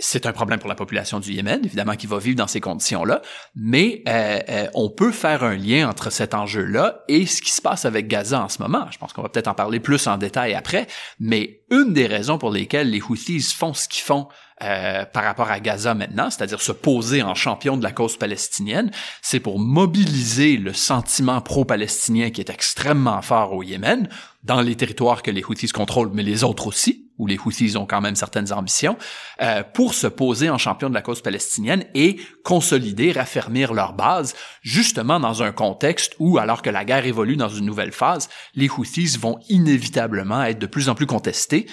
C'est 0.00 0.26
un 0.26 0.32
problème 0.32 0.58
pour 0.58 0.68
la 0.68 0.74
population 0.74 1.20
du 1.20 1.32
Yémen, 1.32 1.60
évidemment, 1.64 1.94
qui 1.94 2.08
va 2.08 2.18
vivre 2.18 2.36
dans 2.36 2.48
ces 2.48 2.60
conditions-là, 2.60 3.22
mais 3.54 4.02
euh, 4.08 4.40
euh, 4.48 4.66
on 4.74 4.90
peut 4.90 5.12
faire 5.12 5.44
un 5.44 5.54
lien 5.54 5.88
entre 5.88 6.10
cet 6.10 6.34
enjeu-là 6.34 7.04
et 7.06 7.26
ce 7.26 7.40
qui 7.40 7.52
se 7.52 7.62
passe 7.62 7.84
avec 7.84 8.08
Gaza 8.08 8.42
en 8.42 8.48
ce 8.48 8.60
moment. 8.60 8.86
Je 8.90 8.98
pense 8.98 9.12
qu'on 9.12 9.22
va 9.22 9.28
peut-être 9.28 9.46
en 9.46 9.54
parler 9.54 9.78
plus 9.78 10.08
en 10.08 10.16
détail 10.16 10.54
après, 10.54 10.88
mais 11.20 11.60
une 11.70 11.92
des 11.92 12.08
raisons 12.08 12.38
pour 12.38 12.50
lesquelles 12.50 12.90
les 12.90 13.00
Houthis 13.00 13.54
font 13.54 13.72
ce 13.72 13.86
qu'ils 13.86 14.02
font 14.02 14.26
euh, 14.62 15.04
par 15.04 15.24
rapport 15.24 15.50
à 15.50 15.58
Gaza 15.58 15.94
maintenant, 15.94 16.30
c'est-à-dire 16.30 16.60
se 16.60 16.70
poser 16.70 17.22
en 17.22 17.34
champion 17.34 17.76
de 17.76 17.82
la 17.82 17.90
cause 17.90 18.16
palestinienne, 18.16 18.92
c'est 19.20 19.40
pour 19.40 19.58
mobiliser 19.58 20.56
le 20.56 20.72
sentiment 20.72 21.40
pro-palestinien 21.40 22.30
qui 22.30 22.40
est 22.40 22.50
extrêmement 22.50 23.20
fort 23.20 23.52
au 23.52 23.64
Yémen, 23.64 24.08
dans 24.44 24.60
les 24.60 24.76
territoires 24.76 25.22
que 25.22 25.30
les 25.30 25.42
Houthis 25.42 25.72
contrôlent, 25.72 26.10
mais 26.12 26.22
les 26.22 26.44
autres 26.44 26.66
aussi, 26.66 27.10
où 27.18 27.26
les 27.26 27.38
Houthis 27.38 27.76
ont 27.76 27.86
quand 27.86 28.00
même 28.00 28.14
certaines 28.14 28.52
ambitions, 28.52 28.96
euh, 29.40 29.62
pour 29.62 29.94
se 29.94 30.06
poser 30.06 30.50
en 30.50 30.58
champion 30.58 30.88
de 30.88 30.94
la 30.94 31.02
cause 31.02 31.22
palestinienne 31.22 31.84
et 31.94 32.20
consolider, 32.44 33.12
raffermir 33.12 33.72
leur 33.72 33.94
base, 33.94 34.34
justement 34.62 35.18
dans 35.18 35.42
un 35.42 35.52
contexte 35.52 36.14
où, 36.18 36.38
alors 36.38 36.62
que 36.62 36.70
la 36.70 36.84
guerre 36.84 37.06
évolue 37.06 37.36
dans 37.36 37.48
une 37.48 37.64
nouvelle 37.64 37.92
phase, 37.92 38.28
les 38.54 38.68
Houthis 38.68 39.16
vont 39.18 39.38
inévitablement 39.48 40.44
être 40.44 40.58
de 40.58 40.66
plus 40.66 40.88
en 40.88 40.94
plus 40.94 41.06
contestés, 41.06 41.66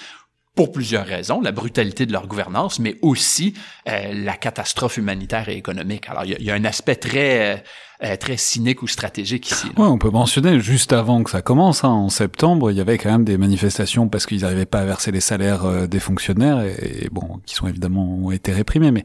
pour 0.54 0.70
plusieurs 0.70 1.06
raisons, 1.06 1.40
la 1.40 1.52
brutalité 1.52 2.04
de 2.04 2.12
leur 2.12 2.26
gouvernance, 2.26 2.78
mais 2.78 2.96
aussi 3.00 3.54
euh, 3.88 4.12
la 4.12 4.34
catastrophe 4.34 4.98
humanitaire 4.98 5.48
et 5.48 5.56
économique. 5.56 6.08
Alors, 6.10 6.24
il 6.24 6.42
y, 6.42 6.50
a 6.50 6.54
un 6.54 6.64
aspect 6.64 6.96
très 6.96 7.54
euh, 7.54 7.56
euh, 8.04 8.16
très 8.16 8.36
cynique 8.36 8.82
ou 8.82 8.86
stratégique 8.86 9.50
ici. 9.50 9.68
Ouais, 9.78 9.86
on 9.86 9.96
peut 9.96 10.10
mentionner 10.10 10.60
juste 10.60 10.92
avant 10.92 11.22
que 11.22 11.30
ça 11.30 11.40
commence, 11.40 11.84
hein, 11.84 11.88
en 11.88 12.10
septembre, 12.10 12.70
il 12.70 12.76
y 12.76 12.80
avait 12.80 12.98
quand 12.98 13.10
même 13.10 13.24
des 13.24 13.38
manifestations 13.38 14.08
parce 14.08 14.26
qu'ils 14.26 14.42
n'arrivaient 14.42 14.66
pas 14.66 14.80
à 14.80 14.84
verser 14.84 15.10
les 15.10 15.20
salaires 15.20 15.88
des 15.88 16.00
fonctionnaires 16.00 16.60
et, 16.60 17.08
bon, 17.10 17.40
qui 17.46 17.54
sont 17.54 17.66
évidemment 17.66 18.04
ont 18.04 18.30
été 18.30 18.52
réprimés, 18.52 18.90
mais 18.90 19.04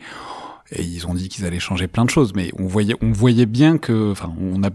et 0.71 0.81
ils 0.81 1.07
ont 1.07 1.13
dit 1.13 1.29
qu'ils 1.29 1.45
allaient 1.45 1.59
changer 1.59 1.87
plein 1.87 2.03
de 2.03 2.09
choses, 2.09 2.33
mais 2.35 2.51
on 2.59 2.67
voyait 2.67 2.95
on 3.01 3.13
voyait 3.13 3.45
bien 3.45 3.77
que, 3.77 4.11
enfin, 4.11 4.33
on 4.41 4.63
a 4.63 4.69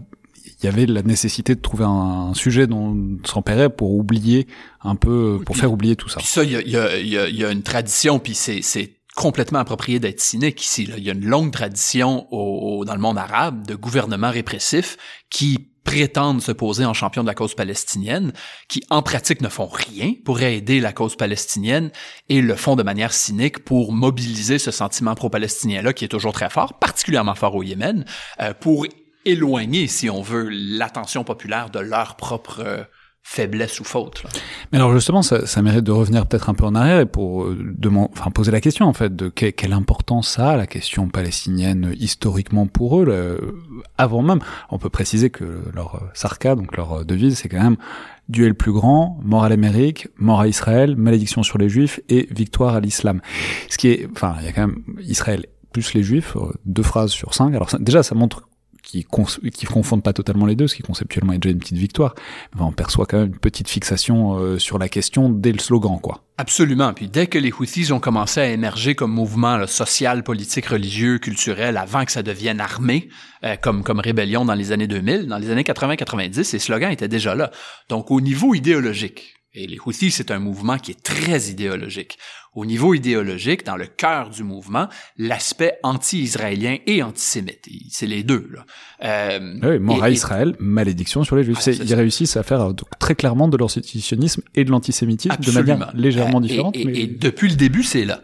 il 0.63 0.67
y 0.67 0.69
avait 0.69 0.85
la 0.85 1.01
nécessité 1.01 1.55
de 1.55 1.61
trouver 1.61 1.85
un, 1.85 2.33
sujet 2.33 2.67
dont 2.67 2.97
s'emparer 3.25 3.69
pour 3.69 3.91
oublier 3.91 4.47
un 4.81 4.95
peu, 4.95 5.39
pour 5.45 5.57
faire 5.57 5.71
oublier 5.71 5.95
tout 5.95 6.09
ça. 6.09 6.17
Puis 6.17 6.27
ça, 6.27 6.43
il 6.43 6.51
y 6.51 6.55
a, 6.55 6.61
y, 6.97 7.17
a, 7.17 7.29
y 7.29 7.43
a, 7.43 7.51
une 7.51 7.63
tradition, 7.63 8.17
puis 8.17 8.33
c'est, 8.33 8.61
c'est 8.61 8.95
complètement 9.15 9.59
approprié 9.59 9.99
d'être 9.99 10.21
cynique 10.21 10.63
ici. 10.63 10.85
Là. 10.85 10.95
Il 10.97 11.03
y 11.03 11.09
a 11.09 11.13
une 11.13 11.25
longue 11.25 11.51
tradition 11.51 12.27
au, 12.31 12.85
dans 12.85 12.95
le 12.95 13.01
monde 13.01 13.17
arabe 13.17 13.67
de 13.67 13.75
gouvernements 13.75 14.31
répressifs 14.31 14.97
qui 15.29 15.69
prétendent 15.83 16.41
se 16.41 16.53
poser 16.53 16.85
en 16.85 16.93
champion 16.93 17.23
de 17.23 17.27
la 17.27 17.35
cause 17.35 17.55
palestinienne, 17.55 18.31
qui 18.69 18.83
en 18.89 19.01
pratique 19.01 19.41
ne 19.41 19.49
font 19.49 19.67
rien 19.67 20.13
pour 20.23 20.41
aider 20.41 20.79
la 20.79 20.93
cause 20.93 21.17
palestinienne 21.17 21.91
et 22.29 22.41
le 22.41 22.55
font 22.55 22.77
de 22.77 22.83
manière 22.83 23.11
cynique 23.11 23.59
pour 23.65 23.91
mobiliser 23.91 24.59
ce 24.59 24.71
sentiment 24.71 25.13
pro-palestinien-là 25.13 25.91
qui 25.91 26.05
est 26.05 26.09
toujours 26.09 26.31
très 26.31 26.49
fort, 26.49 26.79
particulièrement 26.79 27.35
fort 27.35 27.55
au 27.55 27.63
Yémen, 27.63 28.05
euh, 28.39 28.53
pour 28.53 28.87
éloigner, 29.25 29.87
si 29.87 30.09
on 30.09 30.21
veut, 30.21 30.47
l'attention 30.49 31.23
populaire 31.23 31.69
de 31.69 31.79
leur 31.79 32.15
propre 32.15 32.61
euh, 32.65 32.83
faiblesse 33.23 33.79
ou 33.79 33.85
faute. 33.85 34.23
Mais 34.71 34.77
alors 34.77 34.93
justement, 34.93 35.21
ça, 35.21 35.47
ça 35.47 35.61
mérite 35.61 35.83
de 35.83 35.91
revenir 35.91 36.27
peut-être 36.27 36.49
un 36.49 36.53
peu 36.53 36.65
en 36.65 36.75
arrière 36.75 36.99
et 36.99 37.05
pour 37.05 37.45
euh, 37.45 37.73
enfin, 38.11 38.31
poser 38.31 38.51
la 38.51 38.59
question 38.59 38.85
en 38.85 38.93
fait 38.93 39.15
de 39.15 39.29
quelle 39.29 39.73
importance 39.73 40.27
ça 40.27 40.51
a 40.51 40.57
la 40.57 40.67
question 40.67 41.07
palestinienne 41.07 41.95
historiquement 41.97 42.67
pour 42.67 42.99
eux. 42.99 43.63
avant 43.97 44.21
même, 44.21 44.39
on 44.69 44.77
peut 44.77 44.89
préciser 44.89 45.29
que 45.29 45.63
leur 45.73 45.95
euh, 45.95 45.99
sarka, 46.13 46.55
donc 46.55 46.75
leur 46.75 47.05
devise, 47.05 47.37
c'est 47.37 47.49
quand 47.49 47.63
même 47.63 47.77
duel 48.27 48.55
plus 48.55 48.71
grand, 48.73 49.19
mort 49.23 49.43
à 49.45 49.49
l'Amérique, 49.49 50.07
mort 50.17 50.41
à 50.41 50.47
Israël, 50.47 50.95
malédiction 50.95 51.43
sur 51.43 51.57
les 51.57 51.69
Juifs 51.69 52.01
et 52.09 52.27
victoire 52.31 52.75
à 52.75 52.79
l'islam. 52.79 53.21
Ce 53.69 53.77
qui 53.77 53.89
est, 53.89 54.07
enfin, 54.13 54.35
il 54.39 54.45
y 54.45 54.47
a 54.47 54.51
quand 54.51 54.67
même 54.67 54.83
Israël 55.01 55.45
plus 55.71 55.93
les 55.93 56.03
Juifs, 56.03 56.37
deux 56.65 56.83
phrases 56.83 57.11
sur 57.11 57.33
cinq. 57.33 57.53
Alors 57.55 57.67
déjà, 57.79 58.03
ça 58.03 58.15
montre 58.15 58.47
qui, 58.83 59.07
qui 59.53 59.65
confondent 59.65 60.03
pas 60.03 60.13
totalement 60.13 60.45
les 60.45 60.55
deux, 60.55 60.67
ce 60.67 60.75
qui 60.75 60.83
conceptuellement 60.83 61.33
est 61.33 61.39
déjà 61.39 61.51
une 61.51 61.59
petite 61.59 61.77
victoire. 61.77 62.13
on 62.59 62.71
perçoit 62.71 63.05
quand 63.05 63.17
même 63.17 63.27
une 63.27 63.39
petite 63.39 63.69
fixation 63.69 64.37
euh, 64.37 64.59
sur 64.59 64.77
la 64.77 64.89
question 64.89 65.29
dès 65.29 65.51
le 65.51 65.59
slogan, 65.59 65.99
quoi. 66.01 66.21
Absolument. 66.37 66.93
Puis 66.93 67.07
dès 67.07 67.27
que 67.27 67.37
les 67.37 67.51
Houthis 67.51 67.91
ont 67.91 67.99
commencé 67.99 68.39
à 68.39 68.47
émerger 68.47 68.95
comme 68.95 69.11
mouvement 69.11 69.65
social, 69.67 70.23
politique, 70.23 70.65
religieux, 70.65 71.19
culturel, 71.19 71.77
avant 71.77 72.05
que 72.05 72.11
ça 72.11 72.23
devienne 72.23 72.59
armé, 72.59 73.09
euh, 73.43 73.55
comme 73.55 73.83
comme 73.83 73.99
rébellion 73.99 74.43
dans 74.43 74.55
les 74.55 74.71
années 74.71 74.87
2000, 74.87 75.27
dans 75.27 75.37
les 75.37 75.51
années 75.51 75.63
80-90, 75.63 76.43
ces 76.43 76.59
slogans 76.59 76.91
étaient 76.91 77.07
déjà 77.07 77.35
là. 77.35 77.51
Donc 77.89 78.09
au 78.09 78.19
niveau 78.19 78.55
idéologique, 78.55 79.32
et 79.55 79.67
les 79.67 79.77
Houthis, 79.85 80.09
c'est 80.09 80.31
un 80.31 80.39
mouvement 80.39 80.77
qui 80.79 80.91
est 80.91 81.03
très 81.03 81.49
idéologique. 81.49 82.17
Au 82.55 82.65
niveau 82.65 82.95
idéologique, 82.95 83.63
dans 83.63 83.75
le 83.75 83.85
cœur 83.85 84.29
du 84.29 84.43
mouvement, 84.43 84.87
l'aspect 85.17 85.77
anti-israélien 85.83 86.77
et 86.87 87.03
antisémite, 87.03 87.67
c'est 87.89 88.07
les 88.07 88.23
deux. 88.23 88.49
Là. 88.51 88.65
Euh, 89.03 89.59
oui, 89.61 89.79
mort 89.79 90.03
à 90.03 90.09
Israël, 90.09 90.55
malédiction 90.59 91.23
sur 91.23 91.35
les 91.35 91.43
Juifs. 91.43 91.65
ils 91.67 91.93
réussissent 91.93 92.35
à 92.35 92.43
faire 92.43 92.61
euh, 92.61 92.73
très 92.99 93.13
clairement 93.13 93.47
de 93.47 93.57
l'antisionisme 93.57 94.41
et 94.55 94.63
de 94.63 94.71
l'antisémitisme 94.71 95.37
de 95.37 95.51
manière 95.51 95.91
légèrement 95.95 96.39
euh, 96.39 96.41
différente. 96.41 96.75
Et, 96.75 97.03
et, 97.03 97.07
depuis 97.07 97.49
le 97.49 97.55
début, 97.55 97.83
c'est 97.83 98.05
là. 98.05 98.21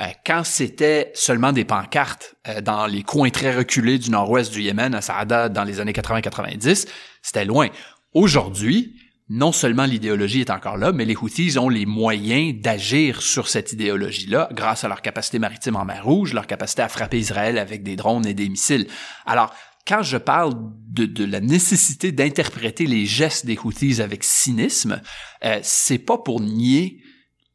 Euh, 0.00 0.06
quand 0.26 0.42
c'était 0.42 1.12
seulement 1.14 1.52
des 1.52 1.64
pancartes 1.64 2.34
dans 2.62 2.86
les 2.86 3.04
coins 3.04 3.30
très 3.30 3.54
reculés 3.54 3.98
du 3.98 4.10
nord-ouest 4.10 4.52
du 4.52 4.60
Yémen, 4.60 4.92
à 4.92 5.00
Saada, 5.00 5.48
dans 5.48 5.62
les 5.62 5.78
années 5.78 5.92
80-90, 5.92 6.88
c'était 7.22 7.44
loin. 7.44 7.68
Aujourd'hui, 8.12 8.96
non 9.28 9.52
seulement 9.52 9.86
l'idéologie 9.86 10.40
est 10.40 10.50
encore 10.50 10.76
là, 10.76 10.92
mais 10.92 11.06
les 11.06 11.16
Houthis 11.16 11.56
ont 11.58 11.70
les 11.70 11.86
moyens 11.86 12.60
d'agir 12.60 13.22
sur 13.22 13.48
cette 13.48 13.72
idéologie-là 13.72 14.50
grâce 14.52 14.84
à 14.84 14.88
leur 14.88 15.00
capacité 15.00 15.38
maritime 15.38 15.76
en 15.76 15.84
mer 15.84 16.04
Rouge, 16.04 16.34
leur 16.34 16.46
capacité 16.46 16.82
à 16.82 16.88
frapper 16.88 17.18
Israël 17.18 17.58
avec 17.58 17.82
des 17.82 17.96
drones 17.96 18.26
et 18.26 18.34
des 18.34 18.48
missiles. 18.50 18.86
Alors, 19.24 19.54
quand 19.86 20.02
je 20.02 20.18
parle 20.18 20.54
de, 20.88 21.24
la 21.24 21.40
nécessité 21.40 22.12
d'interpréter 22.12 22.86
les 22.86 23.06
gestes 23.06 23.46
des 23.46 23.58
Houthis 23.58 24.00
avec 24.00 24.24
cynisme, 24.24 25.00
euh, 25.44 25.58
c'est 25.62 25.98
pas 25.98 26.18
pour 26.18 26.40
nier 26.40 27.00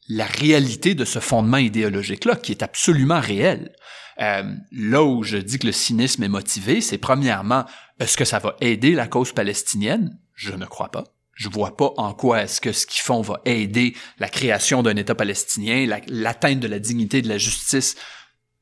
la 0.08 0.26
réalité 0.26 0.96
de 0.96 1.06
ce 1.06 1.20
fondement 1.20 1.58
idéologique-là, 1.58 2.36
qui 2.36 2.52
est 2.52 2.64
absolument 2.64 3.20
réel. 3.20 3.72
Euh, 4.20 4.44
là 4.72 5.04
où 5.04 5.24
je 5.24 5.38
dis 5.38 5.60
que 5.60 5.68
le 5.68 5.72
cynisme 5.72 6.24
est 6.24 6.30
motivé, 6.30 6.82
c'est 6.82 6.98
premièrement, 6.98 7.66
est-ce 8.00 8.18
que 8.18 8.26
ça 8.26 8.40
va 8.40 8.56
aider 8.60 8.94
la 8.94 9.08
cause 9.08 9.34
palestinienne? 9.34 10.20
Je 10.34 10.54
ne 10.54 10.66
crois 10.66 10.90
pas. 10.90 11.04
Je 11.40 11.48
vois 11.48 11.78
pas 11.78 11.94
en 11.96 12.14
quoi 12.14 12.44
est-ce 12.44 12.60
que 12.60 12.74
ce 12.74 12.86
qu'ils 12.86 13.02
font 13.02 13.22
va 13.22 13.40
aider 13.46 13.96
la 14.20 14.28
création 14.28 14.84
d'un 14.84 14.98
État 14.98 15.16
palestinien, 15.16 15.88
l'atteinte 16.08 16.60
de 16.60 16.68
la 16.68 16.80
dignité 16.80 17.22
de 17.22 17.30
la 17.30 17.38
justice 17.38 17.96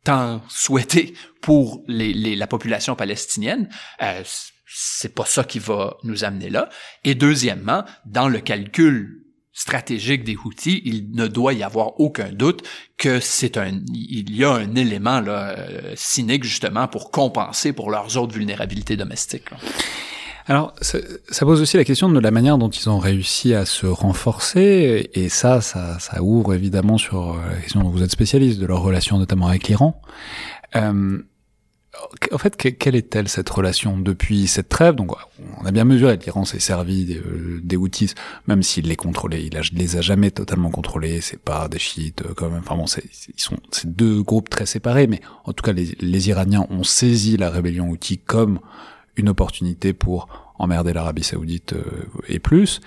tant 0.03 0.43
souhaitée 0.47 1.15
pour 1.41 1.83
la 1.87 2.45
population 2.45 2.95
palestinienne. 2.95 3.67
Euh, 4.03 4.21
c'est 4.67 5.15
pas 5.15 5.25
ça 5.25 5.43
qui 5.43 5.57
va 5.57 5.97
nous 6.03 6.23
amener 6.23 6.51
là. 6.51 6.69
Et 7.03 7.15
deuxièmement, 7.15 7.83
dans 8.05 8.27
le 8.27 8.41
calcul 8.41 9.23
stratégique 9.53 10.23
des 10.23 10.35
Houthis, 10.35 10.83
il 10.85 11.15
ne 11.15 11.25
doit 11.25 11.53
y 11.53 11.63
avoir 11.63 11.99
aucun 11.99 12.31
doute 12.31 12.61
que 12.95 13.19
c'est 13.19 13.57
un, 13.57 13.81
il 13.91 14.35
y 14.35 14.43
a 14.43 14.51
un 14.51 14.75
élément 14.75 15.19
là, 15.19 15.57
euh, 15.57 15.93
cynique 15.95 16.43
justement 16.43 16.87
pour 16.87 17.09
compenser 17.09 17.73
pour 17.73 17.89
leurs 17.89 18.17
autres 18.17 18.35
vulnérabilités 18.35 18.97
domestiques. 18.97 19.49
Alors, 20.49 20.73
ça, 20.79 20.99
pose 21.41 21.61
aussi 21.61 21.75
la 21.75 21.83
question 21.83 22.09
de 22.09 22.19
la 22.19 22.31
manière 22.31 22.57
dont 22.57 22.69
ils 22.69 22.89
ont 22.89 22.99
réussi 22.99 23.53
à 23.53 23.65
se 23.65 23.85
renforcer, 23.85 25.09
et 25.13 25.27
ça, 25.27 25.59
ça, 25.59 25.99
ça 25.99 26.23
ouvre 26.23 26.53
évidemment 26.53 26.97
sur 26.97 27.33
euh, 27.33 27.49
la 27.51 27.61
question 27.61 27.81
dont 27.81 27.89
vous 27.89 28.01
êtes 28.01 28.11
spécialiste, 28.11 28.57
de 28.59 28.65
leur 28.65 28.81
relation 28.81 29.17
notamment 29.17 29.47
avec 29.47 29.67
l'Iran. 29.67 30.01
Euh, 30.75 31.21
en 32.31 32.37
fait, 32.37 32.55
quelle 32.55 32.95
est-elle 32.95 33.27
cette 33.27 33.49
relation 33.49 33.97
depuis 33.97 34.47
cette 34.47 34.69
trêve? 34.69 34.95
Donc, 34.95 35.11
on 35.59 35.65
a 35.65 35.71
bien 35.71 35.83
mesuré 35.83 36.17
l'Iran 36.17 36.45
s'est 36.45 36.59
servi 36.59 37.05
des, 37.05 37.17
euh, 37.17 37.59
des 37.63 37.75
outils, 37.75 38.13
même 38.47 38.63
s'il 38.63 38.87
les 38.87 38.95
contrôlait, 38.95 39.45
il, 39.45 39.59
les 39.73 39.97
a 39.97 40.01
jamais 40.01 40.31
totalement 40.31 40.69
contrôlés. 40.69 41.21
C'est 41.21 41.41
pas 41.41 41.67
des 41.67 41.79
chiites, 41.79 42.21
euh, 42.23 42.33
quand 42.35 42.49
même. 42.49 42.61
Enfin 42.65 42.75
bon, 42.75 42.85
ils 42.85 43.41
sont 43.41 43.57
c'est 43.71 43.93
deux 43.93 44.21
groupes 44.21 44.49
très 44.49 44.65
séparés, 44.65 45.07
mais 45.07 45.21
en 45.45 45.53
tout 45.53 45.63
cas, 45.63 45.73
les, 45.73 45.95
les 45.99 46.29
Iraniens 46.29 46.65
ont 46.69 46.83
saisi 46.83 47.37
la 47.37 47.49
rébellion 47.49 47.89
outil 47.89 48.17
comme 48.17 48.59
une 49.17 49.29
opportunité 49.29 49.93
pour 49.93 50.27
emmerder 50.59 50.93
l'Arabie 50.93 51.23
saoudite 51.23 51.73
euh, 51.73 52.09
et 52.27 52.39
plus. 52.39 52.81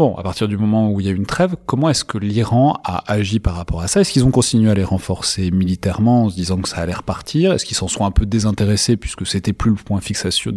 Bon, 0.00 0.16
à 0.16 0.22
partir 0.22 0.48
du 0.48 0.56
moment 0.56 0.90
où 0.90 0.98
il 1.00 1.06
y 1.06 1.10
a 1.10 1.12
une 1.12 1.26
trêve, 1.26 1.56
comment 1.66 1.90
est-ce 1.90 2.06
que 2.06 2.16
l'Iran 2.16 2.80
a 2.84 3.04
agi 3.12 3.38
par 3.38 3.54
rapport 3.54 3.82
à 3.82 3.86
ça? 3.86 4.00
Est-ce 4.00 4.12
qu'ils 4.12 4.24
ont 4.24 4.30
continué 4.30 4.70
à 4.70 4.74
les 4.74 4.82
renforcer 4.82 5.50
militairement 5.50 6.24
en 6.24 6.30
se 6.30 6.36
disant 6.36 6.56
que 6.56 6.70
ça 6.70 6.78
allait 6.78 6.94
repartir? 6.94 7.52
Est-ce 7.52 7.66
qu'ils 7.66 7.76
s'en 7.76 7.86
sont 7.86 8.06
un 8.06 8.10
peu 8.10 8.24
désintéressés 8.24 8.96
puisque 8.96 9.26
c'était 9.26 9.52
plus 9.52 9.68
le 9.70 9.76
point 9.76 9.98
de 9.98 10.02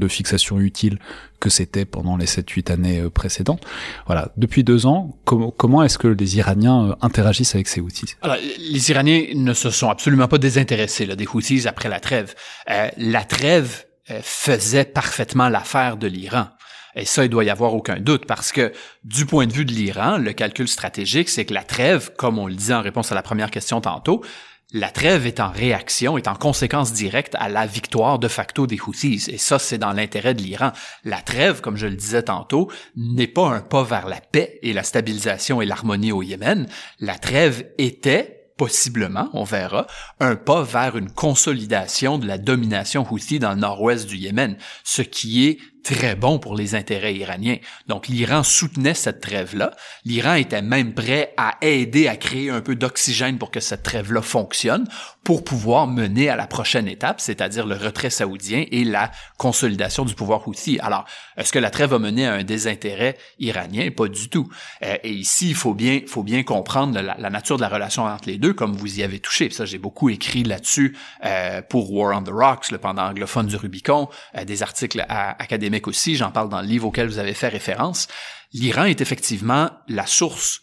fixation 0.07 0.59
utile 0.59 0.97
que 1.41 1.49
c'était 1.49 1.83
pendant 1.83 2.15
les 2.15 2.25
7-8 2.25 2.71
années 2.71 3.01
euh, 3.01 3.09
précédentes? 3.09 3.65
Voilà, 4.05 4.31
depuis 4.37 4.63
deux 4.63 4.85
ans, 4.85 5.17
comment 5.25 5.83
est-ce 5.83 5.97
que 5.97 6.07
les 6.07 6.37
Iraniens 6.37 6.91
euh, 6.91 6.95
interagissent 7.01 7.55
avec 7.55 7.67
ces 7.67 7.81
outils 7.81 8.15
Alors, 8.21 8.37
les 8.37 8.91
Iraniens 8.91 9.25
ne 9.35 9.53
se 9.53 9.71
sont 9.71 9.89
absolument 9.89 10.29
pas 10.29 10.37
désintéressés 10.37 11.05
là, 11.05 11.17
des 11.17 11.27
Houthis 11.27 11.67
après 11.67 11.89
la 11.89 11.99
trêve. 11.99 12.33
Euh, 12.69 12.87
la 12.95 13.25
trêve 13.25 13.83
faisait 14.21 14.85
parfaitement 14.85 15.49
l'affaire 15.49 15.97
de 15.97 16.07
l'Iran. 16.07 16.47
Et 16.95 17.05
ça, 17.05 17.25
il 17.25 17.29
doit 17.29 17.43
y 17.43 17.49
avoir 17.49 17.73
aucun 17.73 17.99
doute 17.99 18.25
parce 18.25 18.51
que 18.51 18.71
du 19.03 19.25
point 19.25 19.47
de 19.47 19.53
vue 19.53 19.65
de 19.65 19.71
l'Iran, 19.71 20.17
le 20.17 20.33
calcul 20.33 20.67
stratégique, 20.67 21.29
c'est 21.29 21.45
que 21.45 21.53
la 21.53 21.63
trêve, 21.63 22.11
comme 22.17 22.37
on 22.37 22.47
le 22.47 22.53
disait 22.53 22.75
en 22.75 22.81
réponse 22.81 23.11
à 23.11 23.15
la 23.15 23.23
première 23.23 23.49
question 23.49 23.81
tantôt, 23.81 24.23
la 24.75 24.89
trêve 24.89 25.27
est 25.27 25.39
en 25.39 25.51
réaction, 25.51 26.17
est 26.17 26.27
en 26.27 26.35
conséquence 26.35 26.93
directe 26.93 27.35
à 27.37 27.47
la 27.47 27.67
victoire 27.67 28.17
de 28.17 28.27
facto 28.27 28.65
des 28.65 28.79
Houthis. 28.79 29.29
Et 29.29 29.37
ça, 29.37 29.59
c'est 29.59 29.77
dans 29.77 29.93
l'intérêt 29.93 30.33
de 30.33 30.41
l'Iran. 30.41 30.71
La 31.03 31.21
trêve, 31.21 31.61
comme 31.61 31.77
je 31.77 31.85
le 31.85 31.95
disais 31.95 32.23
tantôt, 32.23 32.71
n'est 32.95 33.27
pas 33.27 33.49
un 33.49 33.61
pas 33.61 33.83
vers 33.83 34.07
la 34.07 34.19
paix 34.19 34.59
et 34.63 34.73
la 34.73 34.81
stabilisation 34.81 35.61
et 35.61 35.67
l'harmonie 35.67 36.11
au 36.11 36.23
Yémen. 36.23 36.67
La 36.99 37.19
trêve 37.19 37.67
était 37.77 38.32
possiblement, 38.57 39.29
on 39.33 39.43
verra, 39.43 39.87
un 40.19 40.35
pas 40.35 40.63
vers 40.63 40.97
une 40.97 41.11
consolidation 41.11 42.17
de 42.17 42.27
la 42.27 42.37
domination 42.37 43.05
houthi 43.09 43.39
dans 43.39 43.51
le 43.51 43.59
nord-ouest 43.59 44.07
du 44.07 44.17
Yémen, 44.17 44.57
ce 44.83 45.01
qui 45.01 45.47
est 45.47 45.59
très 45.83 46.15
bon 46.15 46.39
pour 46.39 46.55
les 46.55 46.75
intérêts 46.75 47.13
iraniens. 47.13 47.57
Donc 47.87 48.07
l'Iran 48.07 48.43
soutenait 48.43 48.93
cette 48.93 49.19
trêve-là. 49.19 49.71
L'Iran 50.05 50.35
était 50.35 50.61
même 50.61 50.93
prêt 50.93 51.33
à 51.37 51.57
aider 51.61 52.07
à 52.07 52.15
créer 52.15 52.49
un 52.49 52.61
peu 52.61 52.75
d'oxygène 52.75 53.37
pour 53.37 53.51
que 53.51 53.59
cette 53.59 53.83
trêve-là 53.83 54.21
fonctionne, 54.21 54.87
pour 55.23 55.43
pouvoir 55.43 55.87
mener 55.87 56.29
à 56.29 56.35
la 56.35 56.47
prochaine 56.47 56.87
étape, 56.87 57.19
c'est-à-dire 57.21 57.65
le 57.65 57.75
retrait 57.75 58.09
saoudien 58.09 58.65
et 58.71 58.83
la 58.83 59.11
consolidation 59.37 60.05
du 60.05 60.15
pouvoir 60.15 60.47
houthi. 60.47 60.79
Alors, 60.79 61.05
est-ce 61.37 61.51
que 61.51 61.59
la 61.59 61.69
trêve 61.69 61.91
va 61.91 61.99
mener 61.99 62.27
à 62.27 62.33
un 62.33 62.43
désintérêt 62.43 63.17
iranien? 63.39 63.89
Pas 63.91 64.07
du 64.07 64.29
tout. 64.29 64.49
Euh, 64.83 64.97
et 65.03 65.11
ici, 65.11 65.49
il 65.49 65.55
faut 65.55 65.73
bien, 65.73 66.01
faut 66.07 66.23
bien 66.23 66.43
comprendre 66.43 66.99
la, 66.99 67.29
nature 67.29 67.57
de 67.57 67.61
la 67.61 67.69
relation 67.69 68.03
entre 68.03 68.27
les 68.29 68.37
deux, 68.37 68.53
comme 68.53 68.73
vous 68.73 68.99
y 68.99 69.03
avez 69.03 69.19
touché. 69.19 69.49
ça, 69.49 69.65
j'ai 69.65 69.77
beaucoup 69.77 70.09
écrit 70.09 70.43
là-dessus 70.43 70.97
euh, 71.25 71.61
pour 71.61 71.91
War 71.91 72.17
on 72.17 72.23
the 72.23 72.29
Rocks, 72.29 72.71
le 72.71 72.77
pendant 72.77 73.03
anglophone 73.03 73.47
du 73.47 73.55
Rubicon, 73.55 74.09
euh, 74.37 74.45
des 74.45 74.63
articles 74.63 75.03
académiques 75.09 75.72
aussi, 75.87 76.15
j'en 76.15 76.31
parle 76.31 76.49
dans 76.49 76.61
le 76.61 76.67
livre 76.67 76.87
auquel 76.87 77.07
vous 77.07 77.19
avez 77.19 77.33
fait 77.33 77.47
référence. 77.47 78.07
L'Iran 78.53 78.85
est 78.85 79.01
effectivement 79.01 79.71
la 79.87 80.05
source 80.05 80.61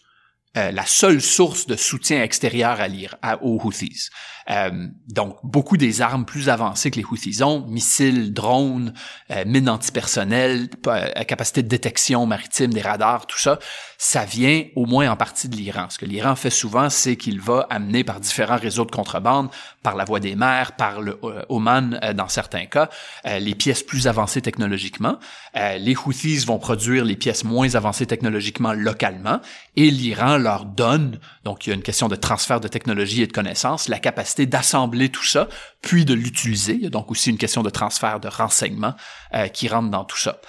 euh, 0.57 0.71
la 0.71 0.85
seule 0.85 1.21
source 1.21 1.65
de 1.65 1.75
soutien 1.75 2.21
extérieur 2.23 2.81
à 2.81 2.87
l'Iran, 2.87 3.17
aux 3.41 3.59
Houthis. 3.63 4.09
Euh, 4.49 4.87
donc, 5.07 5.37
beaucoup 5.43 5.77
des 5.77 6.01
armes 6.01 6.25
plus 6.25 6.49
avancées 6.49 6.91
que 6.91 6.97
les 6.97 7.05
Houthis 7.05 7.41
ont, 7.43 7.65
missiles, 7.67 8.33
drones, 8.33 8.93
euh, 9.29 9.45
mines 9.45 9.69
antipersonnelles, 9.69 10.69
euh, 10.87 11.23
capacité 11.23 11.63
de 11.63 11.67
détection 11.67 12.25
maritime, 12.25 12.73
des 12.73 12.81
radars, 12.81 13.27
tout 13.27 13.37
ça, 13.37 13.59
ça 13.97 14.25
vient 14.25 14.65
au 14.75 14.85
moins 14.85 15.09
en 15.09 15.15
partie 15.15 15.47
de 15.47 15.55
l'Iran. 15.55 15.87
Ce 15.89 15.97
que 15.97 16.05
l'Iran 16.05 16.35
fait 16.35 16.49
souvent, 16.49 16.89
c'est 16.89 17.15
qu'il 17.15 17.39
va 17.39 17.67
amener 17.69 18.03
par 18.03 18.19
différents 18.19 18.57
réseaux 18.57 18.85
de 18.85 18.91
contrebande, 18.91 19.49
par 19.83 19.95
la 19.95 20.05
voie 20.05 20.19
des 20.19 20.35
mers, 20.35 20.73
par 20.73 21.01
le 21.01 21.19
Oman 21.49 21.99
dans 22.15 22.27
certains 22.27 22.65
cas, 22.65 22.89
les 23.25 23.55
pièces 23.55 23.83
plus 23.83 24.07
avancées 24.07 24.41
technologiquement. 24.41 25.17
les 25.55 25.95
Houthis 25.95 26.45
vont 26.45 26.59
produire 26.59 27.05
les 27.05 27.15
pièces 27.15 27.43
moins 27.43 27.75
avancées 27.75 28.05
technologiquement 28.05 28.73
localement 28.73 29.39
et 29.75 29.89
l'Iran 29.89 30.37
leur 30.41 30.65
donne, 30.65 31.19
donc 31.43 31.65
il 31.65 31.69
y 31.69 31.73
a 31.73 31.75
une 31.75 31.83
question 31.83 32.07
de 32.07 32.15
transfert 32.15 32.59
de 32.59 32.67
technologie 32.67 33.21
et 33.21 33.27
de 33.27 33.31
connaissances, 33.31 33.87
la 33.87 33.99
capacité 33.99 34.45
d'assembler 34.45 35.09
tout 35.09 35.23
ça, 35.23 35.47
puis 35.81 36.05
de 36.05 36.13
l'utiliser. 36.13 36.73
Il 36.73 36.81
y 36.81 36.87
a 36.87 36.89
donc 36.89 37.11
aussi 37.11 37.29
une 37.29 37.37
question 37.37 37.63
de 37.63 37.69
transfert 37.69 38.19
de 38.19 38.27
renseignements 38.27 38.95
euh, 39.33 39.47
qui 39.47 39.67
rentre 39.67 39.89
dans 39.89 40.03
tout 40.03 40.17
ça. 40.17 40.41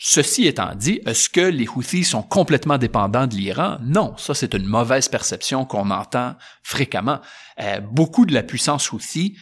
Ceci 0.00 0.46
étant 0.46 0.74
dit, 0.76 1.00
est-ce 1.06 1.28
que 1.28 1.40
les 1.40 1.66
Houthis 1.66 2.04
sont 2.04 2.22
complètement 2.22 2.78
dépendants 2.78 3.26
de 3.26 3.34
l'Iran? 3.34 3.78
Non, 3.82 4.16
ça 4.16 4.32
c'est 4.32 4.54
une 4.54 4.66
mauvaise 4.66 5.08
perception 5.08 5.64
qu'on 5.64 5.90
entend 5.90 6.36
fréquemment. 6.62 7.20
Euh, 7.60 7.80
beaucoup 7.80 8.24
de 8.24 8.32
la 8.32 8.44
puissance 8.44 8.92
Houthi, 8.92 9.36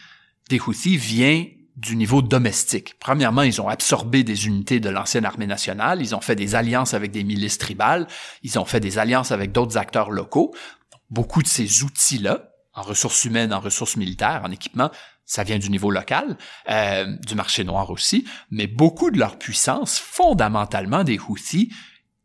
des 0.49 0.59
Houthis 0.59 0.97
vient 0.97 1.45
du 1.77 1.95
niveau 1.95 2.23
domestique. 2.23 2.95
Premièrement, 2.99 3.43
ils 3.43 3.61
ont 3.61 3.69
absorbé 3.69 4.23
des 4.23 4.47
unités 4.47 4.79
de 4.79 4.89
l'ancienne 4.89 5.25
armée 5.25 5.45
nationale, 5.45 6.01
ils 6.01 6.15
ont 6.15 6.21
fait 6.21 6.35
des 6.35 6.55
alliances 6.55 6.95
avec 6.95 7.11
des 7.11 7.23
milices 7.23 7.59
tribales, 7.59 8.07
ils 8.41 8.57
ont 8.57 8.65
fait 8.65 8.79
des 8.79 8.97
alliances 8.97 9.31
avec 9.31 9.51
d'autres 9.51 9.77
acteurs 9.77 10.09
locaux. 10.09 10.53
Beaucoup 11.11 11.43
de 11.43 11.47
ces 11.47 11.83
outils-là, 11.83 12.49
en 12.73 12.81
ressources 12.81 13.23
humaines, 13.25 13.53
en 13.53 13.59
ressources 13.59 13.95
militaires, 13.95 14.41
en 14.43 14.51
équipement, 14.51 14.89
ça 15.23 15.43
vient 15.43 15.59
du 15.59 15.69
niveau 15.69 15.91
local, 15.91 16.37
euh, 16.69 17.15
du 17.17 17.35
marché 17.35 17.63
noir 17.63 17.91
aussi, 17.91 18.25
mais 18.49 18.65
beaucoup 18.65 19.11
de 19.11 19.19
leur 19.19 19.37
puissance, 19.37 19.99
fondamentalement 19.99 21.03
des 21.03 21.19
Houthis, 21.19 21.71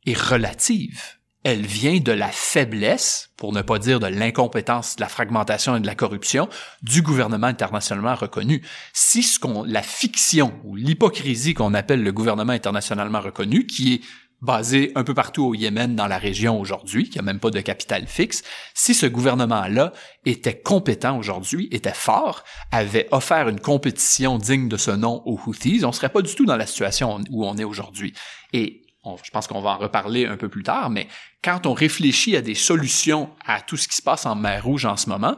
est 0.06 0.18
relative. 0.18 1.18
Elle 1.44 1.66
vient 1.66 1.98
de 1.98 2.12
la 2.12 2.28
faiblesse, 2.28 3.30
pour 3.36 3.52
ne 3.52 3.62
pas 3.62 3.78
dire 3.78 3.98
de 3.98 4.06
l'incompétence, 4.06 4.96
de 4.96 5.00
la 5.00 5.08
fragmentation 5.08 5.76
et 5.76 5.80
de 5.80 5.86
la 5.86 5.94
corruption 5.94 6.48
du 6.82 7.02
gouvernement 7.02 7.48
internationalement 7.48 8.14
reconnu. 8.14 8.62
Si 8.92 9.22
ce 9.22 9.40
qu'on, 9.40 9.64
la 9.64 9.82
fiction 9.82 10.52
ou 10.64 10.76
l'hypocrisie 10.76 11.54
qu'on 11.54 11.74
appelle 11.74 12.02
le 12.02 12.12
gouvernement 12.12 12.52
internationalement 12.52 13.20
reconnu, 13.20 13.66
qui 13.66 13.94
est 13.94 14.00
basé 14.42 14.90
un 14.96 15.04
peu 15.04 15.14
partout 15.14 15.44
au 15.44 15.54
Yémen 15.54 15.94
dans 15.94 16.08
la 16.08 16.18
région 16.18 16.60
aujourd'hui, 16.60 17.08
qui 17.08 17.18
a 17.18 17.22
même 17.22 17.38
pas 17.38 17.50
de 17.50 17.60
capital 17.60 18.06
fixe, 18.06 18.42
si 18.74 18.92
ce 18.92 19.06
gouvernement-là 19.06 19.92
était 20.26 20.60
compétent 20.60 21.16
aujourd'hui, 21.16 21.68
était 21.70 21.94
fort, 21.94 22.42
avait 22.72 23.08
offert 23.12 23.48
une 23.48 23.60
compétition 23.60 24.38
digne 24.38 24.68
de 24.68 24.76
ce 24.76 24.90
nom 24.90 25.22
aux 25.24 25.38
Houthis, 25.46 25.84
on 25.84 25.92
serait 25.92 26.08
pas 26.08 26.22
du 26.22 26.34
tout 26.34 26.44
dans 26.44 26.56
la 26.56 26.66
situation 26.66 27.20
où 27.30 27.46
on 27.46 27.56
est 27.56 27.64
aujourd'hui. 27.64 28.14
Et 28.52 28.81
je 29.22 29.30
pense 29.30 29.46
qu'on 29.46 29.60
va 29.60 29.70
en 29.70 29.78
reparler 29.78 30.26
un 30.26 30.36
peu 30.36 30.48
plus 30.48 30.62
tard, 30.62 30.90
mais 30.90 31.08
quand 31.42 31.66
on 31.66 31.72
réfléchit 31.72 32.36
à 32.36 32.40
des 32.40 32.54
solutions 32.54 33.30
à 33.46 33.60
tout 33.60 33.76
ce 33.76 33.88
qui 33.88 33.96
se 33.96 34.02
passe 34.02 34.26
en 34.26 34.34
mer 34.34 34.64
Rouge 34.64 34.86
en 34.86 34.96
ce 34.96 35.08
moment, 35.08 35.36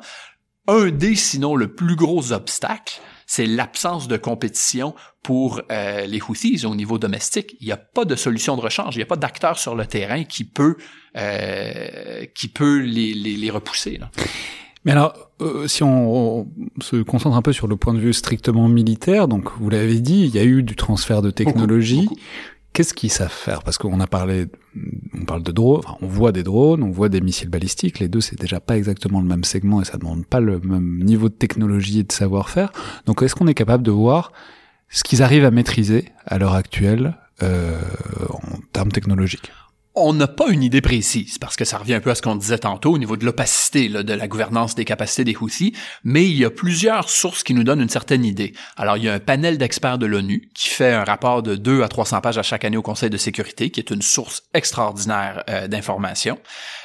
un 0.67 0.91
des, 0.91 1.15
sinon 1.15 1.57
le 1.57 1.75
plus 1.75 1.97
gros 1.97 2.33
obstacle, 2.33 3.01
c'est 3.27 3.47
l'absence 3.47 4.09
de 4.09 4.17
compétition 4.17 4.95
pour 5.23 5.63
euh, 5.71 6.07
les 6.07 6.21
Houthis 6.21 6.65
au 6.67 6.75
niveau 6.75 6.99
domestique. 6.99 7.57
Il 7.61 7.67
n'y 7.67 7.73
a 7.73 7.79
pas 7.79 8.05
de 8.05 8.17
solution 8.17 8.57
de 8.57 8.61
rechange, 8.61 8.95
il 8.95 8.99
n'y 8.99 9.03
a 9.03 9.07
pas 9.07 9.17
d'acteur 9.17 9.59
sur 9.59 9.75
le 9.75 9.87
terrain 9.87 10.25
qui 10.25 10.45
peut 10.45 10.77
euh, 11.17 12.27
qui 12.35 12.49
peut 12.49 12.81
les, 12.81 13.15
les, 13.15 13.37
les 13.37 13.51
repousser. 13.51 13.99
Là. 13.99 14.11
Mais 14.85 14.93
alors, 14.93 15.31
euh, 15.41 15.67
si 15.67 15.83
on, 15.83 16.41
on, 16.41 16.47
se 16.81 16.97
concentre 16.97 17.37
un 17.37 17.43
peu 17.43 17.53
sur 17.53 17.67
le 17.67 17.77
point 17.77 17.95
de 17.95 18.01
vue 18.01 18.13
strictement 18.13 18.69
militaire, 18.69 19.29
donc 19.29 19.51
vous 19.59 19.71
l'avez 19.71 20.01
dit, 20.01 20.25
il 20.25 20.35
y 20.35 20.39
a 20.39 20.45
eu 20.45 20.63
du 20.63 20.77
transfert 20.77 21.23
de 21.23 21.31
technologie. 21.31 22.09
Qu'est-ce 22.75 22.93
qu'ils 22.93 23.13
savent 23.13 23.31
faire? 23.31 23.63
Parce 23.63 23.79
qu'on 23.79 24.01
a 24.01 24.09
parlé, 24.09 24.47
on 25.17 25.25
parle 25.25 25.45
de 25.45 25.53
drones, 25.53 25.85
on 26.03 26.09
voit 26.09 26.33
des 26.33 26.43
drones, 26.43 26.83
on 26.83 26.91
voit 26.91 27.09
des 27.09 27.21
missiles 27.21 27.49
balistiques. 27.49 28.01
Les 28.01 28.09
deux, 28.09 28.21
c'est 28.21 28.39
déjà 28.39 28.59
pas 28.59 28.77
exactement 28.77 29.21
le 29.21 29.29
même 29.29 29.45
segment 29.45 29.81
et 29.81 29.85
ça 29.85 29.97
demande 29.97 30.27
pas 30.27 30.41
le 30.41 30.59
même 30.59 30.99
niveau 30.99 31.29
de 31.29 31.35
technologie 31.35 32.01
et 32.01 32.03
de 32.03 32.11
savoir-faire. 32.11 32.73
Donc, 33.07 33.23
est-ce 33.23 33.37
qu'on 33.37 33.47
est 33.47 33.55
capable 33.55 33.85
de 33.85 33.93
voir 33.93 34.33
ce 34.89 35.05
qu'ils 35.05 35.23
arrivent 35.23 35.45
à 35.45 35.53
maîtriser 35.53 36.09
à 36.27 36.37
l'heure 36.39 36.55
actuelle 36.55 37.17
euh, 37.45 37.79
en 38.31 38.59
termes 38.73 38.91
technologiques? 38.91 39.53
On 39.97 40.13
n'a 40.13 40.27
pas 40.27 40.49
une 40.49 40.63
idée 40.63 40.81
précise, 40.81 41.39
parce 41.39 41.57
que 41.57 41.65
ça 41.65 41.79
revient 41.79 41.95
un 41.95 42.01
peu 42.01 42.11
à 42.11 42.17
ce 42.17 42.23
qu'on 42.23 42.35
disait 42.35 42.59
tantôt 42.59 42.93
au 42.93 42.99
niveau 42.99 43.17
de 43.17 43.25
l'opacité 43.25 43.89
de 43.89 44.13
la 44.13 44.27
gouvernance 44.27 44.75
des 44.75 44.85
capacités 44.85 45.23
des 45.23 45.37
Houthis, 45.37 45.73
mais 46.03 46.25
il 46.25 46.37
y 46.37 46.45
a 46.45 46.51
plusieurs 46.51 47.09
sources 47.09 47.45
qui 47.45 47.55
nous 47.55 47.63
donnent 47.63 47.81
une 47.81 47.89
certaine 47.89 48.25
idée. 48.25 48.55
Alors, 48.77 48.97
il 48.97 49.05
y 49.05 49.09
a 49.09 49.15
un 49.15 49.21
panel 49.21 49.57
d'experts 49.57 49.99
de 49.99 50.07
l'ONU 50.07 50.49
qui 50.55 50.69
fait 50.69 50.93
un 50.93 51.05
rapport 51.05 51.45
de 51.45 51.55
2 51.55 51.83
à 51.83 51.89
300 51.89 52.21
pages 52.23 52.39
à 52.39 52.43
chaque 52.43 52.65
année 52.65 52.77
au 52.77 52.83
Conseil 52.83 53.09
de 53.09 53.17
sécurité, 53.17 53.71
qui 53.71 53.79
est 53.79 53.91
une 53.91 54.03
source 54.03 54.43
extraordinaire 54.53 55.45
euh, 55.49 55.69
d'informations. 55.69 56.39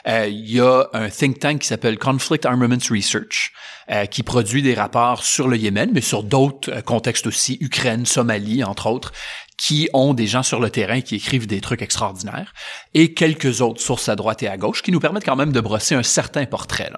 Euh, 0.07 0.27
il 0.29 0.51
y 0.51 0.59
a 0.59 0.85
un 0.93 1.09
think 1.09 1.39
tank 1.39 1.59
qui 1.61 1.67
s'appelle 1.67 1.97
Conflict 1.97 2.45
Armaments 2.45 2.77
Research, 2.91 3.53
euh, 3.89 4.05
qui 4.05 4.21
produit 4.21 4.61
des 4.61 4.75
rapports 4.75 5.23
sur 5.23 5.47
le 5.47 5.57
Yémen, 5.57 5.89
mais 5.93 6.01
sur 6.01 6.21
d'autres 6.21 6.81
contextes 6.81 7.25
aussi, 7.25 7.57
Ukraine, 7.59 8.05
Somalie, 8.05 8.63
entre 8.63 8.85
autres, 8.85 9.13
qui 9.59 9.89
ont 9.93 10.13
des 10.13 10.25
gens 10.25 10.41
sur 10.41 10.59
le 10.59 10.69
terrain 10.69 11.01
qui 11.01 11.15
écrivent 11.15 11.45
des 11.45 11.59
trucs 11.59 11.81
extraordinaires, 11.81 12.53
et 12.93 13.13
quelques 13.13 13.61
autres 13.61 13.81
sources 13.81 14.07
à 14.07 14.15
droite 14.15 14.41
et 14.41 14.47
à 14.47 14.57
gauche 14.57 14.81
qui 14.81 14.91
nous 14.91 15.01
permettent 15.01 15.25
quand 15.25 15.35
même 15.35 15.51
de 15.51 15.59
brosser 15.59 15.95
un 15.95 16.03
certain 16.03 16.45
portrait. 16.45 16.91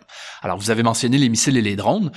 Alors, 0.43 0.57
vous 0.57 0.69
avez 0.69 0.83
mentionné 0.83 1.17
les 1.17 1.27
missiles 1.27 1.57
et 1.57 1.61
les 1.61 1.75
drones. 1.75 2.11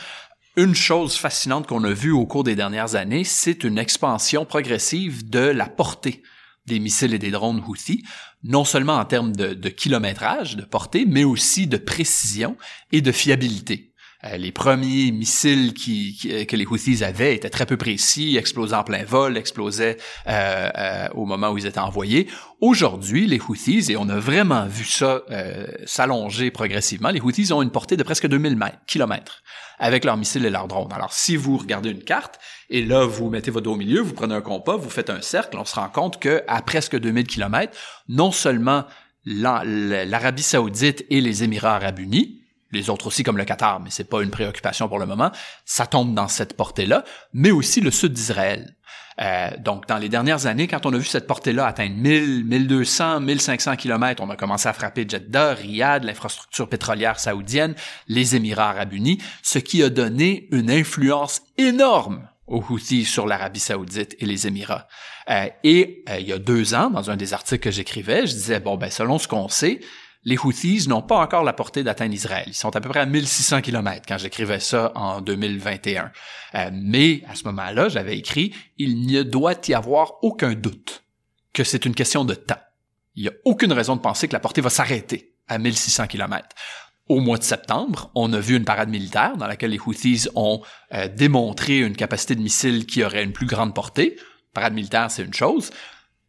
Une 0.56 0.74
chose 0.74 1.16
fascinante 1.16 1.66
qu'on 1.66 1.82
a 1.84 1.92
vue 1.92 2.12
au 2.12 2.26
cours 2.26 2.44
des 2.44 2.54
dernières 2.54 2.94
années, 2.94 3.24
c'est 3.24 3.64
une 3.64 3.78
expansion 3.78 4.44
progressive 4.44 5.28
de 5.28 5.40
la 5.40 5.66
portée 5.66 6.22
des 6.66 6.78
missiles 6.78 7.14
et 7.14 7.18
des 7.18 7.30
drones 7.30 7.62
Houthi, 7.66 8.04
non 8.42 8.64
seulement 8.64 8.96
en 8.96 9.04
termes 9.04 9.34
de 9.34 9.68
kilométrage, 9.68 10.56
de 10.56 10.62
portée, 10.62 11.04
mais 11.06 11.24
aussi 11.24 11.66
de 11.66 11.76
précision 11.76 12.56
et 12.92 13.00
de 13.00 13.12
fiabilité. 13.12 13.93
Euh, 14.26 14.36
les 14.36 14.52
premiers 14.52 15.10
missiles 15.10 15.74
qui, 15.74 16.18
euh, 16.26 16.44
que 16.44 16.56
les 16.56 16.64
Houthis 16.64 17.04
avaient 17.04 17.34
étaient 17.34 17.50
très 17.50 17.66
peu 17.66 17.76
précis, 17.76 18.36
explosaient 18.36 18.76
en 18.76 18.84
plein 18.84 19.04
vol, 19.04 19.36
explosaient 19.36 19.98
euh, 20.26 20.70
euh, 20.76 21.08
au 21.14 21.26
moment 21.26 21.50
où 21.50 21.58
ils 21.58 21.66
étaient 21.66 21.78
envoyés. 21.78 22.28
Aujourd'hui, 22.60 23.26
les 23.26 23.40
Houthis, 23.40 23.90
et 23.90 23.96
on 23.96 24.08
a 24.08 24.18
vraiment 24.18 24.66
vu 24.66 24.84
ça 24.84 25.22
s'allonger 25.84 26.50
progressivement, 26.50 27.10
les 27.10 27.20
Houthis 27.20 27.52
ont 27.52 27.60
une 27.60 27.70
portée 27.70 27.96
de 27.96 28.02
presque 28.02 28.26
2000 28.26 28.58
kilomètres 28.86 29.42
avec 29.78 30.04
leurs 30.04 30.16
missiles 30.16 30.46
et 30.46 30.50
leurs 30.50 30.68
drones. 30.68 30.92
Alors, 30.92 31.12
si 31.12 31.36
vous 31.36 31.58
regardez 31.58 31.90
une 31.90 32.02
carte, 32.02 32.38
et 32.70 32.84
là, 32.84 33.04
vous 33.04 33.28
mettez 33.28 33.50
votre 33.50 33.64
dos 33.64 33.74
au 33.74 33.76
milieu, 33.76 34.00
vous 34.00 34.14
prenez 34.14 34.34
un 34.34 34.40
compas, 34.40 34.76
vous 34.76 34.88
faites 34.88 35.10
un 35.10 35.20
cercle, 35.20 35.58
on 35.58 35.64
se 35.64 35.74
rend 35.74 35.88
compte 35.88 36.20
que 36.20 36.42
à 36.48 36.62
presque 36.62 36.98
2000 36.98 37.26
kilomètres, 37.26 37.76
non 38.08 38.32
seulement 38.32 38.84
l'Arabie 39.26 40.42
saoudite 40.42 41.04
et 41.10 41.20
les 41.20 41.44
Émirats 41.44 41.76
arabes 41.76 41.98
unis, 41.98 42.43
les 42.74 42.90
autres 42.90 43.06
aussi 43.06 43.22
comme 43.22 43.38
le 43.38 43.44
Qatar, 43.44 43.80
mais 43.80 43.90
c'est 43.90 44.08
pas 44.08 44.22
une 44.22 44.30
préoccupation 44.30 44.88
pour 44.88 44.98
le 44.98 45.06
moment, 45.06 45.30
ça 45.64 45.86
tombe 45.86 46.14
dans 46.14 46.28
cette 46.28 46.56
portée-là, 46.56 47.04
mais 47.32 47.50
aussi 47.50 47.80
le 47.80 47.90
sud 47.90 48.12
d'Israël. 48.12 48.76
Euh, 49.20 49.50
donc, 49.58 49.86
dans 49.86 49.98
les 49.98 50.08
dernières 50.08 50.46
années, 50.46 50.66
quand 50.66 50.86
on 50.86 50.92
a 50.92 50.98
vu 50.98 51.04
cette 51.04 51.26
portée-là 51.26 51.66
atteindre 51.66 51.94
1000, 51.94 52.44
1200, 52.44 53.20
1500 53.20 53.76
kilomètres, 53.76 54.22
on 54.22 54.30
a 54.30 54.36
commencé 54.36 54.68
à 54.68 54.72
frapper 54.72 55.06
Jeddah, 55.08 55.54
Riyad, 55.54 56.04
l'infrastructure 56.04 56.68
pétrolière 56.68 57.20
saoudienne, 57.20 57.74
les 58.08 58.34
Émirats 58.34 58.70
arabes 58.70 58.92
unis, 58.92 59.18
ce 59.42 59.58
qui 59.58 59.82
a 59.82 59.90
donné 59.90 60.48
une 60.50 60.70
influence 60.70 61.42
énorme 61.58 62.28
aux 62.46 62.62
Houthis 62.68 63.04
sur 63.04 63.26
l'Arabie 63.26 63.60
saoudite 63.60 64.16
et 64.18 64.26
les 64.26 64.46
Émirats. 64.46 64.86
Euh, 65.30 65.48
et 65.62 66.02
euh, 66.10 66.18
il 66.18 66.28
y 66.28 66.32
a 66.32 66.38
deux 66.38 66.74
ans, 66.74 66.90
dans 66.90 67.10
un 67.10 67.16
des 67.16 67.32
articles 67.32 67.62
que 67.62 67.70
j'écrivais, 67.70 68.26
je 68.26 68.32
disais, 68.32 68.60
bon, 68.60 68.76
ben 68.76 68.90
selon 68.90 69.18
ce 69.18 69.28
qu'on 69.28 69.48
sait, 69.48 69.80
Les 70.26 70.38
Houthis 70.38 70.88
n'ont 70.88 71.02
pas 71.02 71.18
encore 71.18 71.44
la 71.44 71.52
portée 71.52 71.82
d'atteindre 71.82 72.14
Israël. 72.14 72.44
Ils 72.46 72.54
sont 72.54 72.74
à 72.74 72.80
peu 72.80 72.88
près 72.88 73.00
à 73.00 73.06
1600 73.06 73.60
km 73.60 74.04
quand 74.08 74.16
j'écrivais 74.16 74.60
ça 74.60 74.90
en 74.94 75.20
2021. 75.20 76.10
Euh, 76.54 76.70
mais 76.72 77.22
à 77.28 77.34
ce 77.34 77.44
moment-là, 77.44 77.90
j'avais 77.90 78.16
écrit, 78.16 78.54
il 78.78 79.06
ne 79.06 79.22
doit 79.22 79.54
y 79.68 79.74
avoir 79.74 80.14
aucun 80.22 80.54
doute 80.54 81.02
que 81.52 81.62
c'est 81.62 81.84
une 81.84 81.94
question 81.94 82.24
de 82.24 82.34
temps. 82.34 82.60
Il 83.16 83.22
n'y 83.22 83.28
a 83.28 83.32
aucune 83.44 83.72
raison 83.72 83.96
de 83.96 84.00
penser 84.00 84.26
que 84.26 84.32
la 84.32 84.40
portée 84.40 84.62
va 84.62 84.70
s'arrêter 84.70 85.34
à 85.46 85.58
1600 85.58 86.06
km. 86.06 86.48
Au 87.08 87.20
mois 87.20 87.36
de 87.36 87.42
septembre, 87.42 88.10
on 88.14 88.32
a 88.32 88.40
vu 88.40 88.56
une 88.56 88.64
parade 88.64 88.88
militaire 88.88 89.36
dans 89.36 89.46
laquelle 89.46 89.72
les 89.72 89.78
Houthis 89.78 90.26
ont 90.34 90.62
euh, 90.94 91.06
démontré 91.06 91.80
une 91.80 91.94
capacité 91.94 92.34
de 92.34 92.40
missile 92.40 92.86
qui 92.86 93.04
aurait 93.04 93.24
une 93.24 93.32
plus 93.32 93.46
grande 93.46 93.74
portée. 93.74 94.16
Parade 94.54 94.72
militaire, 94.72 95.10
c'est 95.10 95.22
une 95.22 95.34
chose. 95.34 95.70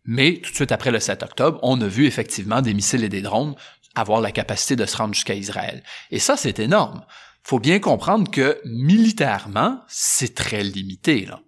Mais 0.04 0.40
tout 0.44 0.52
de 0.52 0.56
suite 0.56 0.72
après 0.72 0.92
le 0.92 1.00
7 1.00 1.24
octobre, 1.24 1.60
on 1.64 1.82
a 1.82 1.88
vu 1.88 2.06
effectivement 2.06 2.62
des 2.62 2.74
missiles 2.74 3.04
et 3.04 3.10
des 3.10 3.22
drones 3.22 3.56
avoir 3.96 4.22
la 4.22 4.32
capacité 4.32 4.76
de 4.76 4.86
se 4.86 4.98
rendre 4.98 5.14
jusqu'à 5.14 5.36
Israël. 5.36 5.84
Et 6.12 6.20
ça, 6.20 6.38
c'est 6.38 6.60
énorme. 6.60 7.06
Faut 7.44 7.60
bien 7.60 7.80
comprendre 7.80 8.30
que 8.32 8.60
militairement, 8.66 9.80
c'est 9.88 10.36
très 10.36 10.64
limité. 10.64 11.26
Là. 11.26 11.40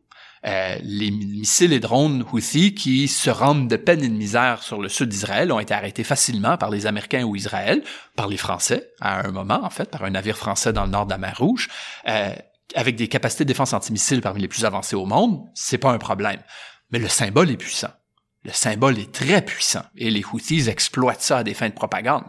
Euh, 0.46 0.78
les 0.84 1.12
missiles 1.12 1.74
et 1.74 1.80
drones 1.80 2.24
Houthis 2.32 2.76
qui 2.76 3.08
se 3.08 3.30
rendent 3.30 3.68
de 3.68 3.76
peine 3.76 4.04
et 4.04 4.08
de 4.08 4.14
misère 4.14 4.62
sur 4.62 4.80
le 4.82 4.88
sud 4.88 5.10
d'Israël 5.10 5.52
ont 5.52 5.60
été 5.60 5.74
arrêtés 5.74 6.04
facilement 6.04 6.58
par 6.58 6.70
les 6.70 6.86
Américains 6.86 7.24
ou 7.24 7.36
Israël, 7.36 7.84
par 8.16 8.28
les 8.28 8.38
Français 8.38 8.92
à 9.02 9.26
un 9.26 9.32
moment 9.32 9.60
en 9.64 9.70
fait, 9.70 9.90
par 9.90 10.04
un 10.04 10.12
navire 10.12 10.38
français 10.38 10.74
dans 10.74 10.86
le 10.86 10.92
nord 10.92 11.06
de 11.06 11.12
la 11.12 11.18
mer 11.18 11.38
Rouge, 11.40 11.68
euh, 12.08 12.34
avec 12.76 12.96
des 12.96 13.08
capacités 13.08 13.46
de 13.46 13.48
défense 13.48 13.74
antimissiles 13.74 14.22
parmi 14.22 14.42
les 14.42 14.48
plus 14.48 14.64
avancées 14.64 14.96
au 14.96 15.06
monde, 15.06 15.42
c'est 15.56 15.78
pas 15.80 15.92
un 15.92 15.98
problème. 15.98 16.42
Mais 16.92 17.00
le 17.00 17.10
symbole 17.10 17.50
est 17.50 17.58
puissant. 17.58 17.92
Le 18.48 18.54
symbole 18.54 18.98
est 18.98 19.12
très 19.12 19.42
puissant 19.42 19.84
et 19.98 20.10
les 20.10 20.24
Houthis 20.24 20.70
exploitent 20.70 21.22
ça 21.22 21.40
à 21.40 21.44
des 21.44 21.54
fins 21.54 21.68
de 21.68 21.74
propagande. 21.74 22.24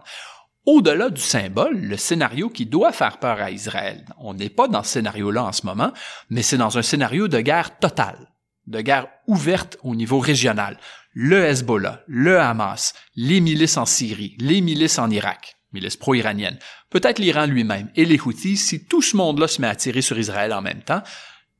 Au-delà 0.66 1.10
du 1.10 1.20
symbole, 1.20 1.78
le 1.78 1.96
scénario 1.96 2.50
qui 2.50 2.66
doit 2.66 2.90
faire 2.90 3.20
peur 3.20 3.40
à 3.40 3.52
Israël, 3.52 4.04
on 4.18 4.34
n'est 4.34 4.48
pas 4.48 4.66
dans 4.66 4.82
ce 4.82 4.94
scénario-là 4.94 5.44
en 5.44 5.52
ce 5.52 5.64
moment, 5.64 5.92
mais 6.28 6.42
c'est 6.42 6.56
dans 6.56 6.76
un 6.76 6.82
scénario 6.82 7.28
de 7.28 7.40
guerre 7.40 7.78
totale, 7.78 8.32
de 8.66 8.80
guerre 8.80 9.06
ouverte 9.28 9.78
au 9.84 9.94
niveau 9.94 10.18
régional. 10.18 10.76
Le 11.14 11.44
Hezbollah, 11.44 12.02
le 12.08 12.40
Hamas, 12.40 12.94
les 13.14 13.38
milices 13.38 13.76
en 13.76 13.86
Syrie, 13.86 14.36
les 14.40 14.60
milices 14.60 14.98
en 14.98 15.10
Irak, 15.10 15.56
milices 15.72 15.96
pro-iraniennes, 15.96 16.58
peut-être 16.90 17.20
l'Iran 17.20 17.46
lui-même 17.46 17.90
et 17.94 18.04
les 18.04 18.20
Houthis, 18.20 18.56
si 18.56 18.84
tout 18.86 19.02
ce 19.02 19.16
monde-là 19.16 19.46
se 19.46 19.60
met 19.60 19.68
à 19.68 19.76
tirer 19.76 20.02
sur 20.02 20.18
Israël 20.18 20.52
en 20.52 20.62
même 20.62 20.82
temps, 20.82 21.02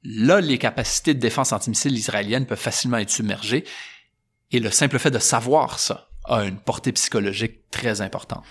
là, 0.03 0.40
les 0.40 0.59
capacités 0.59 1.14
de 1.14 1.21
défense 1.21 1.53
antimissile 1.53 1.97
israéliennes 1.97 2.47
peuvent 2.47 2.59
facilement 2.59 2.99
être 2.99 3.11
submergées 3.11 3.64
et 4.52 4.61
le 4.61 4.70
simple 4.70 4.98
fait 4.98 5.11
de 5.11 5.18
savoir 5.18 5.78
ça 5.78 6.08
a 6.24 6.44
une 6.44 6.56
portée 6.56 6.92
psychologique 6.92 7.70
très 7.70 8.00
importante. 8.00 8.44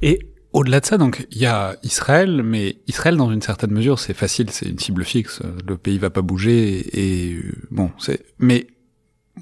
Et 0.00 0.32
au-delà 0.52 0.80
de 0.80 0.86
ça, 0.86 0.98
donc 0.98 1.26
il 1.30 1.38
y 1.38 1.46
a 1.46 1.76
Israël, 1.82 2.42
mais 2.42 2.78
Israël 2.86 3.16
dans 3.16 3.30
une 3.30 3.42
certaine 3.42 3.70
mesure 3.70 3.98
c'est 3.98 4.14
facile, 4.14 4.50
c'est 4.50 4.66
une 4.66 4.78
cible 4.78 5.04
fixe, 5.04 5.40
le 5.66 5.76
pays 5.76 5.98
va 5.98 6.10
pas 6.10 6.22
bouger 6.22 6.84
et, 6.92 7.40
bon, 7.70 7.90
c'est 7.98 8.24
mais 8.38 8.66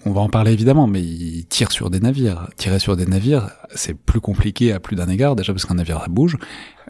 on 0.04 0.12
va 0.12 0.20
en 0.20 0.28
parler 0.28 0.52
évidemment, 0.52 0.86
mais 0.86 1.02
ils 1.02 1.46
tirent 1.46 1.72
sur 1.72 1.90
des 1.90 1.98
navires. 1.98 2.48
Tirer 2.56 2.78
sur 2.78 2.96
des 2.96 3.06
navires, 3.06 3.50
c'est 3.74 3.94
plus 3.94 4.20
compliqué 4.20 4.72
à 4.72 4.78
plus 4.78 4.94
d'un 4.94 5.08
égard, 5.08 5.34
déjà 5.34 5.52
parce 5.52 5.64
qu'un 5.64 5.74
navire 5.74 6.00
ça 6.00 6.06
bouge, 6.06 6.36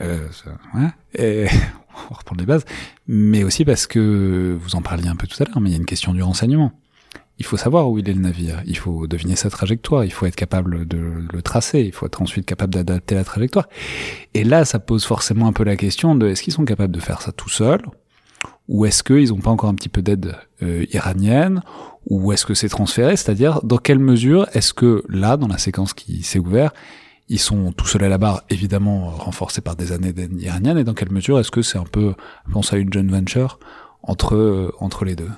euh, 0.03 0.29
ouais, 0.75 0.91
et 1.15 1.47
on 2.11 2.13
va 2.13 2.19
reprendre 2.19 2.41
les 2.41 2.47
bases, 2.47 2.67
mais 3.07 3.43
aussi 3.43 3.65
parce 3.65 3.87
que 3.87 4.59
vous 4.61 4.75
en 4.77 4.83
parliez 4.83 5.09
un 5.09 5.17
peu 5.17 5.27
tout 5.27 5.43
à 5.43 5.47
l'heure, 5.47 5.61
mais 5.61 5.71
il 5.71 5.73
y 5.73 5.77
a 5.77 5.79
une 5.79 5.87
question 5.87 6.13
du 6.13 6.23
renseignement 6.23 6.73
il 7.41 7.47
faut 7.47 7.57
savoir 7.57 7.91
où 7.91 7.99
il 7.99 8.09
est 8.09 8.13
le 8.13 8.21
navire, 8.21 8.63
il 8.67 8.77
faut 8.77 9.07
deviner 9.07 9.35
sa 9.35 9.49
trajectoire, 9.49 10.05
il 10.05 10.13
faut 10.13 10.27
être 10.27 10.37
capable 10.37 10.87
de 10.87 10.99
le 11.33 11.43
tracer, 11.43 11.81
il 11.81 11.93
faut 11.93 12.05
être 12.05 12.21
ensuite 12.21 12.45
capable 12.45 12.75
d'adapter 12.75 13.15
la 13.15 13.25
trajectoire. 13.25 13.67
Et 14.35 14.45
là, 14.45 14.67
ça 14.67 14.79
pose 14.79 15.07
forcément 15.07 15.47
un 15.47 15.55
peu 15.55 15.65
la 15.65 15.77
question 15.77 16.15
de 16.15 16.29
est-ce 16.29 16.43
qu'ils 16.43 16.53
sont 16.53 16.67
capables 16.67 16.95
de 16.95 17.01
faire 17.01 17.23
ça 17.23 17.33
tout 17.33 17.49
seuls? 17.49 17.81
Ou 18.69 18.85
est-ce 18.85 19.03
qu'ils 19.03 19.31
n'ont 19.31 19.41
pas 19.41 19.51
encore 19.51 19.71
un 19.71 19.75
petit 19.75 19.89
peu 19.89 20.03
d'aide 20.03 20.37
euh, 20.63 20.85
iranienne? 20.93 21.63
Ou 22.11 22.31
est-ce 22.33 22.45
que 22.45 22.53
c'est 22.53 22.69
transféré? 22.69 23.17
C'est-à-dire, 23.17 23.63
dans 23.63 23.79
quelle 23.79 23.99
mesure 23.99 24.47
est-ce 24.53 24.75
que 24.75 25.03
là, 25.09 25.39
dans 25.39 25.49
la 25.49 25.59
séquence 25.59 25.95
qui 25.95 26.23
s'est 26.23 26.39
ouverte, 26.39 26.77
ils 27.29 27.39
sont 27.39 27.73
tout 27.73 27.87
seuls 27.87 28.05
à 28.05 28.11
la 28.11 28.19
barre, 28.19 28.43
évidemment 28.51 29.09
renforcés 29.13 29.63
par 29.63 29.77
des 29.77 29.93
années 29.93 30.13
d'aide 30.13 30.39
iranienne, 30.43 30.77
et 30.77 30.85
dans 30.85 30.95
quelle 30.95 31.11
mesure 31.11 31.41
est-ce 31.41 31.51
que 31.51 31.63
c'est 31.63 31.79
un 31.79 31.85
peu, 31.85 32.13
je 32.47 32.53
pense 32.53 32.73
à 32.75 32.77
une 32.77 32.93
joint 32.93 33.07
venture 33.07 33.59
entre, 34.03 34.37
euh, 34.37 34.73
entre 34.79 35.07
les 35.07 35.17
deux? 35.17 35.31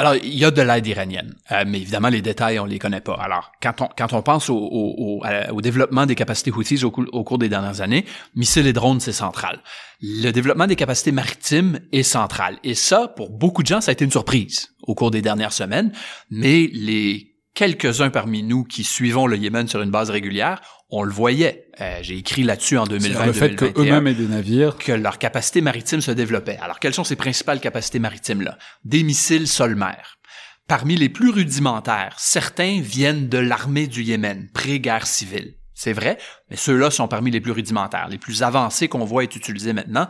Alors, 0.00 0.14
il 0.14 0.34
y 0.34 0.46
a 0.46 0.50
de 0.50 0.62
l'aide 0.62 0.86
iranienne, 0.86 1.34
euh, 1.52 1.64
mais 1.66 1.78
évidemment, 1.82 2.08
les 2.08 2.22
détails, 2.22 2.58
on 2.58 2.64
les 2.64 2.78
connaît 2.78 3.02
pas. 3.02 3.18
Alors, 3.20 3.52
quand 3.62 3.82
on, 3.82 3.88
quand 3.94 4.14
on 4.14 4.22
pense 4.22 4.48
au, 4.48 4.56
au, 4.56 5.22
au, 5.52 5.60
développement 5.60 6.06
des 6.06 6.14
capacités 6.14 6.50
Houthis 6.50 6.84
au, 6.84 6.86
au, 6.86 7.22
cours 7.22 7.36
des 7.36 7.50
dernières 7.50 7.82
années, 7.82 8.06
missiles 8.34 8.66
et 8.66 8.72
drones, 8.72 9.00
c'est 9.00 9.12
central. 9.12 9.60
Le 10.00 10.30
développement 10.30 10.66
des 10.66 10.76
capacités 10.76 11.12
maritimes 11.12 11.80
est 11.92 12.02
central. 12.02 12.58
Et 12.64 12.74
ça, 12.74 13.08
pour 13.08 13.28
beaucoup 13.28 13.62
de 13.62 13.66
gens, 13.66 13.82
ça 13.82 13.90
a 13.90 13.92
été 13.92 14.06
une 14.06 14.10
surprise 14.10 14.74
au 14.84 14.94
cours 14.94 15.10
des 15.10 15.20
dernières 15.20 15.52
semaines, 15.52 15.92
mais 16.30 16.70
les 16.72 17.34
quelques-uns 17.52 18.08
parmi 18.08 18.42
nous 18.42 18.64
qui 18.64 18.84
suivons 18.84 19.26
le 19.26 19.36
Yémen 19.36 19.68
sur 19.68 19.82
une 19.82 19.90
base 19.90 20.08
régulière, 20.08 20.62
on 20.90 21.02
le 21.02 21.12
voyait. 21.12 21.68
Euh, 21.80 21.98
j'ai 22.02 22.16
écrit 22.16 22.42
là-dessus 22.42 22.76
en 22.76 22.84
2020 22.84 23.26
Le 23.26 23.32
fait 23.32 23.54
qu'eux-mêmes 23.54 24.06
aient 24.06 24.14
des 24.14 24.26
navires. 24.26 24.76
Que 24.76 24.92
leur 24.92 25.18
capacité 25.18 25.60
maritime 25.60 26.00
se 26.00 26.10
développait. 26.10 26.58
Alors, 26.60 26.78
quelles 26.80 26.94
sont 26.94 27.04
ces 27.04 27.16
principales 27.16 27.60
capacités 27.60 27.98
maritimes-là? 27.98 28.58
Des 28.84 29.02
missiles 29.02 29.46
sol-mer. 29.46 30.18
Parmi 30.66 30.96
les 30.96 31.08
plus 31.08 31.30
rudimentaires, 31.30 32.14
certains 32.18 32.80
viennent 32.80 33.28
de 33.28 33.38
l'armée 33.38 33.86
du 33.86 34.02
Yémen, 34.02 34.48
pré-guerre 34.52 35.06
civile. 35.06 35.54
C'est 35.74 35.92
vrai, 35.92 36.18
mais 36.50 36.56
ceux-là 36.56 36.90
sont 36.90 37.08
parmi 37.08 37.30
les 37.30 37.40
plus 37.40 37.52
rudimentaires. 37.52 38.08
Les 38.08 38.18
plus 38.18 38.42
avancés 38.42 38.86
qu'on 38.86 39.04
voit 39.04 39.24
être 39.24 39.34
utilisés 39.34 39.72
maintenant 39.72 40.06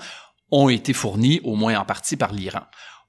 ont 0.51 0.69
été 0.69 0.93
fournis, 0.93 1.41
au 1.45 1.55
moins 1.55 1.79
en 1.79 1.85
partie, 1.85 2.17
par 2.17 2.33
l'Iran. 2.33 2.63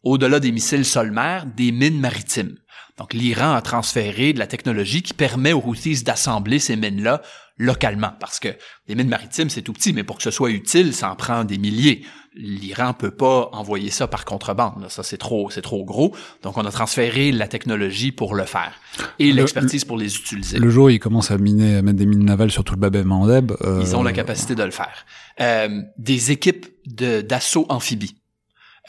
Au-delà 0.04 0.40
des 0.40 0.52
missiles 0.52 0.86
sol-mer, 0.86 1.46
des 1.46 1.72
mines 1.72 2.00
maritimes. 2.00 2.56
Donc 2.98 3.14
l'Iran 3.14 3.54
a 3.54 3.62
transféré 3.62 4.32
de 4.34 4.40
la 4.40 4.48
technologie 4.48 5.02
qui 5.02 5.14
permet 5.14 5.54
aux 5.54 5.64
Houthis 5.66 6.04
d'assembler 6.04 6.60
ces 6.60 6.76
mines-là 6.76 7.22
localement, 7.62 8.12
parce 8.20 8.40
que 8.40 8.50
les 8.88 8.96
mines 8.96 9.08
maritimes, 9.08 9.50
c'est 9.50 9.62
tout 9.62 9.74
petit, 9.74 9.94
mais 9.94 10.04
pour 10.04 10.18
que 10.18 10.24
ce 10.24 10.32
soit 10.32 10.50
utile, 10.50 10.94
ça 10.94 11.12
en 11.12 11.16
prend 11.16 11.44
des 11.44 11.58
milliers. 11.58 12.04
L'Iran 12.34 12.94
peut 12.94 13.12
pas 13.12 13.50
envoyer 13.52 13.90
ça 13.90 14.08
par 14.08 14.26
contrebande. 14.26 14.86
Ça, 14.90 15.04
c'est 15.04 15.18
trop, 15.18 15.50
c'est 15.50 15.62
trop 15.62 15.84
gros. 15.84 16.16
Donc, 16.44 16.58
on 16.58 16.66
a 16.66 16.72
transféré 16.72 17.32
la 17.32 17.48
technologie 17.48 18.12
pour 18.12 18.36
le 18.36 18.46
faire 18.46 18.72
et 19.20 19.32
l'expertise 19.32 19.86
pour 19.86 19.98
les 19.98 20.16
utiliser. 20.16 20.58
Le 20.58 20.70
jour 20.70 20.86
où 20.86 20.90
ils 20.90 21.00
commencent 21.00 21.32
à 21.32 21.38
miner, 21.38 21.78
à 21.78 21.82
mettre 21.82 21.98
des 21.98 22.06
mines 22.06 22.26
navales 22.26 22.52
sur 22.52 22.64
tout 22.64 22.74
le 22.74 22.80
Bab 22.80 22.96
el 22.96 23.06
Mandeb, 23.06 23.52
euh... 23.62 23.80
ils 23.82 23.96
ont 23.96 24.04
la 24.04 24.14
capacité 24.14 24.56
de 24.56 24.64
le 24.64 24.72
faire. 24.72 25.06
Euh, 25.40 25.82
des 25.98 26.32
équipes 26.32 26.68
d'assaut 26.86 27.66
amphibie. 27.70 28.21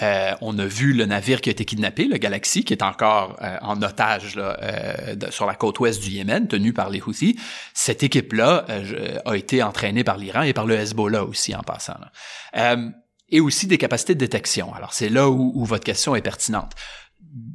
Euh, 0.01 0.35
on 0.41 0.59
a 0.59 0.65
vu 0.65 0.95
le 0.95 1.05
navire 1.05 1.41
qui 1.41 1.51
a 1.51 1.53
été 1.53 1.65
kidnappé, 1.65 2.05
le 2.05 2.17
Galaxy, 2.17 2.65
qui 2.65 2.73
est 2.73 2.83
encore 2.83 3.37
euh, 3.43 3.59
en 3.61 3.83
otage 3.83 4.37
là, 4.37 4.57
euh, 4.63 5.31
sur 5.31 5.45
la 5.45 5.55
côte 5.55 5.81
ouest 5.81 6.03
du 6.03 6.11
Yémen, 6.11 6.49
tenu 6.49 6.73
par 6.73 6.89
les 6.89 7.03
Houthis. 7.03 7.39
Cette 7.75 8.03
équipe-là 8.03 8.67
a 9.25 9.37
été 9.37 9.63
entraînée 9.63 10.05
par 10.05 10.17
l'Iran 10.17 10.43
et 10.43 10.55
par 10.55 10.67
le 10.67 10.77
Hezbollah 10.77 11.25
aussi 11.25 11.55
en 11.55 11.63
passant. 11.63 11.95
et 13.29 13.41
aussi 13.41 13.67
des 13.67 13.79
capacités 13.79 14.15
de 14.15 14.21
détection. 14.21 14.73
Alors 14.75 14.95
c'est 14.95 15.09
là 15.09 15.29
où, 15.29 15.65
votre 15.65 15.85
question 15.85 16.17
est 16.17 16.23
pertinente. 16.23 16.73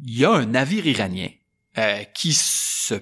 Il 0.03 0.17
y 0.17 0.25
a 0.25 0.31
un 0.31 0.45
navire 0.45 0.85
iranien 0.85 1.29
qui 2.13 2.33
se 2.33 2.95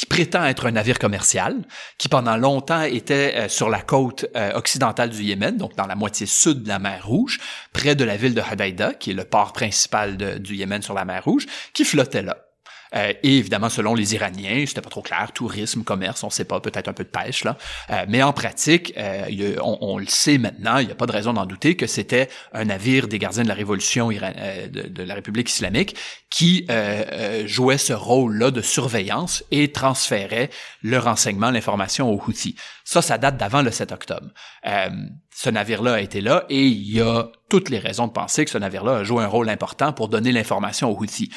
qui 0.00 0.06
prétend 0.06 0.46
être 0.46 0.64
un 0.64 0.70
navire 0.70 0.98
commercial, 0.98 1.58
qui 1.98 2.08
pendant 2.08 2.38
longtemps 2.38 2.80
était 2.80 3.34
euh, 3.36 3.48
sur 3.50 3.68
la 3.68 3.82
côte 3.82 4.24
euh, 4.34 4.50
occidentale 4.54 5.10
du 5.10 5.22
Yémen, 5.22 5.58
donc 5.58 5.76
dans 5.76 5.86
la 5.86 5.94
moitié 5.94 6.24
sud 6.24 6.62
de 6.62 6.68
la 6.68 6.78
mer 6.78 7.06
Rouge, 7.06 7.38
près 7.74 7.94
de 7.94 8.04
la 8.04 8.16
ville 8.16 8.32
de 8.32 8.40
Hodeida, 8.40 8.94
qui 8.94 9.10
est 9.10 9.14
le 9.14 9.24
port 9.24 9.52
principal 9.52 10.16
du 10.40 10.54
Yémen 10.54 10.80
sur 10.80 10.94
la 10.94 11.04
mer 11.04 11.22
Rouge, 11.22 11.44
qui 11.74 11.84
flottait 11.84 12.22
là. 12.22 12.49
Euh, 12.94 13.12
et 13.22 13.38
évidemment, 13.38 13.68
selon 13.68 13.94
les 13.94 14.14
Iraniens, 14.14 14.64
c'était 14.66 14.80
pas 14.80 14.90
trop 14.90 15.02
clair, 15.02 15.30
tourisme, 15.32 15.84
commerce, 15.84 16.24
on 16.24 16.30
sait 16.30 16.44
pas, 16.44 16.60
peut-être 16.60 16.88
un 16.88 16.92
peu 16.92 17.04
de 17.04 17.08
pêche 17.08 17.44
là. 17.44 17.56
Euh, 17.90 18.04
mais 18.08 18.22
en 18.22 18.32
pratique, 18.32 18.92
euh, 18.96 19.56
on, 19.62 19.98
le 19.98 20.06
sait 20.06 20.38
maintenant, 20.38 20.78
il 20.78 20.86
n'y 20.86 20.92
a 20.92 20.94
pas 20.94 21.06
de 21.06 21.12
raison 21.12 21.32
d'en 21.32 21.46
douter 21.46 21.76
que 21.76 21.86
c'était 21.86 22.28
un 22.52 22.64
navire 22.64 23.08
des 23.08 23.18
gardiens 23.18 23.42
de 23.42 23.48
la 23.48 23.54
révolution 23.54 24.08
de, 24.08 24.88
de, 24.88 25.02
la 25.02 25.14
République 25.14 25.50
islamique 25.50 25.96
qui 26.30 26.66
jouait 27.46 27.78
ce 27.78 27.92
rôle-là 27.92 28.50
de 28.50 28.60
surveillance 28.60 29.44
et 29.50 29.72
transférait 29.72 30.50
le 30.82 30.98
renseignement, 30.98 31.50
l'information 31.50 32.10
aux 32.10 32.22
Houthis. 32.26 32.56
Ça, 32.84 33.02
ça 33.02 33.18
date 33.18 33.36
d'avant 33.36 33.62
le 33.62 33.70
7 33.70 33.92
octobre. 33.92 34.28
ce 35.34 35.50
navire-là 35.50 35.94
a 35.94 36.00
été 36.00 36.20
là 36.20 36.44
et 36.48 36.66
il 36.66 36.94
y 36.94 37.00
a 37.00 37.28
toutes 37.48 37.68
les 37.68 37.78
raisons 37.78 38.06
de 38.06 38.12
penser 38.12 38.44
que 38.44 38.50
ce 38.50 38.58
navire-là 38.58 38.98
a 38.98 39.04
joué 39.04 39.22
un 39.22 39.28
rôle 39.28 39.48
important 39.48 39.92
pour 39.92 40.08
donner 40.08 40.32
l'information 40.32 40.90
aux 40.90 40.96
Houthis 40.96 41.30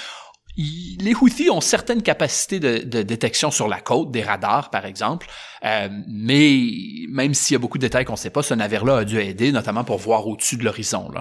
les 0.55 1.15
Houthis 1.15 1.49
ont 1.49 1.61
certaines 1.61 2.03
capacités 2.03 2.59
de, 2.59 3.01
détection 3.01 3.49
sur 3.49 3.67
la 3.67 3.81
côte, 3.81 4.11
des 4.11 4.21
radars 4.21 4.69
par 4.69 4.85
exemple, 4.85 5.27
euh, 5.63 5.89
mais 6.07 6.69
même 7.09 7.33
s'il 7.33 7.55
y 7.55 7.57
a 7.57 7.59
beaucoup 7.59 7.77
de 7.77 7.83
détails 7.83 8.05
qu'on 8.05 8.13
ne 8.13 8.17
sait 8.17 8.29
pas, 8.29 8.43
ce 8.43 8.53
navire-là 8.53 8.97
a 8.97 9.03
dû 9.03 9.19
aider, 9.19 9.51
notamment 9.51 9.83
pour 9.83 9.97
voir 9.97 10.27
au-dessus 10.27 10.57
de 10.57 10.63
l'horizon. 10.63 11.11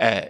Euh, 0.00 0.20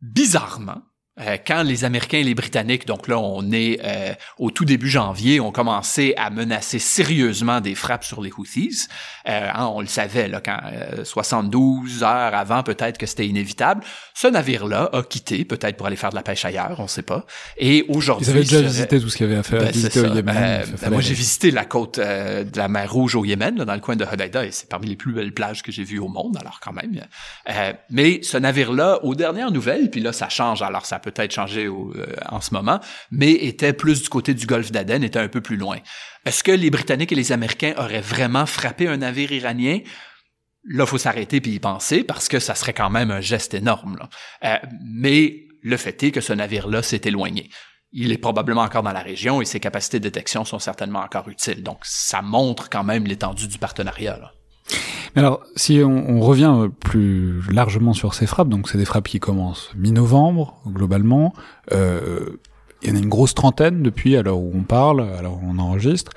bizarrement, 0.00 0.82
Euh, 1.20 1.36
quand 1.46 1.62
les 1.62 1.84
Américains 1.84 2.18
et 2.18 2.24
les 2.24 2.34
Britanniques, 2.34 2.86
donc 2.86 3.06
là 3.06 3.20
on 3.20 3.52
est 3.52 3.78
euh, 3.84 4.14
au 4.36 4.50
tout 4.50 4.64
début 4.64 4.88
janvier, 4.88 5.38
ont 5.38 5.52
commencé 5.52 6.12
à 6.16 6.28
menacer 6.28 6.80
sérieusement 6.80 7.60
des 7.60 7.76
frappes 7.76 8.02
sur 8.02 8.20
les 8.20 8.32
Houthis, 8.36 8.88
euh, 9.28 9.48
hein, 9.54 9.66
on 9.66 9.80
le 9.80 9.86
savait 9.86 10.26
là, 10.26 10.40
quand 10.40 10.58
72 11.04 12.02
heures 12.02 12.34
avant 12.34 12.64
peut-être 12.64 12.98
que 12.98 13.06
c'était 13.06 13.28
inévitable, 13.28 13.84
ce 14.12 14.26
navire-là 14.26 14.90
a 14.92 15.04
quitté, 15.04 15.44
peut-être 15.44 15.76
pour 15.76 15.86
aller 15.86 15.94
faire 15.94 16.10
de 16.10 16.16
la 16.16 16.24
pêche 16.24 16.44
ailleurs, 16.44 16.80
on 16.80 16.88
sait 16.88 17.02
pas. 17.02 17.24
Et 17.58 17.84
aujourd'hui, 17.88 18.26
ils 18.26 18.30
avaient 18.30 18.40
déjà 18.40 18.62
visité 18.62 19.00
tout 19.00 19.08
ce 19.08 19.16
qu'il 19.16 19.28
y 19.28 19.30
avait 19.30 19.38
à 19.38 19.44
faire, 19.44 19.60
ben, 19.60 20.10
au 20.10 20.14
Yémen. 20.16 20.64
Ben, 20.82 20.90
moi 20.90 21.00
j'ai 21.00 21.14
visité 21.14 21.52
la 21.52 21.64
côte 21.64 22.00
de 22.00 22.58
la 22.58 22.66
mer 22.66 22.92
Rouge 22.92 23.14
au 23.14 23.24
Yémen, 23.24 23.56
là, 23.56 23.64
dans 23.64 23.74
le 23.74 23.80
coin 23.80 23.94
de 23.94 24.04
Hodeida, 24.04 24.44
et 24.44 24.50
c'est 24.50 24.68
parmi 24.68 24.88
les 24.88 24.96
plus 24.96 25.12
belles 25.12 25.32
plages 25.32 25.62
que 25.62 25.70
j'ai 25.70 25.84
vues 25.84 26.00
au 26.00 26.08
monde, 26.08 26.36
alors 26.40 26.58
quand 26.60 26.72
même. 26.72 26.90
mais 27.88 28.18
ce 28.24 28.36
navire-là, 28.36 29.04
aux 29.04 29.14
dernières 29.14 29.52
nouvelles, 29.52 29.90
puis 29.90 30.00
là 30.00 30.12
ça 30.12 30.28
change, 30.28 30.60
alors 30.60 30.86
ça 30.86 30.98
peut-être 31.04 31.32
changé 31.32 31.66
euh, 31.66 32.06
en 32.28 32.40
ce 32.40 32.54
moment, 32.54 32.80
mais 33.10 33.32
était 33.32 33.72
plus 33.72 34.02
du 34.02 34.08
côté 34.08 34.34
du 34.34 34.46
golfe 34.46 34.72
d'Aden, 34.72 35.04
était 35.04 35.18
un 35.18 35.28
peu 35.28 35.40
plus 35.40 35.56
loin. 35.56 35.78
Est-ce 36.24 36.42
que 36.42 36.52
les 36.52 36.70
Britanniques 36.70 37.12
et 37.12 37.16
les 37.16 37.32
Américains 37.32 37.74
auraient 37.76 38.00
vraiment 38.00 38.46
frappé 38.46 38.88
un 38.88 38.98
navire 38.98 39.30
iranien? 39.32 39.80
Là, 40.64 40.86
faut 40.86 40.98
s'arrêter 40.98 41.40
puis 41.40 41.52
y 41.52 41.60
penser 41.60 42.04
parce 42.04 42.28
que 42.28 42.38
ça 42.40 42.54
serait 42.54 42.72
quand 42.72 42.90
même 42.90 43.10
un 43.10 43.20
geste 43.20 43.52
énorme. 43.52 43.98
Euh, 44.44 44.56
mais 44.82 45.46
le 45.62 45.76
fait 45.76 46.02
est 46.02 46.10
que 46.10 46.22
ce 46.22 46.32
navire-là 46.32 46.82
s'est 46.82 47.02
éloigné. 47.04 47.50
Il 47.92 48.10
est 48.10 48.18
probablement 48.18 48.62
encore 48.62 48.82
dans 48.82 48.92
la 48.92 49.02
région 49.02 49.40
et 49.40 49.44
ses 49.44 49.60
capacités 49.60 49.98
de 49.98 50.04
détection 50.04 50.44
sont 50.44 50.58
certainement 50.58 51.00
encore 51.00 51.28
utiles. 51.28 51.62
Donc, 51.62 51.78
ça 51.82 52.22
montre 52.22 52.70
quand 52.70 52.82
même 52.82 53.04
l'étendue 53.04 53.46
du 53.46 53.58
partenariat. 53.58 54.18
Là. 54.18 54.32
Alors, 55.16 55.44
si 55.54 55.80
on, 55.82 56.20
revient 56.20 56.52
euh, 56.56 56.68
plus 56.68 57.40
largement 57.50 57.92
sur 57.92 58.14
ces 58.14 58.26
frappes, 58.26 58.48
donc 58.48 58.68
c'est 58.68 58.78
des 58.78 58.84
frappes 58.84 59.08
qui 59.08 59.20
commencent 59.20 59.70
mi-novembre, 59.76 60.60
globalement. 60.66 61.32
Euh, 61.72 62.40
il 62.82 62.90
y 62.90 62.92
en 62.92 62.96
a 62.96 62.98
une 62.98 63.08
grosse 63.08 63.34
trentaine 63.34 63.82
depuis, 63.82 64.16
à 64.16 64.22
l'heure 64.22 64.38
où 64.38 64.50
on 64.54 64.62
parle, 64.62 65.00
à 65.00 65.22
l'heure 65.22 65.34
où 65.34 65.44
on 65.46 65.58
enregistre. 65.58 66.12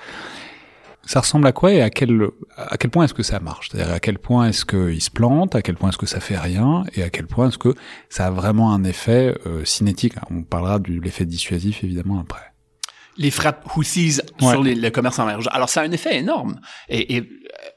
Ça 1.06 1.22
ressemble 1.22 1.48
à 1.48 1.54
quoi 1.54 1.72
et 1.72 1.82
à 1.82 1.90
quel, 1.90 2.28
à 2.58 2.78
quel 2.78 2.90
point 2.90 3.06
est-ce 3.06 3.14
que 3.14 3.24
ça 3.24 3.40
marche? 3.40 3.70
C'est-à-dire 3.70 3.94
à 3.94 4.00
quel 4.00 4.20
point 4.20 4.50
est-ce 4.50 4.66
qu'ils 4.66 5.02
se 5.02 5.12
plantent, 5.12 5.56
à 5.56 5.62
quel 5.62 5.76
point 5.76 5.90
est-ce 5.90 5.98
que 5.98 6.06
ça 6.06 6.20
fait 6.20 6.38
rien, 6.38 6.84
et 6.96 7.04
à 7.04 7.10
quel 7.10 7.28
point 7.28 7.48
est-ce 7.48 7.58
que 7.58 7.76
ça 8.10 8.28
a 8.28 8.32
vraiment 8.32 8.74
un 8.74 8.84
effet 8.84 9.38
euh, 9.46 9.64
cinétique? 9.64 10.16
On 10.32 10.42
parlera 10.42 10.80
de 10.80 10.92
l'effet 11.00 11.26
dissuasif 11.26 11.84
évidemment 11.84 12.20
après 12.20 12.42
les 13.20 13.32
frappes 13.32 13.68
Houthis 13.76 14.22
sur 14.40 14.64
le 14.64 14.90
commerce 14.90 15.18
en 15.18 15.26
mer 15.26 15.38
Rouge. 15.38 15.50
Alors, 15.52 15.70
ça 15.70 15.82
a 15.82 15.86
un 15.86 15.92
effet 15.92 16.18
énorme. 16.18 16.60
Et, 16.88 17.18
et 17.18 17.30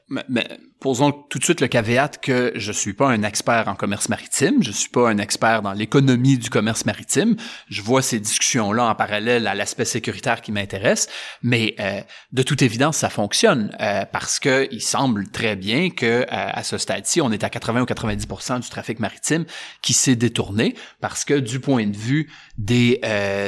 mais, 0.07 0.45
posons 0.81 1.11
tout 1.11 1.37
de 1.37 1.43
suite 1.43 1.61
le 1.61 1.67
caveat 1.67 2.09
que 2.19 2.51
je 2.55 2.71
suis 2.71 2.93
pas 2.93 3.07
un 3.07 3.21
expert 3.21 3.67
en 3.67 3.75
commerce 3.75 4.09
maritime, 4.09 4.63
je 4.63 4.71
suis 4.71 4.89
pas 4.89 5.11
un 5.11 5.19
expert 5.19 5.61
dans 5.61 5.73
l'économie 5.73 6.39
du 6.39 6.49
commerce 6.49 6.85
maritime. 6.85 7.35
Je 7.69 7.83
vois 7.83 8.01
ces 8.01 8.19
discussions-là 8.19 8.85
en 8.85 8.95
parallèle 8.95 9.45
à 9.45 9.53
l'aspect 9.53 9.85
sécuritaire 9.85 10.41
qui 10.41 10.51
m'intéresse, 10.51 11.07
mais 11.43 11.75
euh, 11.79 12.01
de 12.31 12.41
toute 12.41 12.63
évidence, 12.63 12.97
ça 12.97 13.11
fonctionne 13.11 13.77
euh, 13.79 14.05
parce 14.11 14.39
que 14.39 14.67
il 14.71 14.81
semble 14.81 15.29
très 15.29 15.55
bien 15.55 15.91
que 15.91 16.05
euh, 16.05 16.25
à 16.29 16.63
ce 16.63 16.79
stade-ci, 16.79 17.21
on 17.21 17.31
est 17.31 17.43
à 17.43 17.51
80 17.51 17.83
ou 17.83 17.85
90% 17.85 18.61
du 18.61 18.69
trafic 18.69 18.99
maritime 18.99 19.45
qui 19.83 19.93
s'est 19.93 20.15
détourné 20.15 20.73
parce 20.99 21.25
que 21.25 21.35
du 21.35 21.59
point 21.59 21.85
de 21.85 21.95
vue 21.95 22.31
des, 22.57 23.01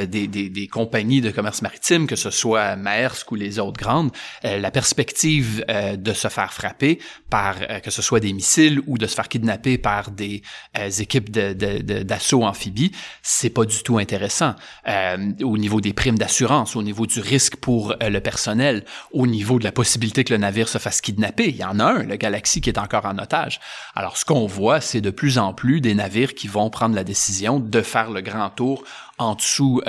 des, 0.08 0.28
des, 0.28 0.48
des, 0.48 0.68
compagnies 0.68 1.20
de 1.20 1.30
commerce 1.30 1.62
maritime, 1.62 2.06
que 2.06 2.16
ce 2.16 2.30
soit 2.30 2.76
Maersk 2.76 3.30
ou 3.32 3.34
les 3.34 3.58
autres 3.58 3.80
grandes, 3.80 4.10
la 4.42 4.70
perspective 4.70 5.64
de 5.68 6.12
se 6.12 6.28
faire 6.28 6.52
frapper 6.52 6.98
par 7.34 7.56
euh, 7.68 7.80
que 7.80 7.90
ce 7.90 8.00
soit 8.00 8.20
des 8.20 8.32
missiles 8.32 8.80
ou 8.86 8.96
de 8.96 9.08
se 9.08 9.16
faire 9.16 9.28
kidnapper 9.28 9.76
par 9.76 10.12
des 10.12 10.42
euh, 10.78 10.88
équipes 10.88 11.32
d'assaut 11.32 12.38
de, 12.38 12.44
amphibie, 12.44 12.92
c'est 13.22 13.50
pas 13.50 13.64
du 13.64 13.82
tout 13.82 13.98
intéressant. 13.98 14.54
Euh, 14.86 15.32
au 15.42 15.58
niveau 15.58 15.80
des 15.80 15.92
primes 15.92 16.16
d'assurance, 16.16 16.76
au 16.76 16.82
niveau 16.84 17.06
du 17.06 17.18
risque 17.18 17.56
pour 17.56 17.96
le 18.00 18.20
personnel, 18.20 18.84
au 19.10 19.26
niveau 19.26 19.58
de 19.58 19.64
la 19.64 19.72
possibilité 19.72 20.22
que 20.22 20.32
le 20.32 20.38
navire 20.38 20.68
se 20.68 20.78
fasse 20.78 21.00
kidnapper, 21.00 21.48
il 21.48 21.56
y 21.56 21.64
en 21.64 21.80
a 21.80 21.84
un, 21.84 22.02
le 22.04 22.14
Galaxy, 22.14 22.60
qui 22.60 22.70
est 22.70 22.78
encore 22.78 23.04
en 23.04 23.18
otage. 23.18 23.58
Alors 23.96 24.16
ce 24.16 24.24
qu'on 24.24 24.46
voit, 24.46 24.80
c'est 24.80 25.00
de 25.00 25.10
plus 25.10 25.36
en 25.38 25.54
plus 25.54 25.80
des 25.80 25.94
navires 25.94 26.34
qui 26.34 26.46
vont 26.46 26.70
prendre 26.70 26.94
la 26.94 27.02
décision 27.02 27.58
de 27.58 27.82
faire 27.82 28.12
le 28.12 28.20
grand 28.20 28.50
tour 28.50 28.84
en 29.18 29.34
dessous 29.34 29.82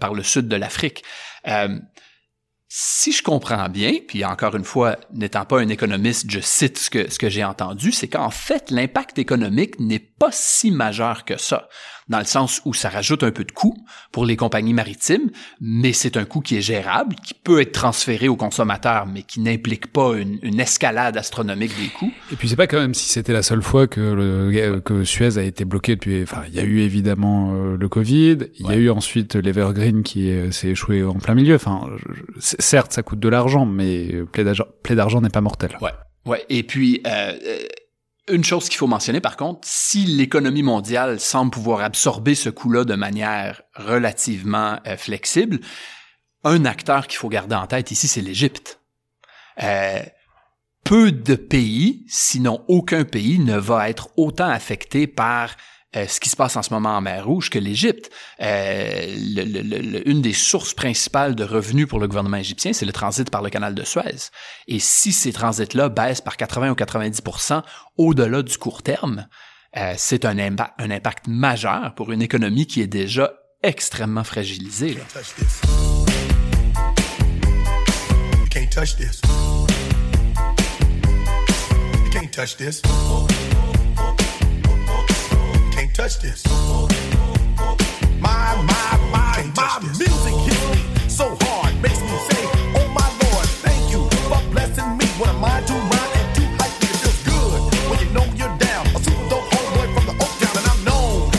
par 0.00 0.14
le 0.14 0.22
sud 0.22 0.46
de 0.46 0.54
l'Afrique. 0.54 1.02
Si 2.76 3.12
je 3.12 3.22
comprends 3.22 3.68
bien, 3.68 4.00
puis 4.04 4.24
encore 4.24 4.56
une 4.56 4.64
fois, 4.64 4.96
n'étant 5.12 5.44
pas 5.44 5.60
un 5.60 5.68
économiste, 5.68 6.28
je 6.28 6.40
cite 6.40 6.76
ce 6.76 6.90
que, 6.90 7.08
ce 7.08 7.20
que 7.20 7.28
j'ai 7.28 7.44
entendu, 7.44 7.92
c'est 7.92 8.08
qu'en 8.08 8.30
fait, 8.30 8.72
l'impact 8.72 9.16
économique 9.16 9.78
n'est 9.78 10.00
pas 10.00 10.30
si 10.32 10.72
majeur 10.72 11.24
que 11.24 11.36
ça 11.36 11.68
dans 12.08 12.18
le 12.18 12.24
sens 12.24 12.60
où 12.64 12.74
ça 12.74 12.88
rajoute 12.88 13.22
un 13.22 13.30
peu 13.30 13.44
de 13.44 13.52
coût 13.52 13.76
pour 14.12 14.26
les 14.26 14.36
compagnies 14.36 14.74
maritimes, 14.74 15.30
mais 15.60 15.92
c'est 15.92 16.16
un 16.16 16.24
coût 16.24 16.40
qui 16.40 16.56
est 16.56 16.60
gérable, 16.60 17.16
qui 17.24 17.34
peut 17.34 17.60
être 17.60 17.72
transféré 17.72 18.28
aux 18.28 18.36
consommateurs, 18.36 19.06
mais 19.06 19.22
qui 19.22 19.40
n'implique 19.40 19.88
pas 19.88 20.16
une, 20.16 20.38
une, 20.42 20.60
escalade 20.60 21.16
astronomique 21.16 21.72
des 21.80 21.88
coûts. 21.88 22.12
Et 22.32 22.36
puis 22.36 22.48
c'est 22.48 22.56
pas 22.56 22.66
quand 22.66 22.78
même 22.78 22.94
si 22.94 23.08
c'était 23.08 23.32
la 23.32 23.42
seule 23.42 23.62
fois 23.62 23.86
que, 23.86 24.00
le, 24.00 24.80
que 24.80 25.04
Suez 25.04 25.38
a 25.38 25.42
été 25.42 25.64
bloqué 25.64 25.96
depuis. 25.96 26.22
Enfin, 26.22 26.42
il 26.48 26.54
y 26.54 26.60
a 26.60 26.64
eu 26.64 26.80
évidemment 26.80 27.54
euh, 27.54 27.76
le 27.76 27.88
Covid, 27.88 28.38
il 28.58 28.66
y 28.66 28.70
a 28.70 28.76
eu 28.76 28.90
ensuite 28.90 29.34
l'Evergreen 29.34 30.02
qui 30.02 30.30
euh, 30.30 30.50
s'est 30.50 30.68
échoué 30.68 31.02
en 31.02 31.14
plein 31.14 31.34
milieu. 31.34 31.56
Enfin, 31.56 31.88
certes, 32.38 32.92
ça 32.92 33.02
coûte 33.02 33.20
de 33.20 33.28
l'argent, 33.28 33.66
mais 33.66 34.22
plaie 34.32 34.94
d'argent 34.94 35.20
n'est 35.20 35.28
pas 35.28 35.40
mortel. 35.40 35.76
Ouais. 35.80 35.90
Ouais, 36.26 36.44
et 36.48 36.62
puis 36.62 37.02
euh, 37.06 37.32
une 38.28 38.44
chose 38.44 38.68
qu'il 38.68 38.78
faut 38.78 38.86
mentionner, 38.86 39.20
par 39.20 39.36
contre, 39.36 39.60
si 39.62 40.04
l'économie 40.06 40.62
mondiale 40.62 41.20
semble 41.20 41.50
pouvoir 41.50 41.80
absorber 41.80 42.34
ce 42.34 42.48
coût-là 42.48 42.84
de 42.84 42.94
manière 42.94 43.62
relativement 43.74 44.78
euh, 44.86 44.96
flexible, 44.96 45.60
un 46.42 46.64
acteur 46.64 47.06
qu'il 47.06 47.18
faut 47.18 47.28
garder 47.28 47.54
en 47.54 47.66
tête 47.66 47.90
ici, 47.90 48.08
c'est 48.08 48.20
l'Égypte. 48.20 48.80
Euh, 49.62 50.02
peu 50.84 51.12
de 51.12 51.34
pays, 51.34 52.04
sinon 52.08 52.64
aucun 52.68 53.04
pays, 53.04 53.38
ne 53.38 53.56
va 53.56 53.88
être 53.88 54.10
autant 54.16 54.48
affecté 54.48 55.06
par 55.06 55.56
euh, 55.96 56.06
ce 56.06 56.20
qui 56.20 56.28
se 56.28 56.36
passe 56.36 56.56
en 56.56 56.62
ce 56.62 56.72
moment 56.72 56.96
en 56.96 57.00
mer 57.00 57.26
Rouge 57.26 57.50
que 57.50 57.58
l'Égypte. 57.58 58.10
Euh, 58.40 59.14
une 60.06 60.22
des 60.22 60.32
sources 60.32 60.74
principales 60.74 61.34
de 61.34 61.44
revenus 61.44 61.86
pour 61.86 62.00
le 62.00 62.08
gouvernement 62.08 62.36
égyptien, 62.36 62.72
c'est 62.72 62.86
le 62.86 62.92
transit 62.92 63.30
par 63.30 63.42
le 63.42 63.50
canal 63.50 63.74
de 63.74 63.84
Suez. 63.84 64.30
Et 64.66 64.78
si 64.78 65.12
ces 65.12 65.32
transits-là 65.32 65.88
baissent 65.88 66.20
par 66.20 66.36
80 66.36 66.70
ou 66.70 66.74
90% 66.74 67.62
au-delà 67.96 68.42
du 68.42 68.58
court 68.58 68.82
terme, 68.82 69.26
euh, 69.76 69.94
c'est 69.96 70.24
un, 70.24 70.38
impact, 70.38 71.26
majeur 71.26 71.94
pour 71.94 72.12
une 72.12 72.22
économie 72.22 72.66
qui 72.66 72.80
est 72.80 72.86
déjà 72.86 73.32
extrêmement 73.62 74.24
fragilisée. 74.24 74.94
Là. 74.94 75.02
touch 82.34 82.56
this. 82.56 82.82
My, 86.04 86.10
my, 88.20 88.98
my, 89.10 89.52
my 89.56 89.80
music 89.96 90.34
hits 90.44 90.68
me 90.68 91.08
so 91.08 91.34
hard, 91.40 91.72
makes 91.80 91.98
me 92.02 92.12
say, 92.28 92.44
Oh 92.76 92.86
my 92.92 93.08
Lord, 93.24 93.48
thank 93.64 93.90
you 93.90 94.04
for 94.28 94.36
blessing 94.52 94.98
me. 94.98 95.06
What 95.16 95.30
am 95.30 95.42
I 95.42 95.62
to 95.62 95.72
rhyme 95.72 96.12
and 96.20 96.36
too 96.36 96.44
hype 96.60 96.76
me? 96.76 96.92
It 96.92 97.00
feels 97.00 97.24
good 97.24 97.56
when 97.88 97.98
you 98.04 98.12
know 98.12 98.24
you're 98.36 98.54
down. 98.58 98.84
A 98.88 99.00
super 99.00 99.28
dope 99.32 99.48
homeboy 99.48 99.94
from 99.94 100.04
the 100.04 100.12
Oak 100.20 100.28
Town, 100.44 100.52
and 100.60 100.66
I'm 100.68 100.84
known 100.84 101.32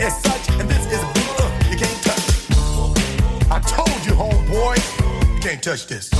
as 0.00 0.22
such. 0.22 0.50
And 0.60 0.70
this 0.70 0.86
is 0.86 1.02
a 1.02 1.10
beat 1.10 1.34
uh, 1.42 1.50
you 1.68 1.76
can't 1.76 2.00
touch. 2.06 2.26
I 3.50 3.58
told 3.66 4.06
you, 4.06 4.12
homeboy, 4.14 4.78
you 5.34 5.40
can't 5.40 5.60
touch 5.60 5.88
this. 5.88 6.12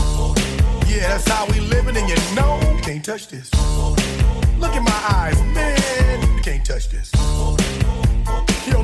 Yeah, 0.90 1.06
that's 1.06 1.28
how 1.28 1.46
we 1.46 1.60
living, 1.60 1.96
and 1.96 2.08
you 2.08 2.18
know 2.34 2.58
you 2.74 2.82
can't 2.82 3.04
touch 3.04 3.28
this. 3.28 3.48
Look 4.58 4.74
in 4.74 4.82
my 4.82 5.02
eyes, 5.22 5.40
man, 5.54 6.36
you 6.36 6.42
can't 6.42 6.64
touch 6.64 6.88
this. 6.88 7.12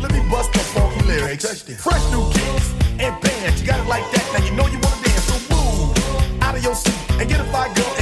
Let 0.02 0.12
me 0.12 0.20
bust 0.28 0.52
the 0.52 0.58
funky 0.58 1.00
lyrics. 1.06 1.62
Fresh 1.62 2.10
new 2.10 2.28
kicks 2.32 2.74
and 2.98 3.14
bands. 3.22 3.60
You 3.60 3.66
got 3.68 3.80
it 3.80 3.88
like 3.88 4.04
that. 4.10 4.24
Now 4.32 4.44
you 4.44 4.52
know 4.52 4.66
you 4.66 4.80
wanna 4.82 5.04
dance. 5.04 5.24
So 5.30 5.36
move 5.54 6.42
out 6.42 6.56
of 6.56 6.62
your 6.62 6.74
seat 6.74 6.94
and 7.20 7.28
get 7.28 7.40
a 7.40 7.44
fire 7.44 7.72
girl 7.74 8.01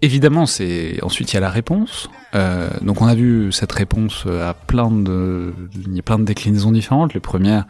Évidemment, 0.00 0.46
c'est 0.46 1.02
ensuite 1.02 1.32
il 1.32 1.34
y 1.34 1.36
a 1.38 1.40
la 1.40 1.50
réponse. 1.50 2.08
Euh, 2.34 2.68
donc 2.82 3.00
on 3.00 3.06
a 3.06 3.14
vu 3.14 3.50
cette 3.50 3.72
réponse 3.72 4.26
à 4.26 4.54
plein 4.54 4.90
de, 4.90 5.52
il 5.74 5.94
y 5.94 5.98
a 5.98 6.02
plein 6.02 6.18
de 6.18 6.24
déclinaisons 6.24 6.70
différentes. 6.70 7.14
Les 7.14 7.20
premières, 7.20 7.66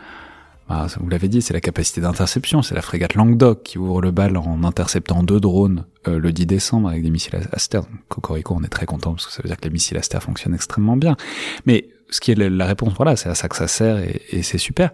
bah, 0.68 0.87
vous 1.01 1.09
l'avez 1.09 1.29
dit, 1.29 1.41
c'est 1.41 1.55
la 1.55 1.62
capacité 1.62 2.03
d'interception. 2.03 2.61
C'est 2.61 2.74
la 2.74 2.83
frégate 2.83 3.14
Languedoc 3.14 3.62
qui 3.62 3.79
ouvre 3.79 4.03
le 4.03 4.11
bal 4.11 4.37
en 4.37 4.62
interceptant 4.64 5.22
deux 5.22 5.41
drones 5.41 5.87
euh, 6.07 6.18
le 6.18 6.33
10 6.33 6.47
décembre 6.47 6.91
avec 6.91 7.03
des 7.03 7.11
missiles 7.11 7.41
Aster. 7.53 7.81
Cocorico, 8.09 8.55
on 8.59 8.62
est 8.62 8.68
très 8.68 8.85
content 8.85 9.12
parce 9.12 9.26
que 9.26 9.33
ça 9.33 9.43
veut 9.43 9.49
dire 9.49 9.57
que 9.57 9.64
les 9.64 9.72
missiles 9.72 9.97
Aster 9.97 10.20
fonctionnent 10.20 10.55
extrêmement 10.55 10.97
bien. 10.97 11.16
Mais 11.64 11.89
ce 12.11 12.20
qui 12.20 12.33
est 12.33 12.35
la 12.35 12.66
réponse, 12.66 12.93
voilà, 12.95 13.16
c'est 13.16 13.31
à 13.31 13.35
ça 13.35 13.49
que 13.49 13.57
ça 13.57 13.68
sert 13.68 13.99
et, 13.99 14.20
et 14.31 14.43
c'est 14.43 14.59
super. 14.59 14.91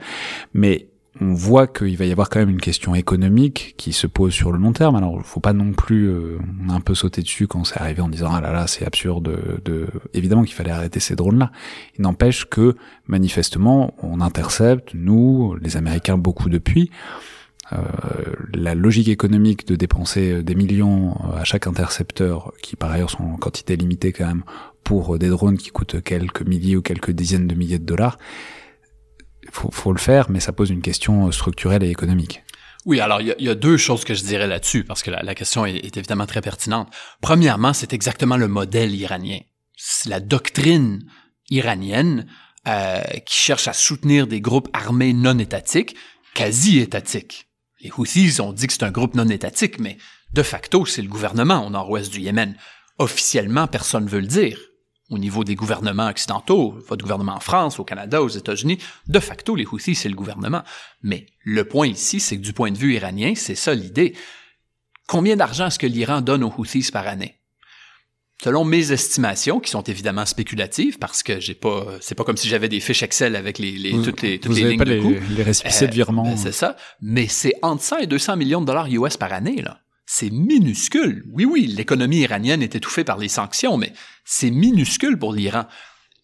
Mais 0.53 0.89
on 1.21 1.33
voit 1.33 1.69
qu'il 1.69 1.97
va 1.97 2.05
y 2.07 2.13
avoir 2.13 2.29
quand 2.29 2.41
même 2.41 2.51
une 2.51 2.61
question 2.61 2.95
économique 2.95 3.75
qui 3.77 3.93
se 3.93 4.07
pose 4.07 4.33
sur 4.33 4.51
le 4.51 4.59
long 4.59 4.73
terme. 4.73 4.97
Alors, 4.97 5.21
faut 5.25 5.41
pas 5.41 5.53
non 5.53 5.73
plus, 5.73 6.09
euh, 6.09 6.39
un 6.69 6.81
peu 6.81 6.95
sauté 6.95 7.23
dessus 7.23 7.47
quand 7.47 7.65
c'est 7.65 7.81
arrivé 7.81 8.03
en 8.03 8.09
disant 8.09 8.31
ah 8.33 8.41
là 8.41 8.53
là, 8.53 8.67
c'est 8.67 8.85
absurde. 8.85 9.61
De, 9.65 9.87
évidemment 10.13 10.43
qu'il 10.43 10.55
fallait 10.55 10.73
arrêter 10.73 10.99
ces 10.99 11.15
drones-là. 11.15 11.53
Il 11.97 12.03
n'empêche 12.03 12.47
que 12.47 12.77
manifestement, 13.07 13.95
on 14.03 14.21
intercepte 14.21 14.95
nous, 14.95 15.57
les 15.61 15.77
Américains, 15.77 16.19
beaucoup 16.19 16.49
depuis. 16.49 16.91
Euh, 17.73 17.79
la 18.53 18.75
logique 18.75 19.09
économique 19.09 19.67
de 19.67 19.77
dépenser 19.77 20.43
des 20.43 20.55
millions 20.55 21.15
à 21.35 21.45
chaque 21.45 21.67
intercepteur, 21.67 22.53
qui 22.61 22.77
par 22.77 22.91
ailleurs 22.91 23.11
sont 23.11 23.23
en 23.23 23.37
quantité 23.37 23.77
limitée 23.77 24.13
quand 24.13 24.27
même, 24.27 24.43
pour 24.83 25.19
des 25.19 25.29
drones 25.29 25.57
qui 25.57 25.71
coûtent 25.71 26.03
quelques 26.03 26.43
milliers 26.43 26.77
ou 26.77 26.83
quelques 26.83 27.13
dizaines 27.13 27.47
de 27.47 27.55
milliers 27.55 27.79
de 27.79 27.87
dollars, 27.87 28.19
faut, 29.51 29.71
faut 29.71 29.93
le 29.93 29.99
faire, 29.99 30.31
mais 30.31 30.41
ça 30.41 30.53
pose 30.53 30.71
une 30.71 30.83
question 30.83 31.31
structurelle 31.33 31.83
et 31.83 31.91
économique. 31.91 32.43
Oui, 32.85 33.01
alors 33.01 33.23
il 33.23 33.35
y, 33.39 33.49
a 33.49 33.55
deux 33.55 33.79
choses 33.79 34.05
que 34.05 34.13
je 34.13 34.23
dirais 34.25 34.47
là-dessus, 34.47 34.85
parce 34.85 35.03
que 35.03 35.11
la, 35.11 35.35
question 35.35 35.65
est, 35.65 35.97
évidemment 35.97 36.27
très 36.27 36.43
pertinente. 36.43 36.93
Premièrement, 37.23 37.73
c'est 37.73 37.95
exactement 37.95 38.37
le 38.37 38.47
modèle 38.47 38.95
iranien. 38.95 39.39
C'est 39.75 40.11
la 40.11 40.21
doctrine 40.21 41.03
iranienne 41.49 42.27
euh, 42.69 43.01
qui 43.25 43.37
cherche 43.37 43.69
à 43.69 43.73
soutenir 43.73 44.27
des 44.27 44.43
groupes 44.43 44.69
armés 44.75 45.15
non 45.15 45.39
étatiques, 45.39 45.97
quasi 46.35 46.79
étatiques. 46.79 47.49
Les 47.81 47.91
Houthis 47.97 48.41
ont 48.41 48.53
dit 48.53 48.67
que 48.67 48.73
c'est 48.75 48.83
un 48.85 48.91
groupe 48.91 49.15
non 49.15 49.29
étatique, 49.29 49.79
mais 49.79 49.97
de 50.35 50.43
facto, 50.43 50.85
c'est 50.85 51.03
le 51.03 51.09
gouvernement 51.09 51.67
au 51.67 51.71
nord-ouest 51.71 52.13
du 52.13 52.21
Yémen. 52.21 52.55
Officiellement, 52.99 53.67
personne 53.67 54.05
ne 54.05 54.11
veut 54.11 54.21
le 54.21 54.27
dire 54.27 54.59
au 55.11 55.19
niveau 55.19 55.45
des 55.45 55.55
gouvernements 55.55 56.09
occidentaux, 56.09 56.75
votre 56.89 57.03
gouvernement 57.03 57.35
en 57.35 57.41
France, 57.41 57.79
au 57.79 57.85
Canada, 57.85 58.23
aux 58.23 58.29
États-Unis, 58.29 58.79
de 59.07 59.19
facto, 59.19 59.55
les 59.55 59.67
Houthis, 59.67 59.95
c'est 59.95 60.09
le 60.09 60.15
gouvernement. 60.15 60.63
Mais 61.03 61.27
le 61.45 61.65
point 61.65 61.87
ici, 61.87 62.21
c'est 62.21 62.37
que 62.37 62.43
du 62.43 62.53
point 62.53 62.71
de 62.71 62.79
vue 62.79 62.95
iranien, 62.95 63.35
c'est 63.37 63.55
ça 63.55 63.75
l'idée. 63.75 64.15
Combien 65.07 65.37
d'argent 65.37 65.67
est-ce 65.67 65.79
que 65.79 65.87
l'Iran 65.87 66.23
donne 66.23 66.43
aux 66.43 66.53
Houthis 66.57 66.91
par 66.91 67.07
année? 67.07 67.41
Selon 68.43 68.65
mes 68.65 68.93
estimations, 68.93 69.61
qui 69.61 69.71
sont 69.71 69.83
évidemment 69.83 70.27
spéculatives, 70.27 70.99
parce 70.99 71.23
que 71.23 71.39
j'ai 71.39 71.55
pas, 71.55 71.87
c'est 72.01 72.15
pas 72.15 72.25
comme 72.25 72.37
si 72.37 72.49
j'avais 72.49 72.69
des 72.69 72.81
fiches 72.81 73.03
Excel 73.03 73.37
avec 73.37 73.59
les, 73.59 73.73
les 73.73 73.93
toutes 74.03 74.23
les, 74.23 74.41
toutes 74.41 74.57
les 74.57 74.71
lignes 74.71 74.81
de 74.81 74.85
les, 74.85 75.21
les 75.21 75.43
récipicés 75.43 75.87
de 75.87 75.93
euh, 75.93 75.95
virement. 75.95 76.25
Ben, 76.25 76.37
c'est 76.37 76.53
ça. 76.53 76.77
Mais 77.01 77.29
c'est 77.29 77.55
entre 77.63 77.83
100 77.83 77.99
et 77.99 78.07
200 78.07 78.37
millions 78.37 78.61
de 78.61 78.67
dollars 78.67 78.89
US 78.89 79.17
par 79.17 79.33
année, 79.33 79.63
là 79.63 79.84
c'est 80.07 80.31
minuscule. 80.31 81.25
Oui, 81.33 81.45
oui, 81.45 81.67
l'économie 81.67 82.19
iranienne 82.19 82.63
est 82.63 82.75
étouffée 82.75 83.05
par 83.05 83.19
les 83.19 83.29
sanctions, 83.29 83.77
mais 83.77 83.93
c'est 84.25 84.51
minuscule 84.51 85.19
pour 85.19 85.33
l'Iran. 85.33 85.65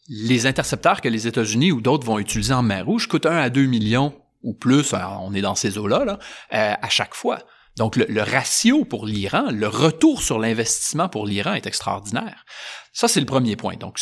Les 0.08 0.46
intercepteurs 0.46 1.00
que 1.00 1.08
les 1.08 1.26
États-Unis 1.26 1.72
ou 1.72 1.80
d'autres 1.80 2.06
vont 2.06 2.18
utiliser 2.18 2.52
en 2.52 2.62
mer 2.62 2.84
Rouge 2.84 3.06
coûtent 3.06 3.26
1 3.26 3.36
à 3.36 3.50
2 3.50 3.66
millions 3.66 4.14
ou 4.42 4.54
plus, 4.54 4.94
on 5.20 5.34
est 5.34 5.42
dans 5.42 5.54
ces 5.54 5.78
eaux-là, 5.78 6.04
là, 6.04 6.18
euh, 6.54 6.74
à 6.80 6.88
chaque 6.88 7.14
fois. 7.14 7.40
Donc 7.76 7.96
le, 7.96 8.22
ratio 8.22 8.84
pour 8.84 9.06
l'Iran, 9.06 9.50
le 9.50 9.68
retour 9.68 10.22
sur 10.22 10.38
l'investissement 10.38 11.08
pour 11.08 11.26
l'Iran 11.26 11.54
est 11.54 11.66
extraordinaire. 11.66 12.44
Ça, 12.92 13.06
c'est 13.06 13.20
le 13.20 13.26
premier 13.26 13.56
point. 13.56 13.76
Donc 13.76 13.98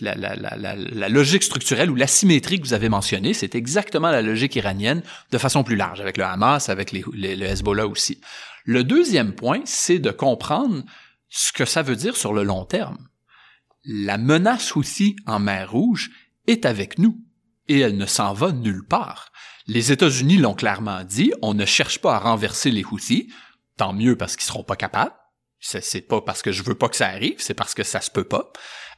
la, 0.00 1.08
logique 1.08 1.42
structurelle 1.42 1.90
ou 1.90 1.94
l'asymétrie 1.94 2.60
que 2.60 2.66
vous 2.66 2.74
avez 2.74 2.88
mentionnée, 2.88 3.34
c'est 3.34 3.54
exactement 3.54 4.10
la 4.10 4.22
logique 4.22 4.54
iranienne 4.56 5.02
de 5.30 5.38
façon 5.38 5.64
plus 5.64 5.76
large, 5.76 6.00
avec 6.00 6.16
le 6.16 6.24
Hamas, 6.24 6.68
avec 6.68 6.92
les, 6.92 7.02
le 7.14 7.46
Hezbollah 7.46 7.86
aussi. 7.86 8.20
Le 8.64 8.84
deuxième 8.84 9.34
point, 9.34 9.62
c'est 9.64 9.98
de 9.98 10.10
comprendre 10.10 10.82
ce 11.28 11.52
que 11.52 11.64
ça 11.64 11.82
veut 11.82 11.96
dire 11.96 12.16
sur 12.16 12.32
le 12.32 12.44
long 12.44 12.64
terme. 12.64 13.08
La 13.84 14.18
menace 14.18 14.76
aussi 14.76 15.16
en 15.26 15.40
mer 15.40 15.72
Rouge 15.72 16.10
est 16.46 16.66
avec 16.66 16.98
nous 16.98 17.18
et 17.68 17.80
elle 17.80 17.96
ne 17.96 18.06
s'en 18.06 18.32
va 18.32 18.52
nulle 18.52 18.86
part. 18.86 19.32
Les 19.66 19.92
États-Unis 19.92 20.38
l'ont 20.38 20.54
clairement 20.54 21.04
dit, 21.04 21.32
on 21.40 21.54
ne 21.54 21.64
cherche 21.64 22.00
pas 22.00 22.16
à 22.16 22.18
renverser 22.18 22.70
les 22.70 22.84
Houthis, 22.84 23.32
tant 23.76 23.92
mieux 23.92 24.16
parce 24.16 24.36
qu'ils 24.36 24.46
seront 24.46 24.64
pas 24.64 24.76
capables. 24.76 25.14
C'est 25.60 26.08
pas 26.08 26.20
parce 26.20 26.42
que 26.42 26.50
je 26.50 26.62
veux 26.64 26.74
pas 26.74 26.88
que 26.88 26.96
ça 26.96 27.06
arrive, 27.06 27.36
c'est 27.38 27.54
parce 27.54 27.74
que 27.74 27.84
ça 27.84 28.00
se 28.00 28.10
peut 28.10 28.24
pas. 28.24 28.52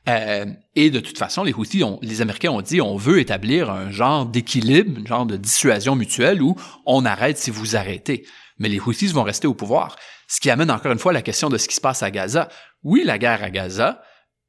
Euh, 0.08 0.46
et 0.74 0.90
de 0.90 1.00
toute 1.00 1.18
façon, 1.18 1.44
les 1.44 1.52
Houthis, 1.52 1.82
les 2.02 2.22
Américains 2.22 2.50
ont 2.50 2.62
dit, 2.62 2.80
on 2.80 2.96
veut 2.96 3.20
établir 3.20 3.70
un 3.70 3.90
genre 3.90 4.26
d'équilibre, 4.26 5.00
un 5.00 5.06
genre 5.06 5.26
de 5.26 5.36
dissuasion 5.36 5.94
mutuelle 5.94 6.42
où 6.42 6.56
on 6.86 7.04
arrête 7.04 7.38
si 7.38 7.50
vous 7.50 7.76
arrêtez 7.76 8.26
mais 8.58 8.68
les 8.68 8.80
Houthis 8.80 9.08
vont 9.08 9.22
rester 9.22 9.46
au 9.46 9.54
pouvoir. 9.54 9.96
Ce 10.28 10.40
qui 10.40 10.50
amène 10.50 10.70
encore 10.70 10.92
une 10.92 10.98
fois 10.98 11.12
la 11.12 11.22
question 11.22 11.48
de 11.48 11.58
ce 11.58 11.68
qui 11.68 11.74
se 11.74 11.80
passe 11.80 12.02
à 12.02 12.10
Gaza. 12.10 12.48
Oui, 12.82 13.02
la 13.04 13.18
guerre 13.18 13.42
à 13.42 13.50
Gaza 13.50 14.02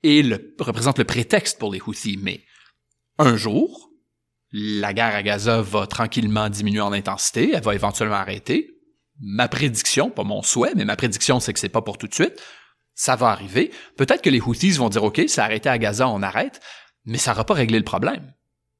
est 0.03 0.25
le, 0.25 0.55
représente 0.59 0.99
le 0.99 1.05
prétexte 1.05 1.59
pour 1.59 1.71
les 1.71 1.81
Houthis, 1.81 2.19
mais 2.21 2.43
un 3.17 3.35
jour, 3.35 3.89
la 4.51 4.93
guerre 4.93 5.15
à 5.15 5.23
Gaza 5.23 5.61
va 5.61 5.87
tranquillement 5.87 6.49
diminuer 6.49 6.81
en 6.81 6.93
intensité, 6.93 7.51
elle 7.53 7.63
va 7.63 7.75
éventuellement 7.75 8.15
arrêter. 8.15 8.71
Ma 9.19 9.47
prédiction, 9.47 10.09
pas 10.09 10.23
mon 10.23 10.43
souhait, 10.43 10.73
mais 10.75 10.85
ma 10.85 10.97
prédiction, 10.97 11.39
c'est 11.39 11.53
que 11.53 11.59
c'est 11.59 11.69
pas 11.69 11.81
pour 11.81 11.97
tout 11.97 12.07
de 12.07 12.13
suite. 12.13 12.41
Ça 12.93 13.15
va 13.15 13.29
arriver. 13.29 13.71
Peut-être 13.97 14.21
que 14.21 14.29
les 14.29 14.41
Houthis 14.41 14.71
vont 14.71 14.89
dire, 14.89 15.03
OK, 15.03 15.19
a 15.19 15.41
arrêté 15.41 15.69
à 15.69 15.77
Gaza, 15.77 16.07
on 16.07 16.21
arrête, 16.21 16.61
mais 17.05 17.17
ça 17.17 17.31
n'aura 17.31 17.45
pas 17.45 17.53
réglé 17.53 17.77
le 17.77 17.85
problème 17.85 18.34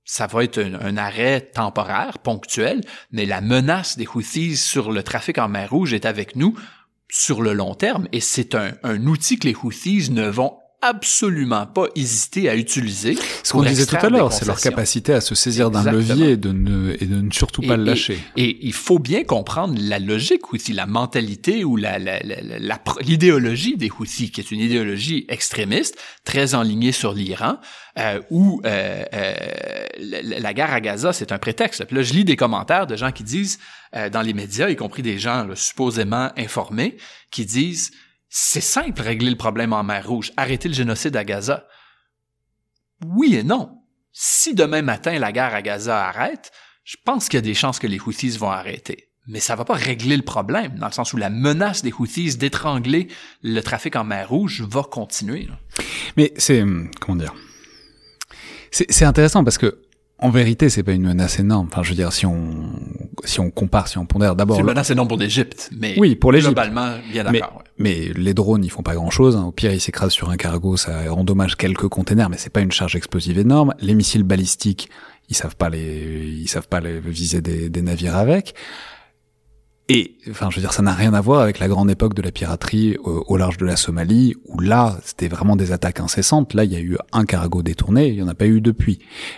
ça 0.05 0.27
va 0.27 0.43
être 0.43 0.59
un, 0.59 0.97
arrêt 0.97 1.41
temporaire, 1.41 2.19
ponctuel, 2.19 2.81
mais 3.11 3.25
la 3.25 3.41
menace 3.41 3.97
des 3.97 4.07
Houthis 4.07 4.55
sur 4.55 4.91
le 4.91 5.03
trafic 5.03 5.37
en 5.39 5.49
mer 5.49 5.71
Rouge 5.71 5.93
est 5.93 6.05
avec 6.05 6.35
nous 6.35 6.57
sur 7.09 7.41
le 7.41 7.53
long 7.53 7.75
terme 7.75 8.07
et 8.11 8.21
c'est 8.21 8.55
un, 8.55 8.73
un 8.83 9.05
outil 9.07 9.39
que 9.39 9.47
les 9.47 9.55
Houthis 9.55 10.11
ne 10.11 10.27
vont 10.27 10.57
absolument 10.81 11.65
pas 11.65 11.87
hésiter 11.95 12.49
à 12.49 12.55
utiliser. 12.55 13.17
Ce 13.43 13.51
qu'on 13.51 13.63
disait 13.63 13.85
tout 13.85 13.95
à 13.95 14.09
l'heure, 14.09 14.31
c'est 14.31 14.45
leur 14.45 14.59
capacité 14.59 15.13
à 15.13 15.21
se 15.21 15.35
saisir 15.35 15.71
d'un 15.71 15.91
levier 15.91 16.31
et 16.31 16.37
de 16.37 16.51
ne, 16.51 16.95
et 16.99 17.05
de 17.05 17.21
ne 17.21 17.31
surtout 17.31 17.61
pas 17.61 17.77
le 17.77 17.83
lâcher. 17.83 18.19
Et, 18.35 18.57
il 18.61 18.73
faut 18.73 18.99
bien 18.99 19.23
comprendre 19.23 19.75
la 19.79 19.99
logique 19.99 20.53
aussi, 20.53 20.73
la 20.73 20.85
mentalité 20.85 21.63
ou 21.63 21.75
la, 21.75 21.97
l'idéologie 23.01 23.77
des 23.77 23.89
Houthis, 23.89 24.31
qui 24.31 24.41
est 24.41 24.51
une 24.51 24.59
idéologie 24.59 25.25
extrémiste, 25.29 25.97
très 26.23 26.55
enlignée 26.55 26.91
sur 26.91 27.13
l'Iran, 27.13 27.57
euh, 27.97 28.21
où 28.29 28.61
euh, 28.65 29.03
euh, 29.13 29.35
la, 29.97 30.53
guerre 30.53 30.73
à 30.73 30.81
Gaza, 30.81 31.13
c'est 31.13 31.31
un 31.31 31.37
prétexte. 31.37 31.85
Puis 31.85 31.95
là, 31.95 32.01
je 32.01 32.13
lis 32.13 32.25
des 32.25 32.35
commentaires 32.35 32.87
de 32.87 32.95
gens 32.95 33.11
qui 33.11 33.23
disent, 33.23 33.59
euh, 33.95 34.09
dans 34.09 34.21
les 34.21 34.33
médias, 34.33 34.69
y 34.69 34.75
compris 34.75 35.01
des 35.01 35.17
gens 35.17 35.47
supposément 35.55 36.31
informés, 36.37 36.97
qui 37.31 37.45
disent 37.45 37.91
c'est 38.37 38.59
simple 38.59 39.01
régler 39.01 39.29
le 39.29 39.37
problème 39.37 39.71
en 39.71 39.81
mer 39.81 40.05
Rouge, 40.05 40.33
arrêter 40.35 40.67
le 40.67 40.73
génocide 40.73 41.15
à 41.15 41.23
Gaza. 41.23 41.65
Oui 43.05 43.33
et 43.33 43.43
non. 43.43 43.81
Si 44.11 44.53
demain 44.53 44.81
matin 44.81 45.17
la 45.19 45.31
guerre 45.31 45.55
à 45.55 45.61
Gaza 45.61 46.05
arrête, 46.05 46.51
je 46.83 46.97
pense 47.05 47.29
qu'il 47.29 47.37
y 47.37 47.39
a 47.39 47.41
des 47.41 47.53
chances 47.53 47.79
que 47.79 47.87
les 47.87 47.97
Houthis 47.97 48.37
vont 48.37 48.51
arrêter. 48.51 49.07
Mais 49.25 49.39
ça 49.39 49.55
va 49.55 49.63
pas 49.63 49.75
régler 49.75 50.17
le 50.17 50.23
problème, 50.23 50.77
dans 50.77 50.87
le 50.87 50.91
sens 50.91 51.13
où 51.13 51.17
la 51.17 51.29
menace 51.29 51.81
des 51.81 51.93
Houthis 51.93 52.35
d'étrangler 52.35 53.07
le 53.41 53.61
trafic 53.61 53.95
en 53.95 54.03
mer 54.03 54.27
Rouge 54.27 54.63
va 54.63 54.83
continuer. 54.83 55.47
Mais 56.17 56.33
c'est, 56.35 56.61
hum, 56.61 56.91
comment 56.99 57.15
dire, 57.15 57.33
c'est 58.69 59.05
intéressant 59.05 59.45
parce 59.45 59.57
que 59.57 59.81
en 60.17 60.29
vérité, 60.29 60.69
c'est 60.69 60.83
pas 60.83 60.93
une 60.93 61.03
menace 61.03 61.39
énorme. 61.39 61.67
Enfin, 61.69 61.83
je 61.83 61.89
veux 61.89 61.95
dire, 61.95 62.13
si 62.13 62.25
on 62.25 62.69
si 63.25 63.39
on 63.39 63.51
compare, 63.51 63.87
si 63.87 63.97
on 63.97 64.05
pondère 64.05 64.35
d'abord. 64.35 64.55
C'est 64.55 64.61
une 64.61 64.67
menace 64.67 64.89
énorme 64.89 65.09
pour 65.09 65.17
l'Égypte, 65.17 65.69
mais 65.77 65.95
oui, 65.97 66.15
pour 66.15 66.31
l'Égypte. 66.31 66.53
Globalement, 66.53 66.97
bien 67.11 67.23
d'accord. 67.25 67.63
Mais, 67.77 68.11
les 68.15 68.33
drones, 68.33 68.63
ils 68.63 68.69
font 68.69 68.83
pas 68.83 68.95
grand 68.95 69.09
chose. 69.09 69.35
Hein. 69.35 69.43
Au 69.43 69.51
pire, 69.51 69.73
ils 69.73 69.81
s'écrasent 69.81 70.13
sur 70.13 70.29
un 70.29 70.37
cargo, 70.37 70.77
ça 70.77 71.13
endommage 71.13 71.57
quelques 71.57 71.89
containers, 71.89 72.29
mais 72.29 72.37
c'est 72.37 72.51
pas 72.51 72.61
une 72.61 72.71
charge 72.71 72.95
explosive 72.95 73.37
énorme. 73.37 73.73
Les 73.79 73.93
missiles 73.93 74.23
balistiques, 74.23 74.89
ils 75.29 75.35
savent 75.35 75.57
pas 75.57 75.69
les, 75.69 76.39
ils 76.41 76.47
savent 76.47 76.69
pas 76.69 76.79
les 76.79 76.99
viser 76.99 77.41
des, 77.41 77.69
des 77.69 77.81
navires 77.81 78.15
avec. 78.15 78.55
Et, 79.87 80.15
enfin, 80.31 80.49
je 80.49 80.55
veux 80.55 80.61
dire, 80.61 80.73
ça 80.73 80.81
n'a 80.81 80.93
rien 80.93 81.13
à 81.13 81.21
voir 81.21 81.41
avec 81.41 81.59
la 81.59 81.67
grande 81.67 81.91
époque 81.91 82.15
de 82.15 82.23
la 82.23 82.31
piraterie 82.31 82.97
au, 83.03 83.37
large 83.37 83.57
de 83.57 83.65
la 83.67 83.75
Somalie, 83.75 84.35
où 84.45 84.59
là, 84.59 84.97
c'était 85.03 85.27
vraiment 85.27 85.55
des 85.55 85.71
attaques 85.71 85.99
incessantes. 85.99 86.55
Là, 86.55 86.63
il 86.63 86.73
y 86.73 86.75
a 86.75 86.79
eu 86.79 86.97
un 87.11 87.25
cargo 87.25 87.61
détourné, 87.61 88.07
il 88.07 88.15
n'y 88.15 88.23
en 88.23 88.27
a 88.27 88.33
pas 88.33 88.47
eu 88.47 88.61
depuis. 88.61 88.97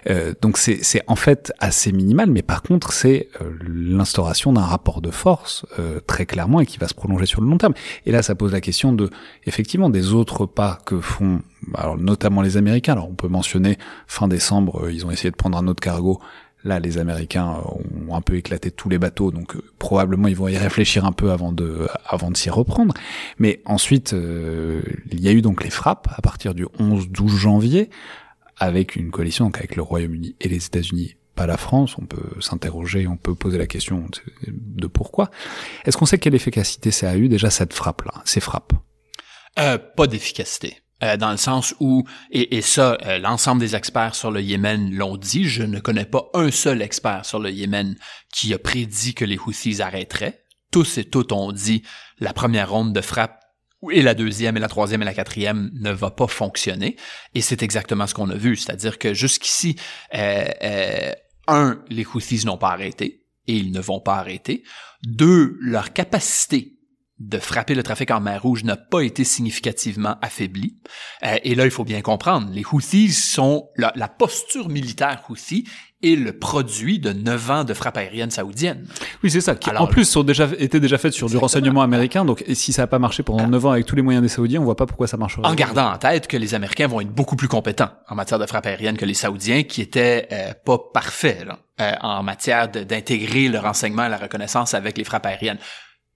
Euh, 0.10 0.34
donc, 0.42 0.58
c'est 0.58 1.04
en 1.08 1.18
fait 1.18 1.52
assez 1.60 1.92
minimal, 1.92 2.32
mais 2.32 2.44
par 2.44 2.64
contre, 2.64 2.94
c'est 2.94 3.28
euh, 3.42 3.52
l'instauration 3.68 4.54
d'un 4.54 4.62
rapport 4.62 5.02
de 5.02 5.12
force, 5.12 5.66
euh, 5.80 6.00
très 6.08 6.26
clairement, 6.26 6.62
et 6.62 6.66
qui 6.66 6.78
va 6.78 6.88
se 6.88 6.94
prolonger 6.94 7.26
sur 7.26 7.42
le 7.42 7.50
long 7.50 7.58
terme. 7.58 7.74
Et 8.06 8.14
là, 8.14 8.24
ça 8.24 8.34
pose 8.34 8.54
la 8.54 8.62
question 8.62 8.94
de, 8.94 9.10
effectivement, 9.46 9.90
des 9.90 10.14
autres 10.14 10.46
pas 10.46 10.80
que 10.86 11.02
font, 11.02 11.42
alors, 11.76 11.98
notamment 11.98 12.42
les 12.42 12.56
Américains. 12.56 12.94
Alors, 12.94 13.10
on 13.10 13.16
peut 13.16 13.28
mentionner, 13.28 13.78
fin 14.08 14.30
décembre, 14.30 14.90
ils 14.90 15.06
ont 15.06 15.12
essayé 15.12 15.30
de 15.30 15.36
prendre 15.36 15.58
un 15.58 15.68
autre 15.68 15.82
cargo 15.82 16.22
Là, 16.64 16.80
les 16.80 16.98
Américains 16.98 17.62
ont 18.10 18.16
un 18.16 18.22
peu 18.22 18.36
éclaté 18.36 18.72
tous 18.72 18.90
les 18.90 18.98
bateaux, 18.98 19.32
donc 19.32 19.56
euh, 19.56 19.62
probablement 19.80 20.28
ils 20.28 20.36
vont 20.36 20.48
y 20.48 20.58
réfléchir 20.58 21.06
un 21.06 21.12
peu 21.12 21.32
avant 21.32 21.52
de, 21.52 21.88
avant 22.06 22.32
de 22.32 22.38
s'y 22.38 22.50
reprendre. 22.50 22.94
Mais 23.38 23.62
ensuite, 23.66 24.14
euh, 24.14 24.82
il 25.12 25.22
y 25.22 25.30
a 25.30 25.32
eu 25.32 25.42
donc 25.42 25.64
les 25.64 25.70
frappes 25.70 26.08
à 26.16 26.22
partir 26.22 26.54
du 26.54 26.66
11-12 26.80 27.28
janvier, 27.30 27.90
avec 28.58 28.96
une 28.96 29.12
coalition 29.12 29.46
donc 29.46 29.58
avec 29.58 29.76
le 29.76 29.84
Royaume-Uni 29.84 30.36
et 30.42 30.50
les 30.50 30.66
États-Unis 30.66 31.16
pas 31.38 31.46
la 31.46 31.58
France, 31.58 31.98
on 32.00 32.06
peut 32.06 32.42
s'interroger, 32.42 33.08
on 33.08 33.16
peut 33.16 33.36
poser 33.36 33.60
la 33.60 33.68
question 33.68 34.10
de 34.48 34.88
pourquoi. 34.88 35.30
Est-ce 35.86 35.96
qu'on 35.96 36.08
sait 36.08 36.18
quelle 36.18 36.34
efficacité 36.36 36.90
ça 36.90 37.12
a 37.12 37.16
eu 37.16 37.30
déjà 37.30 37.52
cette 37.52 37.74
frappe-là, 37.74 38.24
ces 38.26 38.40
frappes? 38.42 38.74
Euh, 39.60 39.78
Pas 39.78 40.08
d'efficacité. 40.08 40.78
Euh, 41.04 41.16
dans 41.16 41.30
le 41.30 41.38
sens 41.38 41.76
où, 41.80 42.06
et, 42.32 42.58
et 42.58 42.62
ça, 42.62 42.98
euh, 43.06 43.20
l'ensemble 43.20 43.62
des 43.62 43.76
experts 43.76 44.16
sur 44.16 44.32
le 44.32 44.42
Yémen 44.42 44.92
l'ont 44.96 45.18
dit, 45.18 45.46
je 45.46 45.62
ne 45.62 45.80
connais 45.80 46.06
pas 46.06 46.30
un 46.34 46.50
seul 46.50 46.82
expert 46.82 47.24
sur 47.24 47.40
le 47.40 47.52
Yémen 47.52 47.96
qui 48.34 48.52
a 48.54 48.58
prédit 48.58 49.14
que 49.14 49.26
les 49.26 49.38
Houthis 49.38 49.82
arrêteraient. 49.82 50.44
Tous 50.72 50.98
et 50.98 51.06
toutes 51.06 51.32
ont 51.32 51.52
dit 51.52 51.84
la 52.20 52.34
première 52.34 52.72
ronde 52.72 52.94
de 52.94 53.02
frappe 53.02 53.40
et 53.92 54.02
la 54.02 54.16
deuxième 54.16 54.58
et 54.58 54.60
la 54.60 54.68
troisième 54.68 55.04
et 55.04 55.06
la 55.06 55.14
quatrième 55.14 55.70
ne 55.76 55.92
va 55.92 56.10
pas 56.10 56.28
fonctionner. 56.28 56.98
Et 57.36 57.42
c'est 57.42 57.62
exactement 57.62 58.08
ce 58.08 58.16
qu'on 58.16 58.32
a 58.32 58.36
vu, 58.36 58.56
c'est-à-dire 58.56 58.98
que 58.98 59.14
jusqu'ici, 59.14 59.76
euh, 60.16 61.12
un, 61.48 61.80
les 61.90 62.06
Houthis 62.06 62.44
n'ont 62.46 62.58
pas 62.58 62.72
arrêté 62.72 63.28
et 63.46 63.56
ils 63.56 63.72
ne 63.72 63.80
vont 63.80 64.00
pas 64.00 64.16
arrêter. 64.16 64.64
Deux, 65.04 65.58
leur 65.62 65.94
capacité 65.94 66.77
de 67.20 67.40
frapper 67.40 67.74
le 67.74 67.82
trafic 67.82 68.12
en 68.12 68.20
mer 68.20 68.44
Rouge 68.44 68.64
n'a 68.64 68.78
pas 68.78 69.02
été 69.02 69.24
significativement 69.24 70.18
affaibli. 70.22 70.78
Euh, 71.24 71.38
et 71.44 71.56
là, 71.56 71.66
il 71.66 71.72
faut 71.72 71.84
bien 71.84 72.02
comprendre, 72.02 72.50
les 72.52 72.64
Houthis 72.72 73.12
sont 73.12 73.70
la, 73.76 73.92
posture 74.08 74.70
militaire 74.70 75.24
Houthi 75.28 75.68
est 76.04 76.16
le 76.16 76.38
produit 76.38 77.00
de 77.00 77.12
neuf 77.12 77.50
ans 77.50 77.64
de 77.64 77.74
frappe 77.74 77.98
aérienne 77.98 78.30
saoudienne. 78.30 78.88
Oui, 79.24 79.32
c'est 79.32 79.42
ça. 79.42 79.56
Qui, 79.56 79.72
en 79.72 79.88
plus, 79.88 80.06
sont 80.06 80.24
déjà 80.24 80.48
été 80.60 80.80
déjà 80.80 81.00
faites 81.00 81.14
sur 81.14 81.28
du 81.28 81.38
renseignement 81.38 81.82
américain. 81.82 82.24
Donc, 82.24 82.44
si 82.54 82.72
ça 82.72 82.84
n'a 82.84 82.88
pas 82.88 83.00
marché 83.00 83.24
pendant 83.24 83.48
neuf 83.48 83.66
ans 83.66 83.72
avec 83.72 83.88
tous 83.88 83.96
les 83.96 84.04
moyens 84.04 84.22
des 84.22 84.30
Saoudiens, 84.30 84.62
on 84.62 84.64
voit 84.64 84.76
pas 84.76 84.86
pourquoi 84.86 85.08
ça 85.08 85.18
marcherait. 85.18 85.48
En 85.48 85.56
gardant 85.56 85.92
en 85.92 85.98
tête 85.98 86.28
que 86.28 86.38
les 86.38 86.54
Américains 86.54 86.88
vont 86.88 87.02
être 87.02 87.12
beaucoup 87.12 87.36
plus 87.36 87.48
compétents 87.48 87.90
en 88.08 88.14
matière 88.14 88.38
de 88.38 88.46
frappe 88.46 88.68
aérienne 88.68 88.96
que 88.96 89.06
les 89.06 89.16
Saoudiens, 89.16 89.64
qui 89.64 89.82
étaient 89.82 90.28
euh, 90.32 90.54
pas 90.66 90.78
parfaits 90.94 91.48
euh, 91.82 91.92
en 92.02 92.22
matière 92.22 92.70
d'intégrer 92.70 93.48
le 93.48 93.58
renseignement 93.58 94.06
et 94.06 94.10
la 94.10 94.18
reconnaissance 94.18 94.76
avec 94.76 95.00
les 95.00 95.04
frappes 95.04 95.26
aériennes. 95.26 95.60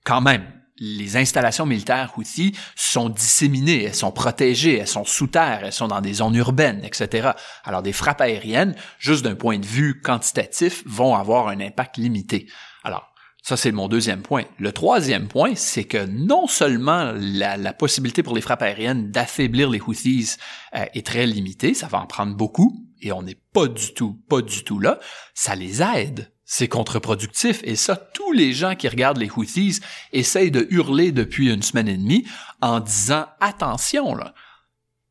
Quand 0.04 0.22
même, 0.22 0.44
les 0.82 1.16
installations 1.16 1.68
militaires 1.68 2.12
Houthis 2.18 2.58
sont 2.76 3.08
disséminées, 3.10 3.84
elles 3.84 3.96
sont 3.96 4.12
protégées, 4.12 4.80
elles 4.80 4.88
sont 4.88 5.06
sous 5.06 5.28
terre, 5.28 5.62
elles 5.64 5.72
sont 5.72 5.88
dans 5.88 6.02
des 6.02 6.16
zones 6.16 6.36
urbaines, 6.36 6.84
etc. 6.84 7.30
Alors 7.64 7.84
des 7.84 7.94
frappes 7.94 8.22
aériennes, 8.22 8.76
juste 8.98 9.24
d'un 9.24 9.36
point 9.36 9.60
de 9.60 9.66
vue 9.66 10.02
quantitatif, 10.02 10.84
vont 10.88 11.16
avoir 11.16 11.48
un 11.48 11.60
impact 11.60 11.98
limité. 11.98 12.48
Alors, 12.84 13.12
ça, 13.44 13.58
c'est 13.58 13.72
mon 13.72 13.88
deuxième 13.88 14.22
point. 14.22 14.44
Le 14.60 14.72
troisième 14.72 15.28
point, 15.28 15.54
c'est 15.56 15.86
que 15.86 16.06
non 16.06 16.48
seulement 16.48 17.14
la, 17.16 17.74
possibilité 17.74 18.22
pour 18.22 18.36
les 18.36 18.42
frappes 18.42 18.62
aériennes 18.62 19.10
d'affaiblir 19.10 19.70
les 19.70 19.80
Houthis 19.80 20.38
euh, 20.76 20.86
est 20.94 21.06
très 21.06 21.26
limitée, 21.26 21.74
ça 21.74 21.88
va 21.88 22.00
en 22.00 22.06
prendre 22.06 22.36
beaucoup, 22.36 22.86
et 23.02 23.12
on 23.12 23.24
n'est 23.24 23.40
pas 23.54 23.68
du 23.68 23.94
tout, 23.94 24.14
pas 24.30 24.42
du 24.42 24.64
tout 24.64 24.80
là, 24.80 25.00
ça 25.34 25.56
les 25.56 25.82
aide 25.82 26.32
c'est 26.54 26.68
contre-productif. 26.68 27.62
Et 27.64 27.78
ça, 27.78 27.96
tous 27.96 28.34
les 28.34 28.52
gens 28.52 28.76
qui 28.76 28.90
regardent 28.90 29.20
les 29.20 29.32
Houthis 29.32 29.80
essayent 30.12 30.52
de 30.52 30.68
hurler 30.70 31.14
depuis 31.14 31.50
une 31.50 31.64
semaine 31.64 31.88
et 31.88 31.96
demie 31.96 32.26
en 32.60 32.82
disant 32.82 33.26
attention, 33.40 34.14
là. 34.16 34.34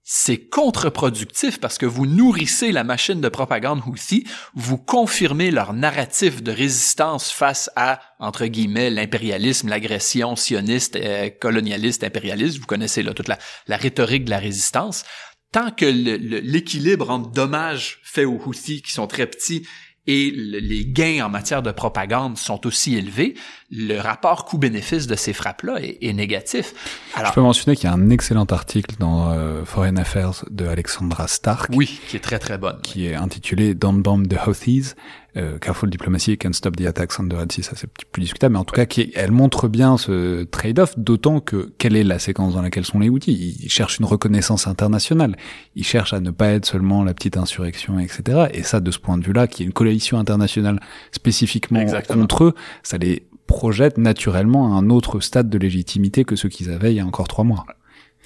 C'est 0.03 0.49
contre-productif 0.49 1.59
parce 1.59 1.79
que 1.79 1.87
vous 1.87 2.05
nourrissez 2.05 2.73
la 2.73 2.85
machine 2.85 3.23
de 3.23 3.29
propagande 3.31 3.81
Houthi, 3.87 4.27
vous 4.55 4.77
confirmez 4.77 5.51
leur 5.51 5.73
narratif 5.73 6.43
de 6.43 6.53
résistance 6.53 7.31
face 7.31 7.71
à, 7.75 8.03
entre 8.19 8.45
guillemets, 8.45 8.91
l'impérialisme, 8.91 9.69
l'agression 9.69 10.37
sioniste, 10.37 10.97
euh, 10.97 11.31
colonialiste, 11.31 12.05
impérialiste. 12.05 12.59
Vous 12.59 12.67
connaissez 12.67 13.03
là 13.03 13.15
toute 13.15 13.29
la, 13.29 13.39
la 13.67 13.79
rhétorique 13.79 14.27
de 14.27 14.31
la 14.31 14.41
résistance. 14.41 15.05
Tant 15.53 15.71
que 15.71 15.87
l'équilibre 15.87 17.09
entre 17.11 17.31
dommages 17.31 18.01
faits 18.05 18.27
aux 18.27 18.41
Houthis, 18.45 18.83
qui 18.83 18.93
sont 18.93 19.07
très 19.07 19.27
petits, 19.27 19.67
et 20.07 20.31
les 20.31 20.87
gains 20.87 21.25
en 21.25 21.29
matière 21.29 21.63
de 21.63 21.71
propagande 21.71 22.39
sont 22.39 22.67
aussi 22.67 22.97
élevés, 22.97 23.35
le 23.71 23.99
rapport 23.99 24.45
coût-bénéfice 24.45 25.07
de 25.07 25.15
ces 25.15 25.33
frappes-là 25.33 25.79
est, 25.81 26.13
négatif. 26.13 26.75
Alors, 27.15 27.31
Je 27.31 27.35
peux 27.35 27.43
mentionner 27.43 27.77
qu'il 27.77 27.85
y 27.85 27.93
a 27.93 27.95
un 27.95 28.11
excellent 28.11 28.47
article 28.47 28.97
dans 28.99 29.31
euh, 29.31 29.65
Foreign 29.65 29.99
Affairs 29.99 30.45
de 30.51 30.67
Alexandra 30.67 31.29
Stark. 31.29 31.71
Oui, 31.75 32.01
qui 32.09 32.17
est 32.17 32.21
très 32.21 32.39
très 32.39 32.59
bonne. 32.59 32.81
Qui 32.83 33.07
est 33.07 33.15
intitulé 33.15 33.75
Don't 33.75 34.03
Bomb 34.03 34.27
the 34.27 34.39
Houthis, 34.47 34.95
euh, 35.37 35.59
Careful 35.59 35.91
Diplomacy 35.91 36.37
Can 36.39 36.53
Stop 36.53 36.77
the 36.77 36.87
Attacks 36.87 37.19
on 37.19 37.29
the 37.29 37.35
Red 37.35 37.53
Sea, 37.53 37.63
ça 37.63 37.73
c'est 37.77 37.89
plus 37.91 38.23
discutable, 38.23 38.55
mais 38.55 38.59
en 38.59 38.65
tout 38.65 38.75
cas, 38.75 38.87
qui, 38.87 39.13
elle 39.15 39.31
montre 39.31 39.69
bien 39.69 39.97
ce 39.97 40.45
trade-off, 40.45 40.99
d'autant 40.99 41.41
que 41.41 41.73
quelle 41.79 41.97
est 41.97 42.05
la 42.05 42.19
séquence 42.19 42.55
dans 42.55 42.63
laquelle 42.63 42.85
sont 42.85 42.99
les 42.99 43.09
outils 43.09 43.57
Ils 43.61 43.71
cherchent 43.71 43.99
une 43.99 44.07
reconnaissance 44.07 44.67
internationale, 44.67 45.37
ils 45.77 45.85
cherchent 45.85 46.13
à 46.13 46.21
ne 46.21 46.31
pas 46.31 46.49
être 46.49 46.67
seulement 46.67 47.05
la 47.05 47.15
petite 47.15 47.37
insurrection, 47.37 47.99
etc. 47.99 48.49
Et 48.53 48.63
ça, 48.63 48.81
de 48.81 48.91
ce 48.91 48.99
point 48.99 49.19
de 49.19 49.25
vue-là, 49.25 49.47
qui 49.47 49.63
est 49.63 49.67
une 49.67 49.73
coalition 49.73 50.19
internationale 50.19 50.81
spécifiquement 51.13 51.85
contre 52.09 52.45
eux, 52.45 52.55
ça 52.83 52.99
les 52.99 53.27
projette 53.47 53.99
naturellement 53.99 54.77
à 54.77 54.79
un 54.79 54.91
autre 54.91 55.19
stade 55.19 55.51
de 55.51 55.59
légitimité 55.59 56.25
que 56.25 56.37
ceux 56.37 56.49
qu'ils 56.49 56.71
avaient 56.71 56.93
il 56.93 56.97
y 56.97 57.01
a 57.01 57.07
encore 57.07 57.27
trois 57.27 57.45
mois. 57.45 57.67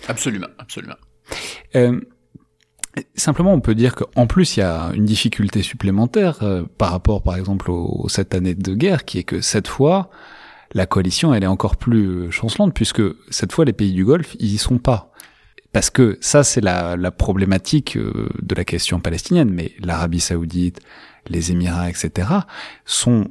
Absolument, 0.07 0.49
absolument. 0.59 0.97
Euh, 1.77 2.01
Simplement, 3.17 3.53
on 3.53 3.61
peut 3.61 3.75
dire 3.75 3.95
qu'en 3.95 4.27
plus, 4.27 4.57
il 4.57 4.61
y 4.61 4.63
a 4.63 4.91
une 4.95 5.05
difficulté 5.05 5.63
supplémentaire 5.63 6.39
euh, 6.43 6.65
par 6.79 6.91
rapport, 6.91 7.23
par 7.23 7.37
exemple, 7.37 7.71
aux, 7.71 8.09
sept 8.09 8.35
années 8.35 8.55
de 8.55 8.75
guerre, 8.75 9.05
qui 9.05 9.19
est 9.19 9.25
que 9.25 9.41
cette 9.41 9.67
fois, 9.67 10.11
la 10.75 10.87
coalition, 10.87 11.35
elle 11.35 11.43
est 11.43 11.49
encore 11.49 11.77
plus 11.77 12.07
euh, 12.07 12.31
chancelante, 12.31 12.73
puisque 12.73 13.03
cette 13.31 13.53
fois, 13.53 13.65
les 13.65 13.73
pays 13.73 13.93
du 13.93 14.05
Golfe, 14.05 14.37
ils 14.39 14.55
y 14.55 14.59
sont 14.59 14.79
pas. 14.79 15.13
Parce 15.73 15.91
que 15.91 16.19
ça, 16.21 16.45
c'est 16.45 16.61
la, 16.61 16.97
la, 16.97 17.11
problématique 17.11 17.97
euh, 17.97 18.29
de 18.41 18.55
la 18.55 18.65
question 18.65 19.01
palestinienne, 19.01 19.51
mais 19.51 19.73
l'Arabie 19.81 20.21
saoudite, 20.21 20.81
les 21.27 21.51
Émirats, 21.51 21.91
etc., 21.91 22.29
sont 22.85 23.29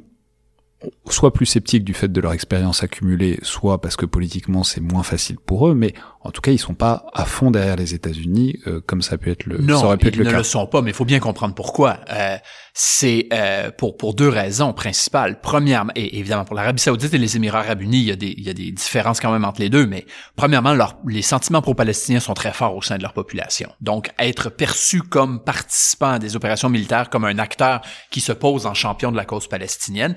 soit 1.08 1.32
plus 1.32 1.46
sceptiques 1.46 1.84
du 1.84 1.94
fait 1.94 2.08
de 2.08 2.20
leur 2.20 2.32
expérience 2.32 2.82
accumulée, 2.82 3.38
soit 3.42 3.80
parce 3.80 3.96
que 3.96 4.06
politiquement 4.06 4.64
c'est 4.64 4.80
moins 4.80 5.02
facile 5.02 5.36
pour 5.38 5.68
eux, 5.68 5.74
mais 5.74 5.94
en 6.22 6.30
tout 6.30 6.40
cas 6.40 6.50
ils 6.50 6.58
sont 6.58 6.74
pas 6.74 7.06
à 7.12 7.24
fond 7.24 7.50
derrière 7.50 7.76
les 7.76 7.94
États-Unis 7.94 8.58
euh, 8.66 8.80
comme 8.86 9.02
ça 9.02 9.18
peut 9.18 9.30
être 9.30 9.46
le 9.46 9.58
non, 9.58 9.78
ça 9.78 9.86
aurait 9.86 9.96
pu 9.96 10.08
être 10.08 10.16
le 10.16 10.24
cas. 10.24 10.30
ils 10.30 10.32
ne 10.34 10.38
le 10.38 10.44
sont 10.44 10.66
pas, 10.66 10.82
mais 10.82 10.90
il 10.90 10.94
faut 10.94 11.04
bien 11.04 11.20
comprendre 11.20 11.54
pourquoi. 11.54 11.98
Euh, 12.10 12.36
c'est 12.72 13.28
euh, 13.32 13.70
pour 13.70 13.96
pour 13.96 14.14
deux 14.14 14.28
raisons 14.28 14.72
principales. 14.72 15.40
Premièrement, 15.40 15.92
et 15.94 16.18
évidemment 16.18 16.44
pour 16.44 16.56
l'Arabie 16.56 16.82
Saoudite 16.82 17.14
et 17.14 17.18
les 17.18 17.36
Émirats 17.36 17.60
Arabes 17.60 17.82
Unis, 17.82 17.98
il 17.98 18.04
y 18.04 18.12
a 18.12 18.16
des 18.16 18.34
il 18.36 18.44
y 18.44 18.50
a 18.50 18.54
des 18.54 18.70
différences 18.72 19.20
quand 19.20 19.32
même 19.32 19.44
entre 19.44 19.60
les 19.60 19.70
deux, 19.70 19.86
mais 19.86 20.06
premièrement, 20.36 20.74
leur, 20.74 20.96
les 21.06 21.22
sentiments 21.22 21.62
pro-palestiniens 21.62 22.20
sont 22.20 22.34
très 22.34 22.52
forts 22.52 22.76
au 22.76 22.82
sein 22.82 22.96
de 22.96 23.02
leur 23.02 23.12
population. 23.12 23.70
Donc 23.80 24.10
être 24.18 24.50
perçu 24.50 25.02
comme 25.02 25.40
participant 25.40 26.12
à 26.12 26.18
des 26.18 26.36
opérations 26.36 26.68
militaires, 26.68 27.10
comme 27.10 27.24
un 27.24 27.38
acteur 27.38 27.80
qui 28.10 28.20
se 28.20 28.32
pose 28.32 28.66
en 28.66 28.74
champion 28.74 29.12
de 29.12 29.16
la 29.16 29.24
cause 29.24 29.46
palestinienne, 29.46 30.16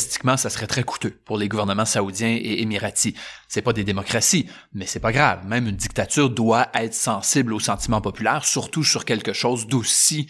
domestiquement, 0.00 0.36
ça 0.38 0.48
serait 0.48 0.66
très 0.66 0.82
coûteux 0.82 1.20
pour 1.24 1.36
les 1.36 1.48
gouvernements 1.48 1.84
saoudiens 1.84 2.30
et 2.40 2.62
émiratis. 2.62 3.14
C'est 3.48 3.60
pas 3.60 3.74
des 3.74 3.84
démocraties, 3.84 4.48
mais 4.72 4.86
c'est 4.86 5.00
pas 5.00 5.12
grave. 5.12 5.46
Même 5.46 5.68
une 5.68 5.76
dictature 5.76 6.30
doit 6.30 6.68
être 6.72 6.94
sensible 6.94 7.52
aux 7.52 7.60
sentiments 7.60 8.00
populaires, 8.00 8.44
surtout 8.46 8.82
sur 8.82 9.04
quelque 9.04 9.34
chose 9.34 9.66
d'aussi 9.66 10.26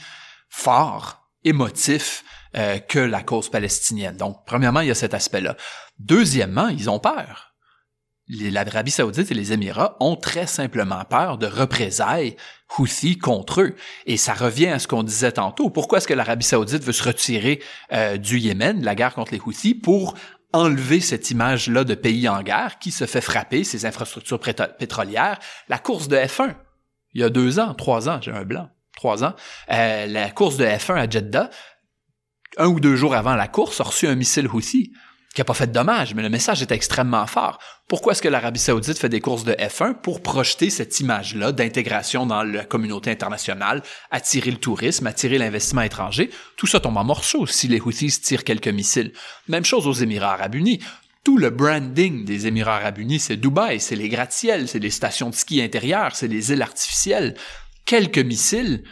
fort 0.49 1.29
émotif 1.45 2.25
euh, 2.57 2.79
que 2.79 2.99
la 2.99 3.23
cause 3.23 3.49
palestinienne. 3.49 4.17
Donc, 4.17 4.45
premièrement, 4.45 4.81
il 4.81 4.89
y 4.89 4.91
a 4.91 4.97
cet 4.97 5.15
aspect-là. 5.15 5.57
Deuxièmement, 6.01 6.69
ils 6.69 6.91
ont 6.91 6.99
peur. 6.99 7.55
L'Arabie 8.29 8.91
saoudite 8.91 9.31
et 9.31 9.35
les 9.35 9.53
Émirats 9.53 9.97
ont 10.01 10.17
très 10.17 10.47
simplement 10.47 11.05
peur 11.05 11.39
de 11.39 11.47
représailles 11.47 12.37
Houthi 12.79 13.19
contre 13.19 13.63
eux. 13.63 13.77
Et 14.07 14.17
ça 14.17 14.35
revient 14.35 14.69
à 14.69 14.79
ce 14.79 14.89
qu'on 14.89 15.03
disait 15.03 15.33
tantôt. 15.33 15.71
Pourquoi 15.71 15.99
est-ce 15.99 16.09
que 16.09 16.15
l'Arabie 16.15 16.45
saoudite 16.45 16.85
veut 16.85 16.93
se 16.93 17.03
retirer 17.03 17.63
euh, 17.93 18.17
du 18.17 18.39
Yémen, 18.39 18.83
la 18.83 18.95
guerre 18.95 19.15
contre 19.15 19.33
les 19.33 19.41
Houthis, 19.41 19.75
pour 19.75 20.15
enlever 20.53 21.01
cette 21.01 21.31
image-là 21.31 21.85
de 21.85 21.95
pays 21.95 22.29
en 22.29 22.43
guerre 22.43 22.79
qui 22.79 22.91
se 22.91 23.07
fait 23.07 23.21
frapper, 23.21 23.65
ses 23.65 23.87
infrastructures 23.87 24.41
pétrolières, 24.41 25.39
la 25.69 25.79
course 25.79 26.09
de 26.09 26.17
F1. 26.17 26.55
Il 27.15 27.21
y 27.21 27.25
a 27.25 27.31
deux 27.31 27.59
ans, 27.59 27.75
trois 27.75 28.09
ans, 28.09 28.21
j'ai 28.21 28.33
un 28.33 28.45
blanc 28.45 28.69
trois 29.01 29.25
ans, 29.25 29.35
euh, 29.73 30.07
la 30.07 30.31
course 30.31 30.59
de 30.59 30.65
F1 30.67 30.95
à 30.95 31.09
Jeddah, 31.09 31.49
un 32.59 32.67
ou 32.67 32.81
deux 32.81 32.97
jours 32.97 33.15
avant 33.15 33.35
la 33.35 33.49
course, 33.49 33.81
a 33.81 33.85
reçu 33.85 34.07
un 34.07 34.15
missile 34.15 34.47
Houthi. 34.47 34.93
Qui 35.35 35.41
a 35.41 35.45
pas 35.45 35.55
fait 35.55 35.69
de 35.69 35.73
dommages, 35.73 36.15
mais 36.15 36.23
le 36.23 36.29
message 36.29 36.61
est 36.61 36.73
extrêmement 36.73 37.27
fort. 37.27 37.61
Pourquoi 37.87 38.13
est-ce 38.13 38.23
que 38.23 38.29
l'Arabie 38.29 38.59
saoudite 38.59 38.99
fait 38.99 39.09
des 39.09 39.21
courses 39.21 39.45
de 39.45 39.53
F1 39.53 39.95
pour 39.95 40.23
projeter 40.23 40.71
cette 40.71 40.99
image-là 40.99 41.53
d'intégration 41.53 42.27
dans 42.27 42.43
la 42.43 42.65
communauté 42.65 43.11
internationale, 43.11 43.83
attirer 44.11 44.51
le 44.51 44.57
tourisme, 44.57 45.07
attirer 45.07 45.39
l'investissement 45.39 45.83
étranger? 45.83 46.31
Tout 46.57 46.67
ça 46.67 46.81
tombe 46.81 46.97
en 46.97 47.05
morceaux 47.05 47.47
si 47.47 47.69
les 47.69 47.81
Houthis 47.81 48.21
tirent 48.21 48.45
quelques 48.45 48.69
missiles. 48.69 49.13
Même 49.47 49.65
chose 49.65 49.87
aux 49.87 49.93
Émirats 49.93 50.33
arabes 50.33 50.57
unis. 50.57 50.81
Tout 51.23 51.39
le 51.39 51.51
branding 51.51 52.25
des 52.25 52.47
Émirats 52.49 52.77
arabes 52.77 52.99
unis, 52.99 53.21
c'est 53.21 53.37
Dubaï, 53.37 53.79
c'est 53.79 53.95
les 53.95 54.09
gratte-ciels, 54.09 54.69
c'est 54.69 54.79
les 54.79 54.91
stations 54.91 55.31
de 55.31 55.35
ski 55.35 55.63
intérieures, 55.63 56.17
c'est 56.17 56.29
les 56.29 56.51
îles 56.51 56.63
artificielles. 56.63 57.37
Quelques 57.85 58.19
missiles, 58.19 58.83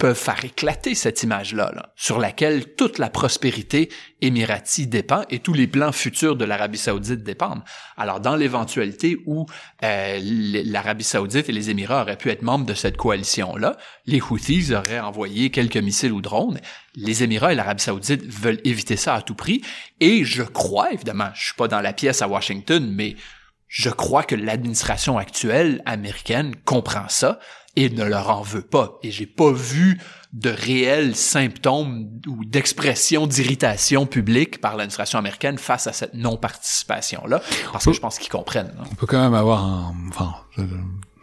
peuvent 0.00 0.16
faire 0.16 0.42
éclater 0.42 0.94
cette 0.94 1.22
image-là, 1.22 1.92
sur 1.94 2.18
laquelle 2.18 2.74
toute 2.74 2.96
la 2.96 3.10
prospérité 3.10 3.90
émirati 4.22 4.86
dépend 4.86 5.24
et 5.28 5.40
tous 5.40 5.52
les 5.52 5.66
plans 5.66 5.92
futurs 5.92 6.36
de 6.36 6.46
l'Arabie 6.46 6.78
saoudite 6.78 7.22
dépendent. 7.22 7.62
Alors, 7.98 8.18
dans 8.18 8.34
l'éventualité 8.34 9.18
où 9.26 9.44
euh, 9.84 10.18
l'Arabie 10.64 11.04
saoudite 11.04 11.50
et 11.50 11.52
les 11.52 11.68
Émirats 11.68 12.00
auraient 12.00 12.16
pu 12.16 12.30
être 12.30 12.40
membres 12.40 12.64
de 12.64 12.72
cette 12.72 12.96
coalition-là, 12.96 13.76
les 14.06 14.22
Houthis 14.22 14.72
auraient 14.72 15.00
envoyé 15.00 15.50
quelques 15.50 15.76
missiles 15.76 16.12
ou 16.12 16.22
drones. 16.22 16.60
Les 16.94 17.22
Émirats 17.22 17.52
et 17.52 17.54
l'Arabie 17.54 17.82
saoudite 17.82 18.24
veulent 18.24 18.62
éviter 18.64 18.96
ça 18.96 19.16
à 19.16 19.20
tout 19.20 19.34
prix. 19.34 19.60
Et 20.00 20.24
je 20.24 20.42
crois, 20.42 20.92
évidemment, 20.92 21.28
je 21.34 21.44
suis 21.44 21.54
pas 21.54 21.68
dans 21.68 21.82
la 21.82 21.92
pièce 21.92 22.22
à 22.22 22.28
Washington, 22.28 22.90
mais 22.90 23.16
je 23.68 23.90
crois 23.90 24.24
que 24.24 24.34
l'administration 24.34 25.18
actuelle 25.18 25.82
américaine 25.84 26.56
comprend 26.64 27.08
ça 27.08 27.38
et 27.76 27.90
ne 27.90 28.04
leur 28.04 28.30
en 28.30 28.42
veut 28.42 28.62
pas. 28.62 28.98
Et 29.02 29.10
j'ai 29.10 29.26
pas 29.26 29.52
vu 29.52 29.98
de 30.32 30.50
réels 30.50 31.16
symptômes 31.16 32.20
ou 32.26 32.44
d'expression 32.44 33.26
d'irritation 33.26 34.06
publique 34.06 34.60
par 34.60 34.72
l'administration 34.72 35.18
américaine 35.18 35.58
face 35.58 35.86
à 35.86 35.92
cette 35.92 36.14
non-participation-là, 36.14 37.42
parce 37.72 37.84
que 37.84 37.92
je 37.92 38.00
pense 38.00 38.18
qu'ils 38.18 38.30
comprennent. 38.30 38.72
On 38.90 38.94
peut 38.94 39.06
quand 39.06 39.20
même 39.20 39.34
avoir 39.34 39.64
un, 39.64 39.94
enfin, 40.08 40.34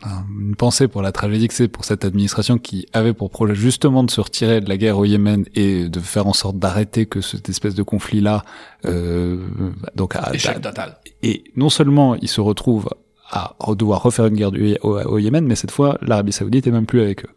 une 0.04 0.56
pensée 0.56 0.88
pour 0.88 1.02
la 1.02 1.12
tragédie 1.12 1.48
que 1.48 1.54
c'est 1.54 1.68
pour 1.68 1.86
cette 1.86 2.06
administration 2.06 2.58
qui 2.58 2.86
avait 2.94 3.14
pour 3.14 3.30
projet 3.30 3.56
justement 3.56 4.04
de 4.04 4.12
se 4.12 4.22
retirer 4.22 4.62
de 4.62 4.70
la 4.70 4.78
guerre 4.78 4.98
au 4.98 5.06
Yémen 5.06 5.46
et 5.56 5.88
de 5.88 6.00
faire 6.00 6.28
en 6.28 6.34
sorte 6.34 6.60
d'arrêter 6.60 7.06
que 7.06 7.22
cette 7.22 7.50
espèce 7.50 7.76
de 7.76 7.84
conflit-là, 7.84 8.44
euh, 8.86 9.48
donc 9.96 10.16
à, 10.16 10.32
échec 10.34 10.62
total. 10.62 10.98
Et 11.24 11.46
non 11.56 11.70
seulement 11.70 12.16
il 12.16 12.28
se 12.28 12.42
retrouve 12.42 12.90
à 13.30 13.56
devoir 13.76 14.04
refaire 14.04 14.28
une 14.28 14.36
guerre 14.36 14.52
du, 14.52 14.78
au, 14.82 15.18
Yémen, 15.18 15.46
mais 15.46 15.56
cette 15.56 15.72
fois, 15.72 15.98
l'Arabie 16.02 16.32
Saoudite 16.32 16.68
est 16.68 16.72
même 16.72 16.86
plus 16.86 17.02
avec 17.02 17.26
eux. 17.26 17.30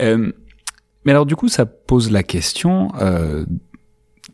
Euh, 0.00 0.32
mais 1.04 1.12
alors 1.12 1.24
du 1.24 1.36
coup, 1.36 1.48
ça 1.48 1.66
pose 1.66 2.10
la 2.10 2.22
question 2.22 2.92
euh, 3.00 3.46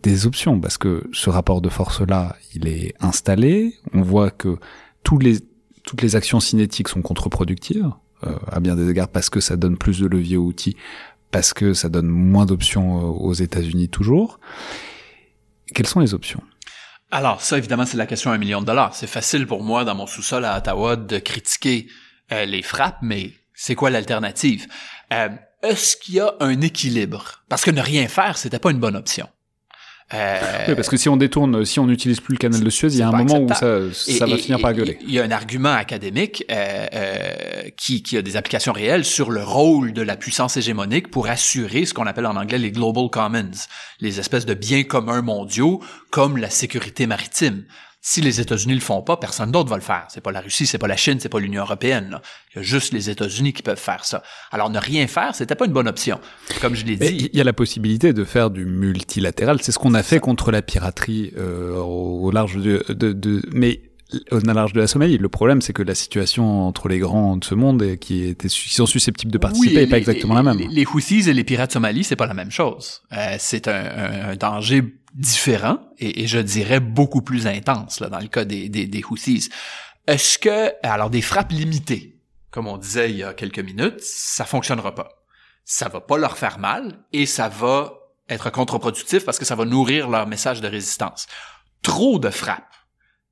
des 0.02 0.26
options, 0.26 0.58
parce 0.58 0.78
que 0.78 1.04
ce 1.12 1.30
rapport 1.30 1.60
de 1.60 1.68
force-là, 1.68 2.36
il 2.54 2.66
est 2.66 2.94
installé. 3.00 3.74
On 3.92 4.02
voit 4.02 4.30
que 4.30 4.56
tous 5.04 5.18
les, 5.18 5.38
toutes 5.84 6.02
les 6.02 6.16
actions 6.16 6.40
cinétiques 6.40 6.88
sont 6.88 7.02
contre-productives, 7.02 7.90
euh, 8.26 8.36
à 8.50 8.60
bien 8.60 8.74
des 8.74 8.88
égards, 8.88 9.08
parce 9.08 9.30
que 9.30 9.40
ça 9.40 9.56
donne 9.56 9.76
plus 9.76 10.00
de 10.00 10.06
leviers 10.06 10.36
aux 10.36 10.44
outils, 10.44 10.76
parce 11.30 11.52
que 11.52 11.74
ça 11.74 11.88
donne 11.88 12.08
moins 12.08 12.46
d'options 12.46 13.00
euh, 13.00 13.04
aux 13.04 13.34
États-Unis 13.34 13.88
toujours. 13.88 14.40
Quelles 15.74 15.86
sont 15.86 16.00
les 16.00 16.14
options? 16.14 16.42
Alors, 17.12 17.42
ça, 17.42 17.58
évidemment, 17.58 17.84
c'est 17.84 17.98
la 17.98 18.06
question 18.06 18.30
à 18.30 18.34
un 18.34 18.38
million 18.38 18.62
de 18.62 18.66
dollars. 18.66 18.96
C'est 18.96 19.06
facile 19.06 19.46
pour 19.46 19.62
moi, 19.62 19.84
dans 19.84 19.94
mon 19.94 20.06
sous-sol 20.06 20.46
à 20.46 20.56
Ottawa, 20.56 20.96
de 20.96 21.18
critiquer 21.18 21.86
euh, 22.32 22.46
les 22.46 22.62
frappes, 22.62 22.98
mais 23.02 23.32
c'est 23.52 23.74
quoi 23.74 23.90
l'alternative? 23.90 24.66
Euh, 25.12 25.28
est-ce 25.62 25.98
qu'il 25.98 26.14
y 26.14 26.20
a 26.20 26.34
un 26.40 26.62
équilibre? 26.62 27.42
Parce 27.50 27.64
que 27.64 27.70
ne 27.70 27.82
rien 27.82 28.08
faire, 28.08 28.38
c'était 28.38 28.58
pas 28.58 28.70
une 28.70 28.80
bonne 28.80 28.96
option. 28.96 29.28
Euh, 30.14 30.64
oui, 30.68 30.74
parce 30.74 30.88
que 30.88 30.96
si 30.96 31.08
on 31.08 31.16
détourne, 31.16 31.64
si 31.64 31.80
on 31.80 31.86
n'utilise 31.86 32.20
plus 32.20 32.34
le 32.34 32.38
canal 32.38 32.62
de 32.62 32.70
Suez, 32.70 32.88
il 32.88 32.98
y 32.98 33.02
a 33.02 33.08
un 33.08 33.12
moment 33.12 33.40
où 33.40 33.48
ça, 33.48 33.92
ça 33.92 34.26
va 34.26 34.36
finir 34.36 34.60
par 34.60 34.74
gueuler. 34.74 34.98
Il 35.02 35.12
y 35.12 35.18
a 35.18 35.24
un 35.24 35.30
argument 35.30 35.72
académique 35.72 36.44
euh, 36.50 36.86
euh, 36.92 37.70
qui, 37.76 38.02
qui 38.02 38.16
a 38.16 38.22
des 38.22 38.36
applications 38.36 38.72
réelles 38.72 39.04
sur 39.04 39.30
le 39.30 39.42
rôle 39.42 39.92
de 39.92 40.02
la 40.02 40.16
puissance 40.16 40.56
hégémonique 40.56 41.10
pour 41.10 41.28
assurer 41.28 41.86
ce 41.86 41.94
qu'on 41.94 42.06
appelle 42.06 42.26
en 42.26 42.36
anglais 42.36 42.58
les 42.58 42.72
global 42.72 43.08
commons, 43.10 43.52
les 44.00 44.20
espèces 44.20 44.46
de 44.46 44.54
biens 44.54 44.82
communs 44.82 45.22
mondiaux 45.22 45.82
comme 46.10 46.36
la 46.36 46.50
sécurité 46.50 47.06
maritime. 47.06 47.64
Si 48.04 48.20
les 48.20 48.40
États-Unis 48.40 48.74
le 48.74 48.80
font 48.80 49.00
pas, 49.00 49.16
personne 49.16 49.52
d'autre 49.52 49.70
va 49.70 49.76
le 49.76 49.82
faire. 49.82 50.06
C'est 50.08 50.20
pas 50.20 50.32
la 50.32 50.40
Russie, 50.40 50.66
c'est 50.66 50.76
pas 50.76 50.88
la 50.88 50.96
Chine, 50.96 51.20
c'est 51.20 51.28
pas 51.28 51.38
l'Union 51.38 51.62
européenne. 51.62 52.18
Il 52.52 52.56
y 52.56 52.58
a 52.58 52.62
juste 52.62 52.92
les 52.92 53.08
États-Unis 53.10 53.52
qui 53.52 53.62
peuvent 53.62 53.78
faire 53.78 54.04
ça. 54.04 54.24
Alors 54.50 54.70
ne 54.70 54.78
rien 54.80 55.06
faire, 55.06 55.36
c'était 55.36 55.54
pas 55.54 55.66
une 55.66 55.72
bonne 55.72 55.86
option. 55.86 56.18
Comme 56.60 56.74
je 56.74 56.84
l'ai 56.84 56.96
dit. 56.96 57.30
Il 57.32 57.38
y 57.38 57.40
a 57.40 57.44
la 57.44 57.52
possibilité 57.52 58.12
de 58.12 58.24
faire 58.24 58.50
du 58.50 58.66
multilatéral. 58.66 59.62
C'est 59.62 59.70
ce 59.70 59.78
qu'on 59.78 59.94
a 59.94 60.02
fait 60.02 60.18
contre 60.18 60.50
la 60.50 60.62
piraterie 60.62 61.32
euh, 61.38 61.76
au 61.76 62.32
large 62.32 62.56
de, 62.56 62.84
de, 62.88 63.12
de, 63.12 63.40
mais 63.52 63.92
au 64.32 64.38
large 64.40 64.72
de 64.72 64.80
la 64.80 64.88
Somalie. 64.88 65.16
Le 65.16 65.28
problème, 65.28 65.60
c'est 65.60 65.72
que 65.72 65.82
la 65.82 65.94
situation 65.94 66.66
entre 66.66 66.88
les 66.88 66.98
grands 66.98 67.36
de 67.36 67.44
ce 67.44 67.54
monde 67.54 67.84
et 67.84 67.98
qui 67.98 68.24
étaient 68.24 68.48
sont 68.48 68.86
susceptibles 68.86 69.30
de 69.30 69.38
participer 69.38 69.76
n'est 69.76 69.86
pas 69.86 69.98
exactement 69.98 70.34
la 70.34 70.42
même. 70.42 70.58
Les, 70.58 70.66
les, 70.66 70.86
Houthis 70.86 71.28
et 71.28 71.34
les 71.34 71.44
pirates 71.44 71.72
somalis, 71.72 72.04
c'est 72.04 72.16
pas 72.16 72.26
la 72.26 72.34
même 72.34 72.50
chose. 72.50 73.02
Euh, 73.12 73.36
c'est 73.38 73.68
un, 73.68 73.74
un, 73.74 74.30
un, 74.30 74.36
danger 74.36 74.82
différent 75.14 75.78
et, 75.98 76.26
je 76.26 76.38
dirais 76.38 76.80
beaucoup 76.80 77.22
plus 77.22 77.46
intense 77.46 78.00
là, 78.00 78.08
dans 78.08 78.18
le 78.18 78.28
cas 78.28 78.44
des, 78.44 78.68
des, 78.68 78.86
des 78.86 79.02
Houthis. 79.02 79.48
Est-ce 80.06 80.38
que, 80.38 80.72
alors 80.82 81.10
des 81.10 81.22
frappes 81.22 81.52
limitées, 81.52 82.20
comme 82.50 82.66
on 82.66 82.76
disait 82.76 83.10
il 83.10 83.16
y 83.16 83.24
a 83.24 83.34
quelques 83.34 83.58
minutes, 83.58 84.00
ça 84.00 84.44
fonctionnera 84.44 84.94
pas. 84.94 85.24
Ça 85.64 85.88
va 85.88 86.00
pas 86.00 86.18
leur 86.18 86.36
faire 86.36 86.58
mal 86.58 87.04
et 87.12 87.26
ça 87.26 87.48
va 87.48 87.94
être 88.28 88.50
contre-productif 88.50 89.24
parce 89.24 89.38
que 89.38 89.44
ça 89.44 89.54
va 89.54 89.64
nourrir 89.64 90.08
leur 90.08 90.26
message 90.26 90.60
de 90.60 90.68
résistance. 90.68 91.26
Trop 91.82 92.18
de 92.18 92.30
frappes, 92.30 92.74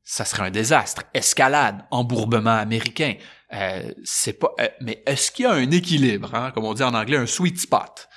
ça 0.05 0.25
serait 0.25 0.45
un 0.45 0.51
désastre. 0.51 1.03
Escalade, 1.15 1.85
embourbement 1.91 2.57
américain, 2.57 3.15
euh, 3.53 3.93
c'est 4.05 4.35
pas. 4.35 4.51
Euh, 4.61 4.69
mais 4.81 5.03
est-ce 5.07 5.31
qu'il 5.31 5.45
y 5.45 5.47
a 5.47 5.53
un 5.53 5.71
équilibre, 5.71 6.35
hein, 6.35 6.51
comme 6.53 6.65
on 6.65 6.75
dit 6.75 6.83
en 6.83 6.95
anglais, 6.95 7.17
un 7.17 7.27
sweet 7.27 7.59
spot? 7.59 8.09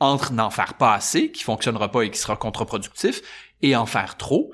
Entre 0.00 0.32
n'en 0.32 0.50
faire 0.50 0.74
pas 0.74 0.94
assez, 0.94 1.30
qui 1.32 1.42
fonctionnera 1.42 1.90
pas 1.90 2.02
et 2.02 2.10
qui 2.10 2.18
sera 2.18 2.36
contre-productif, 2.36 3.22
et 3.62 3.74
en 3.74 3.86
faire 3.86 4.16
trop, 4.16 4.52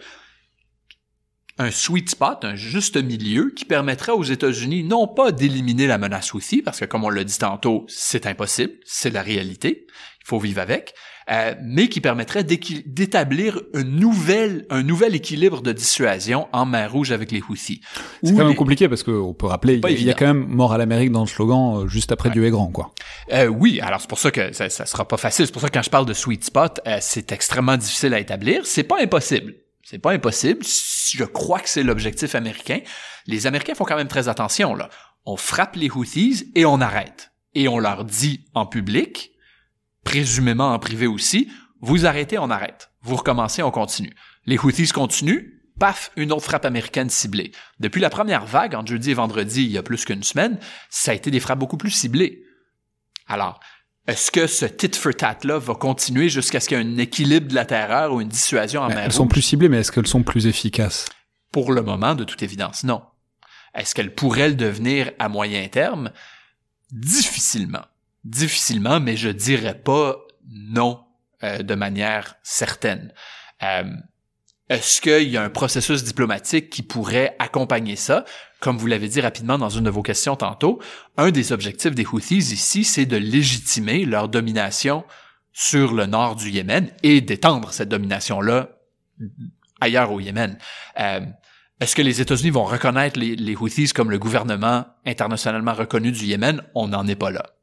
un 1.58 1.70
sweet 1.70 2.10
spot, 2.10 2.44
un 2.44 2.56
juste 2.56 2.96
milieu 2.96 3.52
qui 3.54 3.64
permettrait 3.64 4.12
aux 4.12 4.24
États-Unis 4.24 4.82
non 4.82 5.06
pas 5.06 5.30
d'éliminer 5.30 5.86
la 5.86 5.98
menace 5.98 6.34
aussi, 6.34 6.62
parce 6.62 6.80
que 6.80 6.84
comme 6.84 7.04
on 7.04 7.10
l'a 7.10 7.24
dit 7.24 7.38
tantôt, 7.38 7.84
c'est 7.88 8.26
impossible, 8.26 8.72
c'est 8.84 9.10
la 9.10 9.22
réalité, 9.22 9.86
il 10.20 10.26
faut 10.26 10.38
vivre 10.38 10.60
avec, 10.60 10.94
euh, 11.30 11.54
mais 11.62 11.88
qui 11.88 12.00
permettrait 12.00 12.44
d'établir 12.44 13.60
une 13.74 13.96
nouvelle, 13.96 14.66
un 14.70 14.82
nouvel 14.82 15.14
équilibre 15.14 15.62
de 15.62 15.72
dissuasion 15.72 16.48
en 16.52 16.66
mer 16.66 16.92
Rouge 16.92 17.12
avec 17.12 17.32
les 17.32 17.42
Houthis. 17.42 17.80
C'est 18.22 18.34
quand 18.34 18.44
même 18.44 18.54
compliqué 18.54 18.88
parce 18.88 19.02
qu'on 19.02 19.34
peut 19.34 19.46
rappeler, 19.46 19.80
il 19.88 20.02
y, 20.02 20.10
a 20.10 20.14
quand 20.14 20.26
même 20.26 20.46
mort 20.46 20.72
à 20.72 20.78
l'Amérique 20.78 21.12
dans 21.12 21.22
le 21.22 21.26
slogan 21.26 21.84
euh, 21.84 21.88
juste 21.88 22.12
après 22.12 22.30
Dieu 22.30 22.44
est 22.44 22.50
grand, 22.50 22.68
quoi. 22.68 22.92
Euh, 23.32 23.46
oui, 23.46 23.80
alors 23.80 24.00
c'est 24.00 24.08
pour 24.08 24.18
ça 24.18 24.30
que 24.30 24.52
ça, 24.52 24.68
ça 24.68 24.86
sera 24.86 25.06
pas 25.06 25.16
facile. 25.16 25.46
C'est 25.46 25.52
pour 25.52 25.62
ça 25.62 25.68
que 25.68 25.74
quand 25.74 25.82
je 25.82 25.90
parle 25.90 26.06
de 26.06 26.12
sweet 26.12 26.44
spot, 26.44 26.80
euh, 26.86 26.98
c'est 27.00 27.32
extrêmement 27.32 27.76
difficile 27.76 28.14
à 28.14 28.18
établir. 28.18 28.66
C'est 28.66 28.82
pas 28.82 29.00
impossible. 29.00 29.54
C'est 29.82 29.98
pas 29.98 30.12
impossible. 30.12 30.64
Je 30.64 31.24
crois 31.24 31.60
que 31.60 31.68
c'est 31.68 31.82
l'objectif 31.82 32.34
américain. 32.34 32.80
Les 33.26 33.46
Américains 33.46 33.74
font 33.74 33.84
quand 33.84 33.96
même 33.96 34.08
très 34.08 34.28
attention, 34.28 34.74
là. 34.74 34.88
On 35.26 35.36
frappe 35.36 35.76
les 35.76 35.90
Houthis 35.90 36.50
et 36.54 36.66
on 36.66 36.80
arrête. 36.80 37.32
Et 37.54 37.68
on 37.68 37.78
leur 37.78 38.04
dit 38.04 38.44
en 38.54 38.66
public, 38.66 39.32
présumément 40.04 40.72
en 40.72 40.78
privé 40.78 41.06
aussi, 41.06 41.50
vous 41.80 42.06
arrêtez, 42.06 42.38
on 42.38 42.50
arrête. 42.50 42.90
Vous 43.02 43.16
recommencez, 43.16 43.62
on 43.62 43.70
continue. 43.70 44.14
Les 44.46 44.58
Houthis 44.58 44.88
continuent, 44.88 45.60
paf, 45.78 46.12
une 46.16 46.32
autre 46.32 46.44
frappe 46.44 46.64
américaine 46.64 47.10
ciblée. 47.10 47.52
Depuis 47.80 48.00
la 48.00 48.10
première 48.10 48.46
vague, 48.46 48.74
entre 48.74 48.90
jeudi 48.90 49.10
et 49.10 49.14
vendredi, 49.14 49.64
il 49.64 49.70
y 49.70 49.78
a 49.78 49.82
plus 49.82 50.04
qu'une 50.04 50.22
semaine, 50.22 50.58
ça 50.88 51.10
a 51.10 51.14
été 51.14 51.30
des 51.30 51.40
frappes 51.40 51.58
beaucoup 51.58 51.76
plus 51.76 51.90
ciblées. 51.90 52.42
Alors, 53.26 53.60
est-ce 54.06 54.30
que 54.30 54.46
ce 54.46 54.66
tit 54.66 54.90
for 54.92 55.14
tat-là 55.14 55.58
va 55.58 55.74
continuer 55.74 56.28
jusqu'à 56.28 56.60
ce 56.60 56.68
qu'il 56.68 56.78
y 56.78 56.80
ait 56.80 56.84
un 56.84 56.98
équilibre 56.98 57.48
de 57.48 57.54
la 57.54 57.64
terreur 57.64 58.12
ou 58.12 58.20
une 58.20 58.28
dissuasion 58.28 58.82
en 58.82 58.88
mer 58.88 58.98
Elles 58.98 59.12
sont 59.12 59.28
plus 59.28 59.42
ciblées, 59.42 59.68
mais 59.68 59.78
est-ce 59.78 59.92
qu'elles 59.92 60.06
sont 60.06 60.22
plus 60.22 60.46
efficaces? 60.46 61.08
Pour 61.52 61.72
le 61.72 61.82
moment, 61.82 62.14
de 62.14 62.24
toute 62.24 62.42
évidence, 62.42 62.84
non. 62.84 63.02
Est-ce 63.74 63.94
qu'elles 63.94 64.14
pourraient 64.14 64.50
le 64.50 64.54
devenir 64.54 65.10
à 65.18 65.28
moyen 65.28 65.66
terme? 65.68 66.12
Difficilement 66.92 67.84
difficilement, 68.24 69.00
mais 69.00 69.16
je 69.16 69.28
dirais 69.28 69.78
pas 69.78 70.16
non 70.50 71.04
euh, 71.42 71.58
de 71.62 71.74
manière 71.74 72.36
certaine. 72.42 73.12
Euh, 73.62 73.84
est-ce 74.70 75.00
qu'il 75.00 75.28
y 75.28 75.36
a 75.36 75.42
un 75.42 75.50
processus 75.50 76.04
diplomatique 76.04 76.70
qui 76.70 76.82
pourrait 76.82 77.36
accompagner 77.38 77.96
ça? 77.96 78.24
Comme 78.60 78.78
vous 78.78 78.86
l'avez 78.86 79.08
dit 79.08 79.20
rapidement 79.20 79.58
dans 79.58 79.68
une 79.68 79.84
de 79.84 79.90
vos 79.90 80.02
questions 80.02 80.36
tantôt, 80.36 80.80
un 81.18 81.30
des 81.30 81.52
objectifs 81.52 81.94
des 81.94 82.06
Houthis 82.06 82.38
ici, 82.38 82.82
c'est 82.82 83.04
de 83.04 83.18
légitimer 83.18 84.06
leur 84.06 84.30
domination 84.30 85.04
sur 85.52 85.92
le 85.92 86.06
nord 86.06 86.36
du 86.36 86.50
Yémen 86.50 86.90
et 87.02 87.20
d'étendre 87.20 87.72
cette 87.72 87.90
domination-là 87.90 88.70
ailleurs 89.80 90.10
au 90.12 90.20
Yémen. 90.20 90.58
Euh, 90.98 91.20
est-ce 91.80 91.94
que 91.94 92.02
les 92.02 92.22
États-Unis 92.22 92.50
vont 92.50 92.64
reconnaître 92.64 93.18
les, 93.18 93.36
les 93.36 93.54
Houthis 93.54 93.92
comme 93.92 94.10
le 94.10 94.18
gouvernement 94.18 94.86
internationalement 95.04 95.74
reconnu 95.74 96.10
du 96.10 96.24
Yémen? 96.24 96.62
On 96.74 96.88
n'en 96.88 97.06
est 97.06 97.16
pas 97.16 97.30
là. 97.30 97.53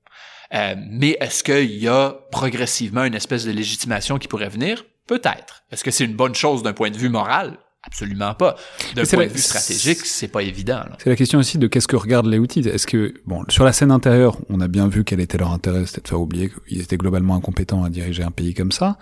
Euh, 0.54 0.76
mais 0.90 1.18
est-ce 1.20 1.44
qu'il 1.44 1.78
y 1.78 1.88
a 1.88 2.16
progressivement 2.32 3.04
une 3.06 3.16
espèce 3.16 3.46
de 3.46 3.52
légitimation 3.52 4.18
qui 4.18 4.28
pourrait 4.28 4.50
venir? 4.50 4.86
Peut-être. 5.08 5.64
Est-ce 5.72 5.84
que 5.84 5.92
c'est 5.92 6.06
une 6.06 6.16
bonne 6.16 6.36
chose 6.36 6.64
d'un 6.64 6.74
point 6.74 6.90
de 6.90 6.98
vue 6.98 7.10
moral? 7.10 7.58
Absolument 7.84 8.36
pas. 8.36 8.56
D'un 8.96 9.06
point 9.06 9.26
de 9.26 9.32
vue 9.32 9.40
stratégique, 9.40 10.06
c'est 10.06 10.28
pas 10.28 10.44
évident. 10.44 10.84
C'est 11.00 11.10
la 11.10 11.16
question 11.16 11.40
aussi 11.40 11.58
de 11.58 11.66
qu'est-ce 11.66 11.88
que 11.88 11.96
regardent 11.96 12.28
les 12.28 12.38
outils. 12.38 12.60
Est-ce 12.60 12.86
que, 12.86 13.16
bon, 13.26 13.44
sur 13.50 13.64
la 13.64 13.74
scène 13.74 13.92
intérieure, 13.92 14.38
on 14.50 14.62
a 14.62 14.68
bien 14.68 14.88
vu 14.88 15.04
quel 15.04 15.20
était 15.20 15.40
leur 15.40 15.52
intérêt, 15.52 15.86
c'était 15.88 16.02
de 16.02 16.08
faire 16.08 16.22
oublier 16.22 16.52
qu'ils 16.68 16.82
étaient 16.82 16.98
globalement 16.98 17.36
incompétents 17.36 17.84
à 17.84 17.90
diriger 17.90 18.22
un 18.22 18.30
pays 18.30 18.54
comme 18.54 18.72
ça. 18.72 18.98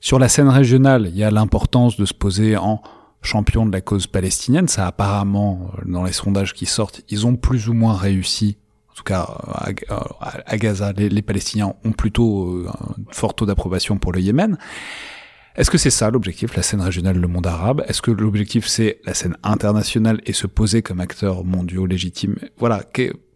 Sur 0.00 0.18
la 0.18 0.28
scène 0.28 0.48
régionale, 0.48 1.06
il 1.08 1.16
y 1.16 1.22
a 1.22 1.30
l'importance 1.30 1.96
de 1.96 2.04
se 2.04 2.14
poser 2.14 2.56
en 2.56 2.82
champion 3.22 3.64
de 3.64 3.72
la 3.72 3.80
cause 3.80 4.08
palestinienne. 4.08 4.66
Ça, 4.66 4.88
apparemment, 4.88 5.70
dans 5.84 6.02
les 6.02 6.12
sondages 6.12 6.52
qui 6.52 6.66
sortent, 6.66 7.02
ils 7.08 7.26
ont 7.26 7.36
plus 7.36 7.68
ou 7.68 7.74
moins 7.74 7.94
réussi. 7.94 8.58
En 8.96 8.98
tout 8.98 9.04
cas, 9.04 9.28
à, 10.46 10.56
Gaza, 10.56 10.92
les, 10.92 11.10
les, 11.10 11.20
Palestiniens 11.20 11.74
ont 11.84 11.92
plutôt 11.92 12.48
euh, 12.48 12.66
un 12.66 13.12
fort 13.12 13.34
taux 13.34 13.44
d'approbation 13.44 13.98
pour 13.98 14.10
le 14.10 14.20
Yémen. 14.20 14.56
Est-ce 15.54 15.70
que 15.70 15.76
c'est 15.76 15.90
ça 15.90 16.10
l'objectif, 16.10 16.56
la 16.56 16.62
scène 16.62 16.80
régionale, 16.80 17.18
le 17.18 17.28
monde 17.28 17.46
arabe? 17.46 17.84
Est-ce 17.88 18.00
que 18.00 18.10
l'objectif 18.10 18.66
c'est 18.66 19.00
la 19.04 19.12
scène 19.12 19.36
internationale 19.42 20.22
et 20.24 20.32
se 20.32 20.46
poser 20.46 20.80
comme 20.80 21.00
acteur 21.00 21.44
mondiaux 21.44 21.84
légitime 21.84 22.36
Voilà, 22.56 22.82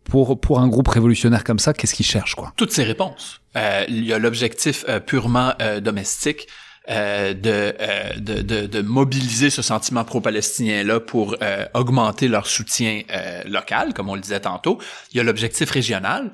pour 0.04 0.40
pour 0.40 0.60
un 0.60 0.68
groupe 0.68 0.88
révolutionnaire 0.88 1.44
comme 1.44 1.58
ça, 1.58 1.74
qu'est-ce 1.74 1.94
qu'il 1.94 2.06
cherche 2.06 2.34
quoi? 2.34 2.54
Toutes 2.56 2.72
ces 2.72 2.84
réponses. 2.84 3.40
Euh, 3.56 3.84
il 3.88 4.04
y 4.04 4.14
a 4.14 4.18
l'objectif 4.18 4.84
euh, 4.88 4.98
purement 4.98 5.52
euh, 5.60 5.80
domestique. 5.80 6.46
Euh, 6.88 7.34
de, 7.34 7.74
de, 8.18 8.40
de, 8.40 8.66
de, 8.66 8.80
mobiliser 8.80 9.50
ce 9.50 9.60
sentiment 9.60 10.02
pro-palestinien-là 10.02 10.98
pour 10.98 11.36
augmenter 11.74 12.26
leur 12.26 12.46
soutien 12.46 13.02
local, 13.44 13.92
comme 13.92 14.08
on 14.08 14.14
le 14.14 14.22
disait 14.22 14.40
tantôt. 14.40 14.80
Il 15.12 15.18
y 15.18 15.20
a 15.20 15.22
l'objectif 15.22 15.70
régional, 15.70 16.32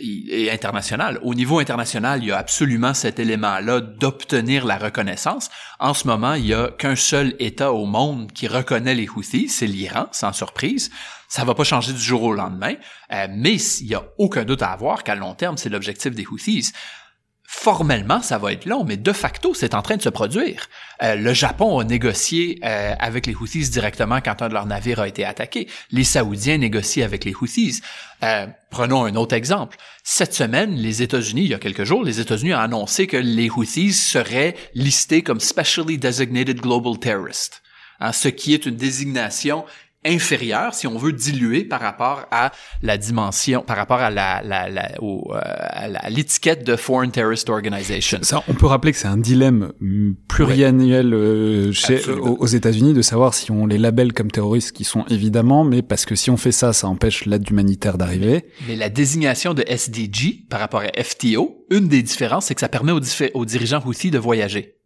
et 0.00 0.50
international. 0.50 1.18
Au 1.22 1.34
niveau 1.34 1.58
international, 1.58 2.22
il 2.22 2.28
y 2.28 2.32
a 2.32 2.38
absolument 2.38 2.94
cet 2.94 3.18
élément-là 3.18 3.80
d'obtenir 3.80 4.66
la 4.66 4.76
reconnaissance. 4.76 5.50
En 5.80 5.94
ce 5.94 6.06
moment, 6.06 6.34
il 6.34 6.46
y 6.46 6.54
a 6.54 6.68
qu'un 6.68 6.96
seul 6.96 7.34
État 7.38 7.72
au 7.72 7.86
monde 7.86 8.32
qui 8.32 8.46
reconnaît 8.46 8.94
les 8.94 9.08
Houthis, 9.08 9.48
c'est 9.48 9.66
l'Iran, 9.66 10.06
sans 10.12 10.32
surprise. 10.32 10.90
Ça 11.28 11.44
va 11.44 11.54
pas 11.54 11.64
changer 11.64 11.92
du 11.92 12.00
jour 12.00 12.22
au 12.22 12.32
lendemain, 12.32 12.74
euh, 13.12 13.26
mais 13.30 13.56
il 13.56 13.86
y 13.86 13.94
a 13.94 14.04
aucun 14.18 14.44
doute 14.44 14.62
à 14.62 14.72
avoir 14.72 15.04
qu'à 15.04 15.14
long 15.14 15.34
terme, 15.34 15.56
c'est 15.56 15.68
l'objectif 15.68 16.14
des 16.14 16.26
Houthis 16.26 16.72
formellement, 17.50 18.20
ça 18.20 18.36
va 18.36 18.52
être 18.52 18.66
long, 18.66 18.84
mais 18.84 18.98
de 18.98 19.12
facto, 19.12 19.54
c'est 19.54 19.74
en 19.74 19.80
train 19.80 19.96
de 19.96 20.02
se 20.02 20.10
produire. 20.10 20.68
Euh, 21.02 21.14
le 21.14 21.32
Japon 21.32 21.78
a 21.78 21.84
négocié 21.84 22.60
euh, 22.62 22.94
avec 22.98 23.26
les 23.26 23.34
Houthis 23.34 23.70
directement 23.70 24.20
quand 24.20 24.42
un 24.42 24.50
de 24.50 24.52
leurs 24.52 24.66
navires 24.66 25.00
a 25.00 25.08
été 25.08 25.24
attaqué. 25.24 25.66
Les 25.90 26.04
Saoudiens 26.04 26.58
négocient 26.58 27.06
avec 27.06 27.24
les 27.24 27.32
Houthis. 27.32 27.80
Euh, 28.22 28.46
prenons 28.68 29.06
un 29.06 29.14
autre 29.14 29.34
exemple. 29.34 29.78
Cette 30.04 30.34
semaine, 30.34 30.74
les 30.74 31.00
États-Unis, 31.00 31.44
il 31.44 31.48
y 31.48 31.54
a 31.54 31.58
quelques 31.58 31.84
jours, 31.84 32.04
les 32.04 32.20
États-Unis 32.20 32.52
ont 32.52 32.58
annoncé 32.58 33.06
que 33.06 33.16
les 33.16 33.48
Houthis 33.48 33.94
seraient 33.94 34.54
listés 34.74 35.22
comme 35.22 35.40
Specially 35.40 35.96
Designated 35.96 36.60
Global 36.60 36.98
Terrorist, 36.98 37.62
hein, 38.00 38.12
ce 38.12 38.28
qui 38.28 38.52
est 38.52 38.66
une 38.66 38.76
désignation 38.76 39.64
inférieur, 40.04 40.74
si 40.74 40.86
on 40.86 40.96
veut 40.96 41.12
diluer 41.12 41.64
par 41.64 41.80
rapport 41.80 42.26
à 42.30 42.52
la 42.82 42.96
dimension, 42.96 43.62
par 43.62 43.76
rapport 43.76 43.98
à 43.98 44.10
la, 44.10 44.42
la, 44.42 44.68
la 44.68 44.92
euh, 45.02 46.08
l'étiquette 46.08 46.64
de 46.64 46.76
Foreign 46.76 47.10
Terrorist 47.10 47.50
Organization. 47.50 48.18
Ça, 48.22 48.42
on 48.48 48.54
peut 48.54 48.66
rappeler 48.66 48.92
que 48.92 48.98
c'est 48.98 49.08
un 49.08 49.16
dilemme 49.16 49.72
pluriannuel 50.28 51.12
euh, 51.12 51.72
chez, 51.72 52.08
aux, 52.08 52.46
États-Unis 52.46 52.94
de 52.94 53.02
savoir 53.02 53.34
si 53.34 53.50
on 53.50 53.66
les 53.66 53.78
labelle 53.78 54.12
comme 54.12 54.30
terroristes, 54.30 54.72
qui 54.72 54.84
sont 54.84 55.04
évidemment, 55.08 55.64
mais 55.64 55.82
parce 55.82 56.04
que 56.04 56.14
si 56.14 56.30
on 56.30 56.36
fait 56.36 56.52
ça, 56.52 56.72
ça 56.72 56.86
empêche 56.86 57.26
l'aide 57.26 57.48
humanitaire 57.50 57.98
d'arriver. 57.98 58.46
Mais 58.68 58.76
la 58.76 58.88
désignation 58.88 59.52
de 59.54 59.64
SDG 59.66 60.46
par 60.48 60.60
rapport 60.60 60.82
à 60.82 61.02
FTO, 61.02 61.66
une 61.70 61.88
des 61.88 62.02
différences, 62.02 62.46
c'est 62.46 62.54
que 62.54 62.60
ça 62.60 62.68
permet 62.68 62.92
aux, 62.92 63.00
aux 63.34 63.44
dirigeants 63.44 63.82
aussi 63.84 64.10
de 64.10 64.18
voyager. 64.18 64.77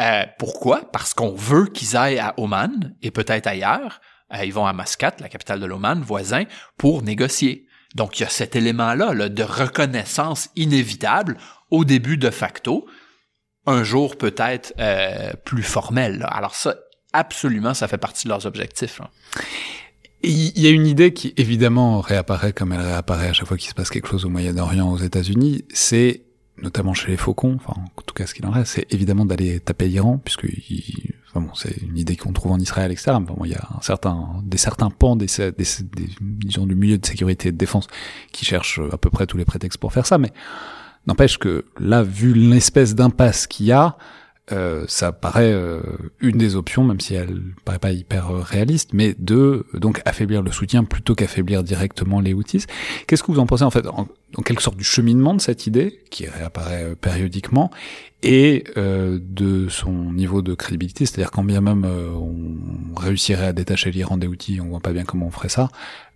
Euh, 0.00 0.24
pourquoi? 0.38 0.90
Parce 0.92 1.14
qu'on 1.14 1.34
veut 1.34 1.66
qu'ils 1.66 1.96
aillent 1.96 2.18
à 2.18 2.34
Oman 2.36 2.94
et 3.02 3.10
peut-être 3.10 3.46
ailleurs. 3.46 4.00
Euh, 4.34 4.44
ils 4.44 4.52
vont 4.52 4.66
à 4.66 4.72
Mascate, 4.72 5.20
la 5.20 5.28
capitale 5.28 5.60
de 5.60 5.66
l'Oman, 5.66 6.02
voisin, 6.02 6.44
pour 6.76 7.02
négocier. 7.02 7.66
Donc, 7.94 8.18
il 8.18 8.24
y 8.24 8.26
a 8.26 8.28
cet 8.28 8.56
élément-là 8.56 9.14
là, 9.14 9.28
de 9.28 9.42
reconnaissance 9.42 10.50
inévitable 10.56 11.38
au 11.70 11.84
début 11.84 12.18
de 12.18 12.30
facto, 12.30 12.86
un 13.66 13.82
jour 13.82 14.16
peut-être 14.16 14.74
euh, 14.78 15.32
plus 15.44 15.62
formel. 15.62 16.26
Alors 16.30 16.54
ça, 16.54 16.76
absolument, 17.12 17.74
ça 17.74 17.88
fait 17.88 17.98
partie 17.98 18.24
de 18.24 18.28
leurs 18.28 18.46
objectifs. 18.46 19.00
Il 20.22 20.58
y 20.58 20.66
a 20.66 20.70
une 20.70 20.86
idée 20.86 21.12
qui 21.12 21.34
évidemment 21.36 22.00
réapparaît 22.00 22.52
comme 22.52 22.72
elle 22.72 22.80
réapparaît 22.80 23.28
à 23.28 23.32
chaque 23.32 23.46
fois 23.46 23.56
qu'il 23.56 23.68
se 23.68 23.74
passe 23.74 23.90
quelque 23.90 24.08
chose 24.08 24.24
au 24.24 24.28
Moyen-Orient, 24.28 24.90
aux 24.90 24.98
États-Unis, 24.98 25.64
c'est 25.72 26.25
notamment 26.62 26.94
chez 26.94 27.10
les 27.10 27.16
faucons, 27.16 27.56
enfin 27.56 27.80
en 27.80 28.02
tout 28.02 28.14
cas 28.14 28.26
ce 28.26 28.34
qu'il 28.34 28.46
en 28.46 28.50
reste, 28.50 28.74
c'est 28.74 28.92
évidemment 28.92 29.24
d'aller 29.24 29.60
taper 29.60 29.88
l'Iran, 29.88 30.20
puisque 30.24 30.44
il, 30.44 31.14
enfin 31.28 31.40
bon, 31.40 31.54
c'est 31.54 31.76
une 31.82 31.98
idée 31.98 32.16
qu'on 32.16 32.32
trouve 32.32 32.52
en 32.52 32.58
Israël, 32.58 32.90
etc. 32.90 33.12
Mais 33.20 33.26
bon, 33.26 33.44
il 33.44 33.50
y 33.50 33.54
a 33.54 33.68
un 33.76 33.82
certain, 33.82 34.40
des 34.42 34.56
certains 34.56 34.90
pans 34.90 35.16
des, 35.16 35.26
des, 35.26 35.52
des, 35.52 36.08
disons, 36.20 36.66
du 36.66 36.74
milieu 36.74 36.98
de 36.98 37.04
sécurité 37.04 37.48
et 37.48 37.52
de 37.52 37.58
défense 37.58 37.86
qui 38.32 38.44
cherchent 38.44 38.80
à 38.90 38.96
peu 38.96 39.10
près 39.10 39.26
tous 39.26 39.36
les 39.36 39.44
prétextes 39.44 39.78
pour 39.78 39.92
faire 39.92 40.06
ça, 40.06 40.18
mais 40.18 40.32
n'empêche 41.06 41.38
que 41.38 41.66
là, 41.78 42.02
vu 42.02 42.32
l'espèce 42.32 42.94
d'impasse 42.94 43.46
qu'il 43.46 43.66
y 43.66 43.72
a, 43.72 43.96
euh, 44.52 44.84
ça 44.86 45.10
paraît 45.10 45.52
euh, 45.52 45.80
une 46.20 46.38
des 46.38 46.54
options, 46.54 46.84
même 46.84 47.00
si 47.00 47.14
elle 47.14 47.42
paraît 47.64 47.80
pas 47.80 47.90
hyper 47.90 48.30
euh, 48.30 48.40
réaliste, 48.40 48.90
mais 48.92 49.16
de 49.18 49.66
donc 49.74 50.00
affaiblir 50.04 50.40
le 50.42 50.52
soutien 50.52 50.84
plutôt 50.84 51.16
qu'affaiblir 51.16 51.64
directement 51.64 52.20
les 52.20 52.32
outils. 52.32 52.64
Qu'est-ce 53.08 53.24
que 53.24 53.32
vous 53.32 53.40
en 53.40 53.46
pensez 53.46 53.64
en 53.64 53.70
fait, 53.70 53.88
en, 53.88 54.06
quelque 54.44 54.62
sorte 54.62 54.76
du 54.76 54.84
cheminement 54.84 55.34
de 55.34 55.40
cette 55.40 55.66
idée 55.66 55.98
qui 56.10 56.28
réapparaît 56.28 56.94
périodiquement 56.94 57.70
et 58.22 58.64
de 58.76 59.68
son 59.68 60.12
niveau 60.12 60.42
de 60.42 60.54
crédibilité, 60.54 61.06
c'est-à-dire 61.06 61.30
quand 61.30 61.44
bien 61.44 61.60
même 61.60 61.86
on 61.86 62.98
réussirait 62.98 63.46
à 63.46 63.52
détacher 63.52 63.90
l'Iran 63.90 64.16
des 64.16 64.26
outils, 64.26 64.60
on 64.60 64.66
voit 64.66 64.80
pas 64.80 64.92
bien 64.92 65.04
comment 65.04 65.26
on 65.26 65.30
ferait 65.30 65.48
ça. 65.48 65.70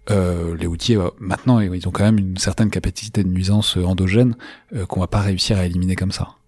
les 0.08 0.66
outils 0.66 0.96
maintenant 1.18 1.60
ils 1.60 1.88
ont 1.88 1.92
quand 1.92 2.04
même 2.04 2.18
une 2.18 2.36
certaine 2.36 2.68
capacité 2.68 3.22
de 3.22 3.28
nuisance 3.28 3.76
endogène 3.76 4.34
qu'on 4.88 5.00
va 5.00 5.06
pas 5.06 5.20
réussir 5.20 5.56
à 5.58 5.64
éliminer 5.64 5.94
comme 5.94 6.12
ça. 6.12 6.39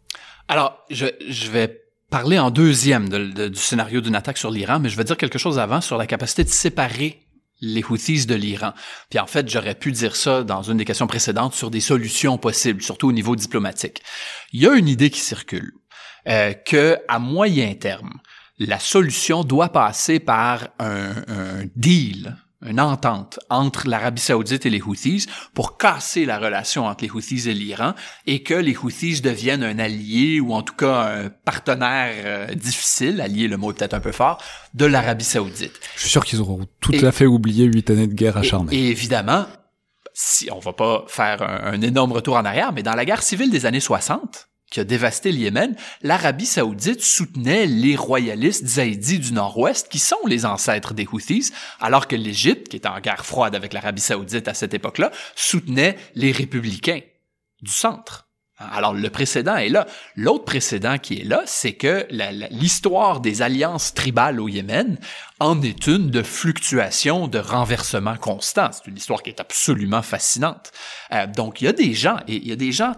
Alors, 0.49 0.85
je, 0.91 1.07
je 1.29 1.51
vais 1.51 1.83
parler 2.11 2.39
en 2.39 2.51
deuxième 2.51 3.09
du 3.09 3.59
scénario 3.59 4.01
d'une 4.03 4.15
attaque 4.15 4.37
sur 4.37 4.51
l'Iran, 4.51 4.81
mais 4.81 4.91
je 4.91 4.97
vais 4.97 5.05
dire 5.05 5.17
quelque 5.17 5.39
chose 5.39 5.59
avant 5.59 5.81
sur 5.81 5.97
la 5.97 6.07
capacité 6.07 6.45
de 6.45 6.51
séparer 6.51 7.23
les 7.63 7.83
Houthis 7.83 8.27
de 8.27 8.35
l'Iran. 8.35 8.75
Puis 9.09 9.19
en 9.19 9.27
fait, 9.27 9.49
j'aurais 9.49 9.75
pu 9.75 9.93
dire 9.93 10.15
ça 10.15 10.43
dans 10.43 10.63
une 10.63 10.77
des 10.77 10.85
questions 10.85 11.07
précédentes 11.07 11.55
sur 11.55 11.71
des 11.71 11.81
solutions 11.81 12.37
possibles, 12.37 12.83
surtout 12.83 13.09
au 13.09 13.13
niveau 13.13 13.35
diplomatique. 13.35 14.03
Il 14.53 14.61
y 14.61 14.67
a 14.67 14.75
une 14.75 14.89
idée 14.89 15.09
qui 15.09 15.21
circule, 15.21 15.73
euh, 16.29 16.53
que 16.53 16.99
à 17.09 17.19
moyen 17.19 17.73
terme, 17.75 18.19
la 18.59 18.79
solution 18.79 19.45
doit 19.45 19.71
passer 19.71 20.21
par 20.21 20.69
un, 20.79 21.15
un 21.29 21.65
deal 21.77 22.37
une 22.65 22.81
entente 22.81 23.39
entre 23.51 23.89
l'Arabie 23.89 24.21
saoudite 24.21 24.67
et 24.67 24.71
les 24.71 24.81
Houthis 24.81 25.27
pour 25.55 25.79
casser 25.79 26.25
la 26.25 26.39
relation 26.39 26.87
entre 26.87 27.05
les 27.05 27.11
Houthis 27.11 27.49
et 27.49 27.55
l'Iran 27.55 27.95
et 28.27 28.43
que 28.43 28.55
les 28.55 28.77
Houthis 28.77 29.21
deviennent 29.21 29.65
un 29.65 29.79
allié 29.79 30.41
ou 30.41 30.53
en 30.53 30.63
tout 30.63 30.75
cas 30.75 31.25
un 31.25 31.29
partenaire 31.29 32.15
euh, 32.25 32.55
difficile, 32.55 33.21
allié 33.21 33.49
le 33.49 33.57
mot 33.57 33.71
est 33.71 33.75
peut-être 33.75 33.95
un 33.95 34.01
peu 34.01 34.13
fort, 34.13 34.43
de 34.75 34.87
l'Arabie 34.87 35.25
saoudite. 35.25 35.81
Je 35.97 36.01
suis 36.01 36.11
sûr 36.11 36.25
qu'ils 36.25 36.41
auront 36.41 36.67
tout 36.81 36.93
à 37.03 37.13
fait 37.13 37.27
oublié 37.27 37.65
huit 37.65 37.91
années 37.91 38.07
de 38.07 38.15
guerre 38.15 38.37
acharnée. 38.37 38.75
Et, 38.75 38.87
et 38.87 38.91
évidemment, 38.91 39.47
si 40.15 40.49
on 40.53 40.59
va 40.59 40.73
pas 40.73 41.05
faire 41.09 41.43
un, 41.43 41.73
un 41.75 41.81
énorme 41.81 42.13
retour 42.13 42.37
en 42.37 42.45
arrière, 42.45 42.73
mais 42.73 42.83
dans 42.83 42.95
la 42.95 43.05
guerre 43.05 43.23
civile 43.23 43.51
des 43.51 43.67
années 43.67 43.81
60, 43.81 44.49
qui 44.73 44.81
a 44.81 44.85
dévasté 44.85 45.31
le 45.31 45.39
Yémen, 45.39 45.77
l'Arabie 46.03 46.47
saoudite 46.47 47.03
soutenait 47.03 47.67
les 47.67 47.95
royalistes 47.95 48.67
zaïdis 48.67 49.19
du 49.19 49.33
nord-ouest, 49.35 49.89
qui 49.89 49.99
sont 49.99 50.27
les 50.27 50.47
ancêtres 50.47 50.95
des 50.95 51.07
Houthis, 51.07 51.53
alors 51.79 52.09
que 52.09 52.17
l'Égypte, 52.17 52.69
qui 52.69 52.79
était 52.79 52.89
en 52.89 53.01
guerre 53.01 53.27
froide 53.27 53.55
avec 53.55 53.75
l'Arabie 53.75 54.01
saoudite 54.01 54.49
à 54.49 54.55
cette 54.55 54.73
époque-là, 54.73 55.13
soutenait 55.37 55.97
les 56.15 56.33
républicains 56.33 57.01
du 57.61 57.71
centre. 57.71 58.29
Alors 58.59 58.95
le 58.95 59.11
précédent 59.11 59.57
est 59.57 59.69
là. 59.69 59.87
L'autre 60.17 60.45
précédent 60.45 60.97
qui 60.99 61.21
est 61.21 61.25
là, 61.25 61.43
c'est 61.47 61.73
que 61.75 62.07
l'histoire 62.51 63.21
des 63.21 63.43
alliances 63.43 63.93
tribales 63.93 64.41
au 64.41 64.49
Yémen 64.49 64.99
en 65.41 65.61
est 65.63 65.87
une 65.87 66.11
de 66.11 66.23
fluctuation, 66.23 67.29
de 67.29 67.39
renversement 67.39 68.17
constant. 68.17 68.71
C'est 68.73 68.89
une 68.89 68.97
histoire 68.97 69.23
qui 69.23 69.31
est 69.31 69.41
absolument 69.41 70.03
fascinante. 70.03 70.71
Euh, 71.13 71.27
donc 71.27 71.61
il 71.61 71.65
y 71.65 71.69
a 71.69 71.73
des 71.73 71.93
gens, 71.93 72.19
et 72.29 72.37
il 72.37 72.47
y 72.47 72.53
a 72.53 72.57
des 72.57 72.73
gens 72.73 72.95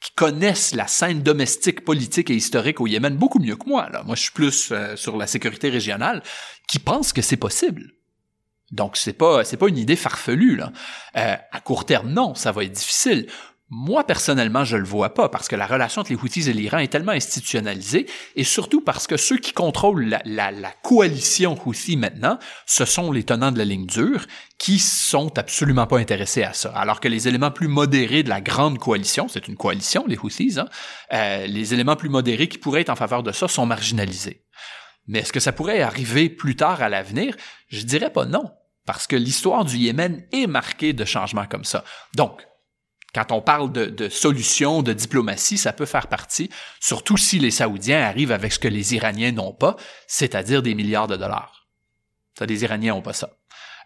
qui 0.00 0.12
connaissent 0.14 0.74
la 0.74 0.86
scène 0.86 1.22
domestique, 1.22 1.84
politique 1.84 2.30
et 2.30 2.34
historique 2.34 2.80
au 2.80 2.86
Yémen 2.86 3.16
beaucoup 3.16 3.40
mieux 3.40 3.56
que 3.56 3.68
moi. 3.68 3.88
Là. 3.90 4.02
Moi, 4.04 4.14
je 4.14 4.22
suis 4.22 4.32
plus 4.32 4.70
euh, 4.70 4.96
sur 4.96 5.16
la 5.16 5.26
sécurité 5.26 5.70
régionale, 5.70 6.22
qui 6.68 6.78
pensent 6.78 7.12
que 7.12 7.22
c'est 7.22 7.36
possible. 7.36 7.92
Donc, 8.70 8.96
c'est 8.96 9.14
pas 9.14 9.44
c'est 9.44 9.56
pas 9.56 9.68
une 9.68 9.78
idée 9.78 9.96
farfelue. 9.96 10.60
Euh, 10.60 11.36
à 11.50 11.60
court 11.60 11.86
terme, 11.86 12.10
non, 12.10 12.34
ça 12.34 12.52
va 12.52 12.64
être 12.64 12.72
difficile. 12.72 13.26
Moi, 13.70 14.04
personnellement, 14.04 14.64
je 14.64 14.78
le 14.78 14.84
vois 14.84 15.12
pas 15.12 15.28
parce 15.28 15.46
que 15.46 15.54
la 15.54 15.66
relation 15.66 16.00
entre 16.00 16.10
les 16.10 16.16
Houthis 16.16 16.48
et 16.48 16.54
l'Iran 16.54 16.78
est 16.78 16.90
tellement 16.90 17.12
institutionnalisée 17.12 18.06
et 18.34 18.44
surtout 18.44 18.80
parce 18.80 19.06
que 19.06 19.18
ceux 19.18 19.36
qui 19.36 19.52
contrôlent 19.52 20.18
la, 20.24 20.52
coalition 20.82 21.58
Houthi 21.66 21.98
maintenant, 21.98 22.38
ce 22.64 22.86
sont 22.86 23.12
les 23.12 23.24
tenants 23.24 23.52
de 23.52 23.58
la 23.58 23.66
ligne 23.66 23.84
dure 23.84 24.24
qui 24.56 24.78
sont 24.78 25.36
absolument 25.36 25.86
pas 25.86 25.98
intéressés 25.98 26.44
à 26.44 26.54
ça. 26.54 26.70
Alors 26.70 26.98
que 26.98 27.08
les 27.08 27.28
éléments 27.28 27.50
plus 27.50 27.68
modérés 27.68 28.22
de 28.22 28.30
la 28.30 28.40
grande 28.40 28.78
coalition, 28.78 29.28
c'est 29.28 29.48
une 29.48 29.56
coalition, 29.56 30.06
les 30.06 30.16
Houthis, 30.16 30.58
hein, 30.58 30.68
euh, 31.12 31.46
les 31.46 31.74
éléments 31.74 31.96
plus 31.96 32.08
modérés 32.08 32.48
qui 32.48 32.56
pourraient 32.56 32.80
être 32.80 32.88
en 32.88 32.96
faveur 32.96 33.22
de 33.22 33.32
ça 33.32 33.48
sont 33.48 33.66
marginalisés. 33.66 34.44
Mais 35.08 35.20
est-ce 35.20 35.32
que 35.32 35.40
ça 35.40 35.52
pourrait 35.52 35.82
arriver 35.82 36.30
plus 36.30 36.56
tard 36.56 36.80
à 36.80 36.88
l'avenir? 36.88 37.36
Je 37.68 37.82
dirais 37.82 38.10
pas 38.10 38.24
non. 38.24 38.50
Parce 38.86 39.06
que 39.06 39.16
l'histoire 39.16 39.66
du 39.66 39.76
Yémen 39.76 40.24
est 40.32 40.46
marquée 40.46 40.94
de 40.94 41.04
changements 41.04 41.46
comme 41.46 41.64
ça. 41.64 41.84
Donc, 42.14 42.40
quand 43.14 43.32
on 43.32 43.40
parle 43.40 43.72
de, 43.72 43.86
de 43.86 44.08
solutions, 44.08 44.82
de 44.82 44.92
diplomatie, 44.92 45.56
ça 45.58 45.72
peut 45.72 45.86
faire 45.86 46.08
partie, 46.08 46.50
surtout 46.80 47.16
si 47.16 47.38
les 47.38 47.50
Saoudiens 47.50 48.02
arrivent 48.02 48.32
avec 48.32 48.52
ce 48.52 48.58
que 48.58 48.68
les 48.68 48.94
Iraniens 48.94 49.32
n'ont 49.32 49.54
pas, 49.54 49.76
c'est-à-dire 50.06 50.62
des 50.62 50.74
milliards 50.74 51.06
de 51.06 51.16
dollars. 51.16 51.66
Ça, 52.38 52.46
les 52.46 52.62
Iraniens 52.62 52.94
n'ont 52.94 53.02
pas 53.02 53.14
ça. 53.14 53.30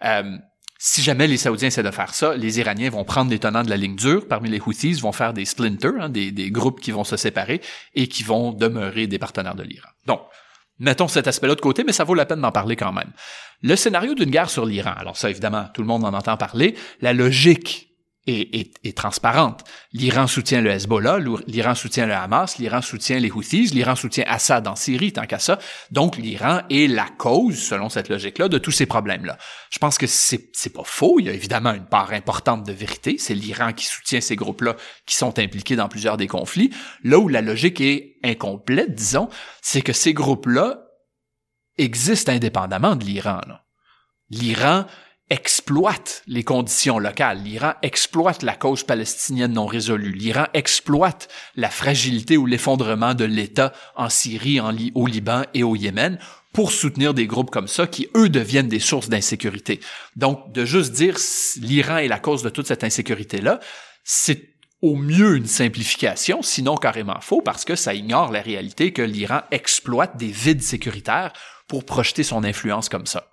Euh, 0.05 0.37
si 0.79 1.01
jamais 1.01 1.29
les 1.29 1.37
Saoudiens 1.37 1.68
essaient 1.68 1.85
de 1.85 1.91
faire 1.93 2.12
ça, 2.12 2.35
les 2.35 2.59
Iraniens 2.59 2.91
vont 2.91 3.05
prendre 3.05 3.31
des 3.31 3.39
tenants 3.39 3.62
de 3.62 3.70
la 3.70 3.77
ligne 3.77 3.95
dure 3.95 4.27
parmi 4.27 4.51
les 4.51 4.61
Houthis, 4.61 4.95
vont 4.95 5.12
faire 5.12 5.33
des 5.33 5.45
splinters, 5.45 5.93
hein, 6.01 6.09
des, 6.09 6.33
des, 6.33 6.51
groupes 6.51 6.81
qui 6.81 6.91
vont 6.91 7.05
se 7.05 7.16
séparer 7.16 7.61
et 7.95 8.09
qui 8.09 8.25
vont 8.25 8.51
demeurer 8.51 9.07
des 9.07 9.20
partenaires 9.20 9.55
de 9.55 9.62
l'Iran. 9.62 9.89
Donc, 10.07 10.23
mettons 10.81 11.07
cet 11.07 11.29
aspect-là 11.29 11.55
de 11.55 11.61
côté, 11.61 11.85
mais 11.85 11.93
ça 11.93 12.03
vaut 12.03 12.14
la 12.14 12.27
peine 12.27 12.41
d'en 12.41 12.51
parler 12.51 12.75
quand 12.75 12.93
même. 12.93 13.12
Le 13.62 13.77
scénario 13.77 14.14
d'une 14.14 14.31
guerre 14.31 14.51
sur 14.51 14.66
l'Iran, 14.66 14.95
alors 14.97 15.16
ça 15.16 15.31
évidemment, 15.31 15.66
tout 15.73 15.83
le 15.83 15.87
monde 15.87 16.05
en 16.05 16.12
entend 16.12 16.37
parler, 16.37 16.75
la 17.01 17.12
logique 17.12 17.91
est, 18.27 18.97
transparente. 18.97 19.64
L'Iran 19.93 20.27
soutient 20.27 20.61
le 20.61 20.70
Hezbollah, 20.70 21.18
l'Iran 21.47 21.75
soutient 21.75 22.07
le 22.07 22.14
Hamas, 22.14 22.59
l'Iran 22.59 22.81
soutient 22.81 23.18
les 23.18 23.31
Houthis, 23.31 23.70
l'Iran 23.73 23.97
soutient 23.97 24.25
Assad 24.29 24.66
en 24.68 24.77
Syrie, 24.77 25.12
tant 25.12 25.27
qu'à 25.27 25.39
ça. 25.39 25.59
Donc, 25.91 26.16
l'Iran 26.16 26.62
est 26.70 26.89
la 26.89 27.07
cause, 27.07 27.59
selon 27.59 27.89
cette 27.89 28.09
logique-là, 28.09 28.49
de 28.49 28.59
tous 28.59 28.70
ces 28.70 28.87
problèmes-là. 28.87 29.39
Je 29.70 29.79
pense 29.79 29.99
que 29.99 30.07
c'est, 30.07 30.51
c'est 30.53 30.73
pas 30.73 30.85
faux. 30.85 31.18
Il 31.18 31.27
y 31.27 31.31
a 31.31 31.33
évidemment 31.33 31.73
une 31.73 31.87
part 31.87 32.12
importante 32.12 32.64
de 32.64 32.73
vérité. 32.73 33.16
C'est 33.18 33.35
l'Iran 33.35 33.73
qui 33.73 33.87
soutient 33.87 34.20
ces 34.20 34.37
groupes-là 34.37 34.77
qui 35.07 35.16
sont 35.16 35.39
impliqués 35.39 35.77
dans 35.77 35.89
plusieurs 35.89 36.16
des 36.16 36.29
conflits. 36.29 36.70
Là 37.03 37.18
où 37.18 37.29
la 37.29 37.41
logique 37.41 37.81
est 37.81 38.16
incomplète, 38.23 38.95
disons, 38.95 39.29
c'est 39.62 39.83
que 39.83 39.93
ces 39.93 40.14
groupes-là 40.14 40.79
existent 41.79 42.33
indépendamment 42.33 42.95
de 42.97 43.05
l'Iran. 43.05 43.41
L'Iran 44.31 44.87
exploite 45.33 46.22
les 46.26 46.45
conditions 46.45 46.99
locales. 46.99 47.43
L'Iran 47.43 47.72
exploite 47.80 48.43
la 48.43 48.55
cause 48.55 48.85
palestinienne 48.85 49.55
non 49.55 49.64
résolue. 49.64 50.12
L'Iran 50.12 50.45
exploite 50.53 51.28
la 51.57 51.70
fragilité 51.70 52.37
ou 52.37 52.45
l'effondrement 52.45 53.14
de 53.14 53.24
l'État 53.24 53.72
en 53.97 54.11
Syrie, 54.11 54.61
au 54.95 55.07
Liban 55.07 55.45
et 55.55 55.62
au 55.62 55.74
Yémen 55.74 56.18
pour 56.53 56.70
soutenir 56.70 57.14
des 57.14 57.26
groupes 57.26 57.51
comme 57.51 57.66
ça 57.66 57.87
qui, 57.87 58.11
eux, 58.14 58.28
deviennent 58.28 58.68
des 58.68 58.78
sources 58.78 59.09
d'insécurité. 59.09 59.80
Donc, 60.16 60.53
de 60.53 60.66
juste 60.66 60.93
dire 60.93 61.16
l'Iran 61.62 61.97
est 61.97 62.09
la 62.09 62.18
cause 62.18 62.43
de 62.43 62.51
toute 62.51 62.66
cette 62.66 62.85
insécurité-là, 62.85 63.59
c'est 64.05 64.51
au 64.83 64.97
mieux 64.97 65.37
une 65.37 65.47
simplification, 65.47 66.43
sinon 66.43 66.74
carrément 66.74 67.22
faux, 67.22 67.41
parce 67.41 67.64
que 67.64 67.74
ça 67.74 67.95
ignore 67.95 68.33
la 68.33 68.43
réalité 68.43 68.93
que 68.93 69.01
l'Iran 69.01 69.41
exploite 69.51 70.18
des 70.18 70.26
vides 70.26 70.62
sécuritaires 70.62 71.33
pour 71.68 71.87
projeter 71.87 72.22
son 72.22 72.45
influence 72.45 72.91
comme 72.91 73.07
ça. 73.07 73.32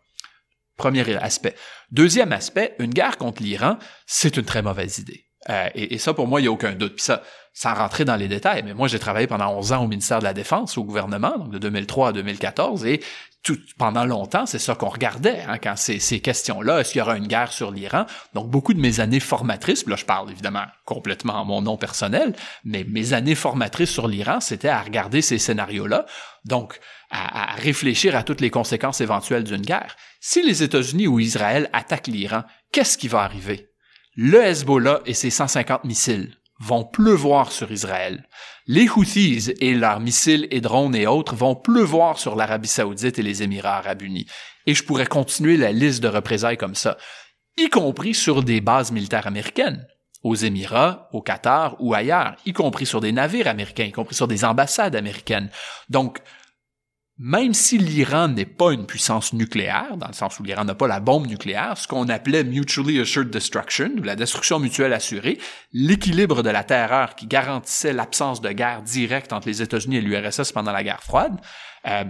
Premier 0.80 1.15
aspect. 1.17 1.55
Deuxième 1.91 2.32
aspect, 2.32 2.75
une 2.80 2.93
guerre 2.93 3.17
contre 3.17 3.43
l'Iran, 3.43 3.77
c'est 4.07 4.38
une 4.38 4.45
très 4.45 4.63
mauvaise 4.63 4.97
idée. 4.97 5.25
Euh, 5.49 5.69
et, 5.75 5.97
ça, 5.97 6.13
pour 6.13 6.27
moi, 6.27 6.39
il 6.39 6.43
n'y 6.43 6.47
a 6.47 6.51
aucun 6.51 6.73
doute. 6.73 6.95
Puis 6.95 7.03
ça, 7.03 7.21
sans 7.53 7.73
rentrer 7.73 8.05
dans 8.05 8.15
les 8.15 8.27
détails, 8.27 8.63
mais 8.63 8.73
moi, 8.73 8.88
j'ai 8.88 8.99
travaillé 8.99 9.27
pendant 9.27 9.53
11 9.57 9.73
ans 9.73 9.84
au 9.84 9.88
ministère 9.88 10.19
de 10.19 10.23
la 10.23 10.34
Défense, 10.34 10.77
au 10.77 10.84
gouvernement, 10.84 11.38
donc 11.38 11.51
de 11.51 11.57
2003 11.57 12.09
à 12.09 12.11
2014, 12.11 12.86
et 12.86 13.01
tout, 13.41 13.57
pendant 13.77 14.05
longtemps, 14.05 14.45
c'est 14.45 14.59
ça 14.59 14.75
qu'on 14.75 14.89
regardait 14.89 15.41
hein, 15.47 15.57
quand 15.57 15.77
ces, 15.77 15.99
ces 15.99 16.19
questions-là, 16.19 16.80
est-ce 16.80 16.91
qu'il 16.91 16.99
y 16.99 17.01
aura 17.01 17.15
une 17.15 17.27
guerre 17.27 17.53
sur 17.53 17.71
l'Iran? 17.71 18.05
Donc, 18.34 18.49
beaucoup 18.49 18.73
de 18.73 18.82
mes 18.82 18.99
années 18.99 19.21
formatrices, 19.21 19.88
là, 19.88 19.95
je 19.95 20.05
parle 20.05 20.30
évidemment 20.30 20.65
complètement 20.86 21.36
en 21.36 21.45
mon 21.45 21.61
nom 21.61 21.77
personnel, 21.77 22.36
mais 22.65 22.86
mes 22.88 23.13
années 23.13 23.36
formatrices 23.36 23.91
sur 23.91 24.07
l'Iran, 24.07 24.41
c'était 24.41 24.67
à 24.67 24.82
regarder 24.82 25.21
ces 25.21 25.38
scénarios-là, 25.38 26.05
donc 26.45 26.80
à, 27.11 27.53
à 27.53 27.55
réfléchir 27.55 28.15
à 28.15 28.23
toutes 28.23 28.41
les 28.41 28.49
conséquences 28.49 28.99
éventuelles 28.99 29.45
d'une 29.45 29.61
guerre. 29.61 29.95
Si 30.20 30.41
les 30.43 30.63
États-Unis 30.63 31.07
ou 31.07 31.20
Israël 31.20 31.70
attaquent 31.72 32.07
l'Iran, 32.07 32.43
qu'est-ce 32.72 32.97
qui 32.97 33.07
va 33.07 33.22
arriver? 33.22 33.70
Le 34.15 34.41
Hezbollah 34.41 34.99
et 35.05 35.13
ses 35.13 35.30
150 35.30 35.86
missiles 35.86 36.36
vont 36.59 36.84
pleuvoir 36.84 37.53
sur 37.53 37.72
Israël. 37.72 38.28
Les 38.67 38.89
Houthis 38.89 39.53
et 39.61 39.74
leurs 39.74 40.01
missiles 40.01 40.47
et 40.51 40.59
drones 40.59 40.95
et 40.95 41.07
autres 41.07 41.36
vont 41.36 41.55
pleuvoir 41.55 42.20
sur 42.20 42.36
l'Arabie 42.36 42.67
saoudite 42.67 43.17
et 43.17 43.24
les 43.24 43.43
Émirats 43.43 43.78
arabes 43.78 44.01
unis. 44.01 44.28
Et 44.65 44.76
je 44.76 44.84
pourrais 44.84 45.05
continuer 45.05 45.55
la 45.55 45.72
liste 45.72 46.03
de 46.03 46.09
représailles 46.09 46.57
comme 46.57 46.76
ça, 46.76 46.97
y 47.57 47.70
compris 47.70 48.13
sur 48.13 48.43
des 48.43 48.59
bases 48.59 48.91
militaires 48.91 49.26
américaines, 49.26 49.88
aux 50.24 50.36
Émirats, 50.36 51.07
au 51.13 51.22
Qatar 51.22 51.78
ou 51.80 51.93
ailleurs, 51.93 52.36
y 52.45 52.51
compris 52.51 52.86
sur 52.86 52.99
des 52.99 53.13
navires 53.13 53.47
américains, 53.47 53.86
y 53.86 53.91
compris 53.93 54.15
sur 54.15 54.28
des 54.28 54.43
ambassades 54.43 54.97
américaines. 54.97 55.49
Donc, 55.89 56.20
même 57.22 57.53
si 57.53 57.78
l'Iran 57.78 58.30
n'est 58.30 58.45
pas 58.45 58.72
une 58.72 58.86
puissance 58.86 59.34
nucléaire, 59.34 59.97
dans 59.97 60.07
le 60.07 60.13
sens 60.13 60.39
où 60.39 60.43
l'Iran 60.43 60.63
n'a 60.63 60.74
pas 60.74 60.88
la 60.88 61.01
bombe 61.01 61.28
nucléaire, 61.28 61.78
ce 61.78 61.86
qu'on 61.86 62.07
appelait 62.07 62.45
mutually 62.45 62.97
assured 62.97 63.30
destruction, 63.30 63.91
ou 63.97 64.03
la 64.03 64.15
destruction 64.15 64.57
mutuelle 64.57 64.93
assurée, 64.93 65.38
l'équilibre 65.74 66.43
de 66.43 66.49
la 66.49 66.63
terreur 66.63 67.15
qui 67.15 67.28
garantissait 67.28 67.91
l'absence 67.91 68.39
de 68.39 68.49
guerre 68.53 68.84
directe 68.84 69.34
entre 69.34 69.49
les 69.49 69.61
États-Unis 69.61 69.97
et 69.97 70.01
l'URSS 70.01 70.53
pendant 70.53 70.72
la 70.72 70.82
guerre 70.82 71.03
froide, 71.03 71.38
euh, 71.88 72.05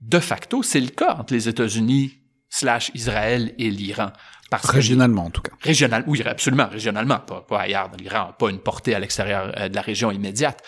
de 0.00 0.18
facto, 0.18 0.62
c'est 0.62 0.80
le 0.80 0.88
cas 0.88 1.16
entre 1.18 1.34
les 1.34 1.46
États-Unis 1.46 2.14
slash 2.48 2.90
Israël 2.94 3.54
et 3.58 3.70
l'Iran. 3.70 4.12
régionalement, 4.50 5.26
en 5.26 5.30
tout 5.30 5.42
cas. 5.42 5.52
Régional, 5.60 6.04
oui, 6.06 6.22
absolument, 6.24 6.68
régionalement, 6.68 7.18
pas, 7.18 7.42
pas 7.42 7.60
ailleurs. 7.60 7.90
L'Iran 7.98 8.28
n'a 8.28 8.32
pas 8.32 8.48
une 8.48 8.60
portée 8.60 8.94
à 8.94 8.98
l'extérieur 8.98 9.52
euh, 9.58 9.68
de 9.68 9.74
la 9.74 9.82
région 9.82 10.10
immédiate 10.10 10.62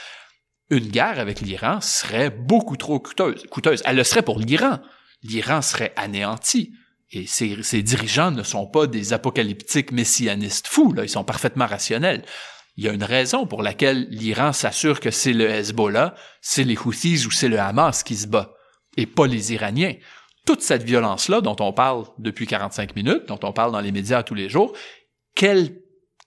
une 0.71 0.89
guerre 0.89 1.19
avec 1.19 1.41
l'Iran 1.41 1.81
serait 1.81 2.31
beaucoup 2.31 2.77
trop 2.77 2.99
coûteuse. 2.99 3.83
Elle 3.85 3.97
le 3.97 4.05
serait 4.05 4.23
pour 4.23 4.39
l'Iran. 4.39 4.81
L'Iran 5.23 5.63
serait 5.63 5.93
anéanti. 5.97 6.73
Et 7.13 7.27
ses, 7.27 7.83
dirigeants 7.83 8.33
ne 8.33 8.43
sont 8.43 8.67
pas 8.67 8.87
des 8.87 9.13
apocalyptiques 9.13 9.93
messianistes 9.93 10.67
fous, 10.67 10.93
là. 10.93 11.05
Ils 11.05 11.09
sont 11.09 11.25
parfaitement 11.25 11.67
rationnels. 11.67 12.25
Il 12.77 12.85
y 12.85 12.89
a 12.89 12.93
une 12.93 13.05
raison 13.05 13.47
pour 13.47 13.63
laquelle 13.63 14.09
l'Iran 14.11 14.53
s'assure 14.53 15.01
que 15.01 15.11
c'est 15.11 15.33
le 15.33 15.49
Hezbollah, 15.49 16.15
c'est 16.43 16.65
les 16.65 16.77
Houthis 16.77 17.25
ou 17.27 17.31
c'est 17.31 17.49
le 17.49 17.59
Hamas 17.59 18.03
qui 18.03 18.17
se 18.17 18.27
bat, 18.27 18.55
et 18.97 19.07
pas 19.07 19.27
les 19.27 19.55
Iraniens. 19.55 19.95
Toute 20.45 20.63
cette 20.63 20.83
violence-là 20.83 21.41
dont 21.41 21.57
on 21.61 21.73
parle 21.73 22.05
depuis 22.19 22.47
45 22.47 22.95
minutes, 22.97 23.27
dont 23.29 23.41
on 23.45 23.53
parle 23.53 23.73
dans 23.73 23.81
les 23.81 23.93
médias 23.93 24.23
tous 24.23 24.35
les 24.35 24.49
jours, 24.49 24.77
quelle 25.35 25.81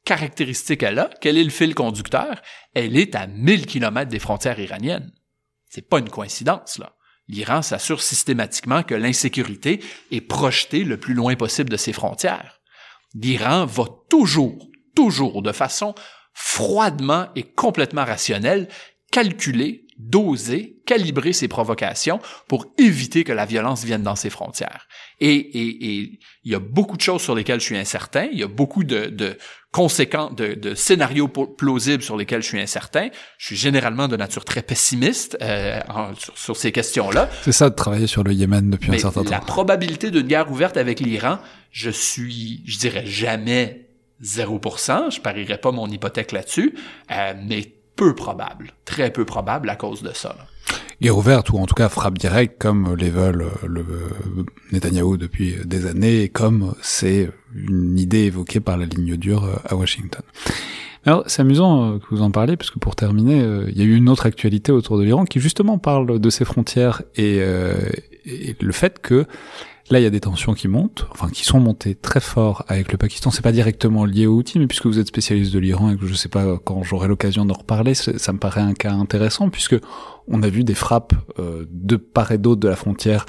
caractéristique 0.09 0.81
elle 0.81 0.97
a, 0.97 1.11
quel 1.21 1.37
est 1.37 1.43
le 1.43 1.51
fil 1.51 1.75
conducteur, 1.75 2.41
elle 2.73 2.97
est 2.97 3.13
à 3.13 3.27
1000 3.27 3.67
km 3.67 4.09
des 4.09 4.17
frontières 4.17 4.59
iraniennes. 4.59 5.11
C'est 5.69 5.87
pas 5.87 5.99
une 5.99 6.09
coïncidence, 6.09 6.79
là. 6.79 6.95
L'Iran 7.27 7.61
s'assure 7.61 8.01
systématiquement 8.01 8.81
que 8.81 8.95
l'insécurité 8.95 9.83
est 10.09 10.21
projetée 10.21 10.83
le 10.83 10.97
plus 10.97 11.13
loin 11.13 11.35
possible 11.35 11.69
de 11.69 11.77
ses 11.77 11.93
frontières. 11.93 12.59
L'Iran 13.13 13.67
va 13.67 13.83
toujours, 14.09 14.67
toujours, 14.95 15.43
de 15.43 15.51
façon 15.51 15.93
froidement 16.33 17.27
et 17.35 17.43
complètement 17.43 18.03
rationnelle, 18.03 18.67
calculer 19.11 19.85
doser, 19.99 20.81
calibrer 20.85 21.33
ses 21.33 21.49
provocations 21.49 22.21
pour 22.47 22.73
éviter 22.77 23.25
que 23.25 23.33
la 23.33 23.45
violence 23.45 23.83
vienne 23.83 24.01
dans 24.01 24.15
ses 24.15 24.29
frontières. 24.29 24.87
Et, 25.19 25.59
il 25.59 26.51
y 26.51 26.55
a 26.55 26.59
beaucoup 26.59 26.95
de 26.95 27.01
choses 27.01 27.21
sur 27.21 27.35
lesquelles 27.35 27.59
je 27.59 27.65
suis 27.65 27.77
incertain, 27.77 28.29
il 28.31 28.39
y 28.39 28.43
a 28.43 28.47
beaucoup 28.47 28.85
de 28.85 29.37
conséquences, 29.71 30.35
de, 30.35 30.55
de, 30.55 30.73
scénarios 30.73 31.27
plausibles 31.27 32.01
sur 32.01 32.17
lesquels 32.17 32.41
je 32.41 32.47
suis 32.47 32.59
incertain. 32.59 33.09
Je 33.37 33.47
suis 33.47 33.55
généralement 33.55 34.07
de 34.07 34.17
nature 34.17 34.43
très 34.43 34.61
pessimiste 34.61 35.37
euh, 35.41 35.79
sur, 36.35 36.57
ces 36.57 36.71
questions-là. 36.71 37.29
C'est 37.43 37.51
ça 37.51 37.69
de 37.69 37.75
travailler 37.75 38.07
sur 38.07 38.23
le 38.23 38.33
Yémen 38.33 38.69
depuis 38.69 38.91
un 38.91 38.97
certain 38.97 39.23
temps. 39.23 39.29
La 39.29 39.39
probabilité 39.39 40.09
d'une 40.09 40.27
guerre 40.27 40.51
ouverte 40.51 40.77
avec 40.77 40.99
l'Iran, 40.99 41.37
je 41.71 41.91
suis, 41.91 42.63
je 42.65 42.79
dirais 42.79 43.05
jamais 43.05 43.85
0%, 44.23 45.11
je 45.13 45.21
parierais 45.21 45.59
pas 45.59 45.71
mon 45.71 45.87
hypothèque 45.87 46.31
là-dessus, 46.31 46.73
euh, 47.11 47.33
mais 47.47 47.71
peu 47.95 48.15
probable, 48.15 48.73
très 48.85 49.11
peu 49.11 49.25
probable 49.25 49.69
à 49.69 49.75
cause 49.75 50.01
de 50.01 50.13
ça. 50.13 50.35
Guerre 51.01 51.17
ouverte 51.17 51.49
ou 51.51 51.57
en 51.57 51.65
tout 51.65 51.75
cas 51.75 51.89
frappe 51.89 52.17
directe 52.17 52.59
comme 52.59 52.95
les 52.95 53.09
veulent 53.09 53.49
le 53.65 53.81
euh, 53.81 54.45
Netanyahou 54.71 55.17
depuis 55.17 55.55
des 55.63 55.85
années 55.85 56.23
et 56.23 56.29
comme 56.29 56.75
c'est 56.81 57.29
une 57.53 57.97
idée 57.97 58.25
évoquée 58.25 58.59
par 58.59 58.77
la 58.77 58.85
ligne 58.85 59.15
dure 59.17 59.45
euh, 59.45 59.55
à 59.65 59.75
Washington. 59.75 60.21
Alors 61.05 61.23
c'est 61.27 61.41
amusant 61.41 61.97
que 61.99 62.05
vous 62.11 62.21
en 62.21 62.31
parlez 62.31 62.57
puisque 62.57 62.77
pour 62.77 62.95
terminer, 62.95 63.39
il 63.69 63.77
y 63.77 63.81
a 63.81 63.85
eu 63.85 63.95
une 63.95 64.09
autre 64.09 64.25
actualité 64.25 64.73
autour 64.73 64.97
de 64.97 65.03
l'Iran 65.03 65.23
qui 65.23 65.39
justement 65.39 65.77
parle 65.77 66.19
de 66.19 66.29
ses 66.29 66.43
frontières 66.43 67.03
et, 67.15 67.37
et 68.25 68.55
le 68.59 68.71
fait 68.73 68.99
que 68.99 69.25
Là, 69.91 69.99
il 69.99 70.03
y 70.03 70.05
a 70.05 70.11
des 70.11 70.19
tensions 70.19 70.53
qui 70.53 70.67
montent, 70.67 71.07
enfin 71.09 71.29
qui 71.29 71.43
sont 71.43 71.59
montées 71.59 71.95
très 71.95 72.19
fort 72.19 72.63
avec 72.67 72.91
le 72.91 72.99
Pakistan. 72.99 73.31
C'est 73.31 73.41
pas 73.41 73.51
directement 73.51 74.05
lié 74.05 74.27
au 74.27 74.35
outil, 74.35 74.59
mais 74.59 74.67
puisque 74.67 74.85
vous 74.85 74.99
êtes 74.99 75.07
spécialiste 75.07 75.51
de 75.51 75.57
l'Iran 75.57 75.89
et 75.89 75.97
que 75.97 76.05
je 76.05 76.13
sais 76.13 76.29
pas 76.29 76.59
quand 76.63 76.83
j'aurai 76.83 77.07
l'occasion 77.07 77.43
d'en 77.43 77.55
reparler, 77.55 77.95
ça 77.95 78.33
me 78.33 78.37
paraît 78.37 78.61
un 78.61 78.73
cas 78.73 78.91
intéressant 78.91 79.49
puisque 79.49 79.75
on 80.27 80.43
a 80.43 80.49
vu 80.49 80.63
des 80.63 80.75
frappes 80.75 81.13
euh, 81.39 81.65
de 81.71 81.95
part 81.95 82.31
et 82.31 82.37
d'autre 82.37 82.61
de 82.61 82.67
la 82.67 82.75
frontière 82.75 83.25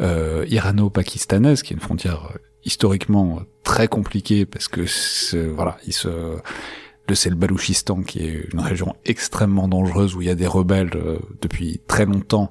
euh, 0.00 0.46
irano-pakistanaise, 0.48 1.64
qui 1.64 1.72
est 1.72 1.76
une 1.76 1.82
frontière 1.82 2.30
euh, 2.32 2.38
historiquement 2.64 3.42
très 3.62 3.88
compliquée 3.88 4.46
parce 4.46 4.68
que 4.68 4.84
voilà, 5.54 5.76
il 5.86 5.92
se 5.92 6.08
le 7.06 7.14
c'est 7.14 7.28
le 7.28 7.36
Balouchistan 7.36 8.02
qui 8.02 8.20
est 8.20 8.48
une 8.52 8.60
région 8.60 8.96
extrêmement 9.04 9.68
dangereuse 9.68 10.14
où 10.14 10.22
il 10.22 10.28
y 10.28 10.30
a 10.30 10.34
des 10.34 10.46
rebelles 10.46 10.90
depuis 11.42 11.80
très 11.86 12.06
longtemps 12.06 12.48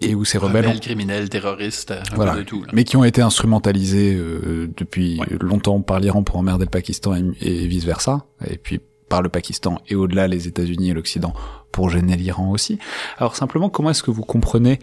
et 0.00 0.14
où 0.14 0.24
ces 0.24 0.38
rebelles, 0.38 0.66
rebelles 0.66 0.80
criminels, 0.80 1.28
terroristes, 1.28 1.94
voilà, 2.14 2.36
de 2.36 2.42
tout, 2.42 2.64
mais 2.72 2.84
qui 2.84 2.96
ont 2.96 3.04
été 3.04 3.20
instrumentalisés 3.20 4.14
euh, 4.14 4.70
depuis 4.76 5.20
longtemps 5.40 5.80
par 5.80 6.00
l'Iran 6.00 6.22
pour 6.22 6.36
emmerder 6.36 6.66
le 6.66 6.70
Pakistan 6.70 7.14
et, 7.14 7.66
vice 7.66 7.84
versa, 7.84 8.24
et 8.46 8.58
puis 8.58 8.80
par 9.08 9.22
le 9.22 9.28
Pakistan 9.28 9.80
et 9.88 9.94
au-delà 9.94 10.28
les 10.28 10.46
États-Unis 10.46 10.90
et 10.90 10.94
l'Occident 10.94 11.32
pour 11.72 11.90
gêner 11.90 12.16
l'Iran 12.16 12.50
aussi. 12.50 12.78
Alors 13.16 13.36
simplement, 13.36 13.70
comment 13.70 13.90
est-ce 13.90 14.02
que 14.02 14.10
vous 14.10 14.22
comprenez 14.22 14.78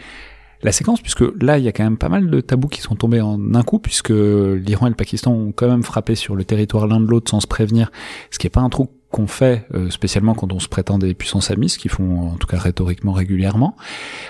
la 0.62 0.72
séquence, 0.72 1.02
puisque 1.02 1.24
là, 1.42 1.58
il 1.58 1.64
y 1.64 1.68
a 1.68 1.72
quand 1.72 1.84
même 1.84 1.98
pas 1.98 2.10
mal 2.10 2.30
de 2.30 2.42
tabous 2.42 2.68
qui 2.68 2.82
sont 2.82 2.96
tombés 2.96 3.22
en 3.22 3.54
un 3.54 3.64
coup, 3.64 3.80
puisque 3.80 4.10
l'Iran 4.10 4.88
et 4.88 4.90
le 4.90 4.96
Pakistan 4.96 5.32
ont 5.32 5.52
quand 5.52 5.68
même 5.68 5.84
frappé 5.84 6.16
sur 6.16 6.36
le 6.36 6.44
territoire 6.44 6.88
l'un 6.88 7.00
de 7.00 7.08
l'autre 7.08 7.30
sans 7.30 7.40
se 7.40 7.48
prévenir, 7.48 7.92
ce 8.32 8.40
qui 8.40 8.46
n'est 8.46 8.52
pas 8.52 8.62
un 8.62 8.70
truc 8.70 8.90
qu'on 9.12 9.28
fait 9.28 9.66
euh, 9.74 9.90
spécialement 9.90 10.34
quand 10.34 10.52
on 10.52 10.60
se 10.60 10.68
prétend 10.68 10.98
des 10.98 11.14
puissances 11.14 11.50
amies, 11.50 11.70
ce 11.70 11.80
qu'ils 11.80 11.92
font 11.92 12.32
en 12.32 12.36
tout 12.36 12.48
cas 12.48 12.58
rhétoriquement 12.58 13.14
régulièrement. 13.14 13.78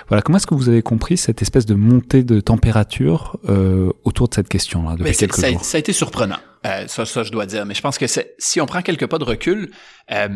Voilà, 0.08 0.22
comment 0.22 0.36
est-ce 0.38 0.46
que 0.46 0.54
vous 0.54 0.68
avez 0.68 0.82
compris 0.82 1.16
cette 1.16 1.42
espèce 1.42 1.66
de 1.66 1.74
montée 1.74 2.22
de 2.22 2.38
température 2.40 3.38
euh, 3.48 3.90
autour 4.04 4.28
de 4.28 4.34
cette 4.34 4.48
question-là 4.48 4.96
depuis 4.96 5.16
quelques 5.16 5.34
ça, 5.34 5.50
jours? 5.50 5.64
Ça 5.64 5.76
a 5.76 5.80
été 5.80 5.92
surprenant, 5.92 6.38
euh, 6.66 6.86
ça, 6.86 7.04
ça 7.04 7.24
je 7.24 7.32
dois 7.32 7.46
dire, 7.46 7.66
mais 7.66 7.74
je 7.74 7.82
pense 7.82 7.98
que 7.98 8.06
si 8.38 8.60
on 8.60 8.66
prend 8.66 8.80
quelques 8.82 9.06
pas 9.06 9.18
de 9.18 9.24
recul, 9.24 9.72
euh, 10.12 10.28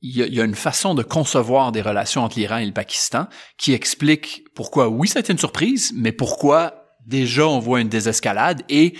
il 0.00 0.16
y, 0.16 0.22
a, 0.22 0.26
il 0.26 0.34
y, 0.34 0.40
a, 0.40 0.44
une 0.44 0.54
façon 0.54 0.94
de 0.94 1.02
concevoir 1.02 1.72
des 1.72 1.82
relations 1.82 2.22
entre 2.22 2.38
l'Iran 2.38 2.58
et 2.58 2.66
le 2.66 2.72
Pakistan 2.72 3.26
qui 3.56 3.72
explique 3.72 4.44
pourquoi, 4.54 4.88
oui, 4.88 5.08
ça 5.08 5.18
a 5.18 5.20
été 5.20 5.32
une 5.32 5.38
surprise, 5.38 5.92
mais 5.94 6.12
pourquoi 6.12 6.96
déjà 7.04 7.46
on 7.46 7.58
voit 7.58 7.80
une 7.80 7.88
désescalade 7.88 8.62
et 8.68 8.96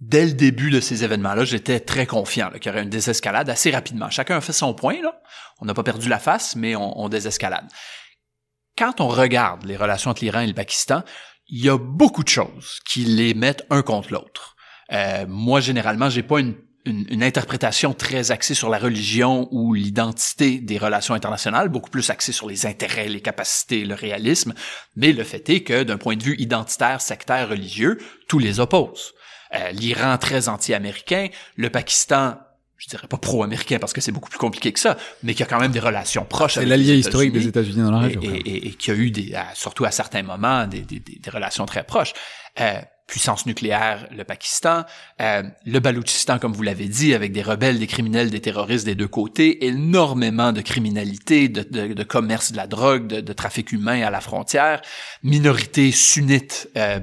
dès 0.00 0.26
le 0.26 0.32
début 0.32 0.70
de 0.70 0.80
ces 0.80 1.04
événements-là, 1.04 1.44
j'étais 1.44 1.80
très 1.80 2.06
confiant 2.06 2.50
qu'il 2.50 2.66
y 2.66 2.68
aurait 2.70 2.82
une 2.82 2.90
désescalade 2.90 3.50
assez 3.50 3.70
rapidement. 3.70 4.10
Chacun 4.10 4.36
a 4.36 4.40
fait 4.40 4.52
son 4.52 4.74
point, 4.74 5.00
là. 5.02 5.20
On 5.60 5.64
n'a 5.66 5.74
pas 5.74 5.82
perdu 5.82 6.08
la 6.08 6.18
face, 6.18 6.56
mais 6.56 6.76
on, 6.76 6.98
on, 7.00 7.08
désescalade. 7.08 7.66
Quand 8.76 9.00
on 9.00 9.08
regarde 9.08 9.64
les 9.64 9.76
relations 9.76 10.10
entre 10.12 10.22
l'Iran 10.22 10.40
et 10.40 10.46
le 10.46 10.54
Pakistan, 10.54 11.02
il 11.48 11.64
y 11.64 11.68
a 11.68 11.78
beaucoup 11.78 12.22
de 12.22 12.28
choses 12.28 12.78
qui 12.86 13.04
les 13.04 13.34
mettent 13.34 13.66
un 13.70 13.82
contre 13.82 14.12
l'autre. 14.12 14.56
Euh, 14.92 15.26
moi, 15.28 15.60
généralement, 15.60 16.10
j'ai 16.10 16.22
pas 16.22 16.40
une 16.40 16.54
une, 16.84 17.22
interprétation 17.22 17.92
très 17.92 18.30
axée 18.30 18.54
sur 18.54 18.68
la 18.68 18.78
religion 18.78 19.48
ou 19.50 19.74
l'identité 19.74 20.58
des 20.58 20.78
relations 20.78 21.14
internationales, 21.14 21.68
beaucoup 21.68 21.90
plus 21.90 22.10
axée 22.10 22.32
sur 22.32 22.48
les 22.48 22.66
intérêts, 22.66 23.08
les 23.08 23.20
capacités, 23.20 23.84
le 23.84 23.94
réalisme. 23.94 24.54
Mais 24.96 25.12
le 25.12 25.24
fait 25.24 25.48
est 25.50 25.62
que 25.62 25.82
d'un 25.82 25.98
point 25.98 26.16
de 26.16 26.22
vue 26.22 26.36
identitaire, 26.38 27.00
sectaire, 27.00 27.48
religieux, 27.48 27.98
tous 28.28 28.38
les 28.38 28.60
opposent. 28.60 29.12
Euh, 29.54 29.70
L'Iran 29.72 30.18
très 30.18 30.48
anti-américain, 30.48 31.28
le 31.56 31.70
Pakistan 31.70 32.38
je 32.78 32.86
dirais 32.86 33.08
pas 33.08 33.16
pro-américain 33.16 33.78
parce 33.80 33.92
que 33.92 34.00
c'est 34.00 34.12
beaucoup 34.12 34.30
plus 34.30 34.38
compliqué 34.38 34.72
que 34.72 34.78
ça, 34.78 34.96
mais 35.24 35.34
qui 35.34 35.42
a 35.42 35.46
quand 35.46 35.58
même 35.58 35.72
des 35.72 35.80
relations 35.80 36.24
proches 36.24 36.58
avec 36.58 36.68
l'allié 36.68 36.94
historique 36.94 37.32
des 37.32 37.48
États-Unis 37.48 37.82
dans 37.82 37.90
la 37.90 37.98
région. 37.98 38.22
Et, 38.22 38.68
et, 38.68 38.70
qui 38.70 38.92
a 38.92 38.94
eu 38.94 39.10
des, 39.10 39.34
surtout 39.54 39.84
à 39.84 39.90
certains 39.90 40.22
moments, 40.22 40.64
des, 40.68 40.82
des, 40.82 41.00
des 41.00 41.30
relations 41.30 41.66
très 41.66 41.82
proches. 41.82 42.12
Euh, 42.60 42.80
puissance 43.08 43.46
nucléaire, 43.46 44.06
le 44.14 44.22
Pakistan, 44.22 44.84
euh, 45.20 45.42
le 45.64 45.80
Baloutchistan, 45.80 46.38
comme 46.38 46.52
vous 46.52 46.62
l'avez 46.62 46.88
dit, 46.88 47.14
avec 47.14 47.32
des 47.32 47.42
rebelles, 47.42 47.78
des 47.78 47.86
criminels, 47.86 48.30
des 48.30 48.40
terroristes 48.40 48.84
des 48.84 48.94
deux 48.94 49.08
côtés, 49.08 49.66
énormément 49.66 50.52
de 50.52 50.60
criminalité, 50.60 51.48
de, 51.48 52.02
commerce 52.04 52.52
de 52.52 52.58
la 52.58 52.66
drogue, 52.66 53.06
de, 53.06 53.20
de, 53.22 53.32
trafic 53.32 53.72
humain 53.72 54.02
à 54.02 54.10
la 54.10 54.20
frontière, 54.20 54.82
minorité 55.22 55.90
sunnite 55.90 56.68
euh, 56.76 57.00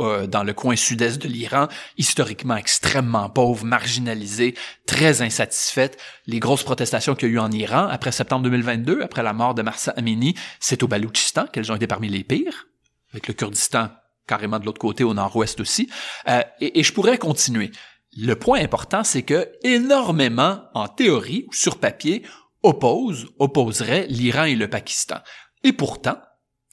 euh, 0.00 0.26
dans 0.26 0.42
le 0.42 0.54
coin 0.54 0.74
sud-est 0.74 1.20
de 1.20 1.28
l'Iran, 1.28 1.68
historiquement 1.98 2.56
extrêmement 2.56 3.28
pauvre, 3.28 3.66
marginalisée, 3.66 4.54
très 4.86 5.20
insatisfaite. 5.20 6.00
Les 6.26 6.40
grosses 6.40 6.64
protestations 6.64 7.14
qu'il 7.14 7.28
y 7.28 7.32
a 7.32 7.34
eu 7.34 7.38
en 7.38 7.52
Iran 7.52 7.88
après 7.88 8.10
septembre 8.10 8.44
2022, 8.44 9.02
après 9.02 9.22
la 9.22 9.34
mort 9.34 9.54
de 9.54 9.60
Marsa 9.60 9.92
Amini, 9.98 10.34
c'est 10.60 10.82
au 10.82 10.88
Baloutchistan 10.88 11.46
qu'elles 11.46 11.70
ont 11.70 11.76
été 11.76 11.86
parmi 11.86 12.08
les 12.08 12.24
pires, 12.24 12.68
avec 13.12 13.28
le 13.28 13.34
Kurdistan 13.34 13.90
carrément 14.26 14.58
de 14.58 14.66
l'autre 14.66 14.80
côté 14.80 15.04
au 15.04 15.14
nord-ouest 15.14 15.60
aussi. 15.60 15.88
Euh, 16.28 16.42
et, 16.60 16.80
et, 16.80 16.82
je 16.82 16.92
pourrais 16.92 17.18
continuer. 17.18 17.70
Le 18.16 18.34
point 18.34 18.60
important, 18.60 19.04
c'est 19.04 19.22
que 19.22 19.50
énormément, 19.62 20.62
en 20.74 20.88
théorie 20.88 21.44
ou 21.48 21.52
sur 21.52 21.78
papier, 21.78 22.22
opposent, 22.62 23.28
opposeraient 23.38 24.06
l'Iran 24.08 24.44
et 24.44 24.56
le 24.56 24.68
Pakistan. 24.68 25.18
Et 25.62 25.72
pourtant, 25.72 26.16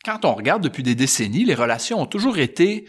quand 0.05 0.25
on 0.25 0.33
regarde 0.33 0.63
depuis 0.63 0.83
des 0.83 0.95
décennies, 0.95 1.45
les 1.45 1.55
relations 1.55 2.01
ont 2.01 2.05
toujours 2.05 2.37
été, 2.37 2.85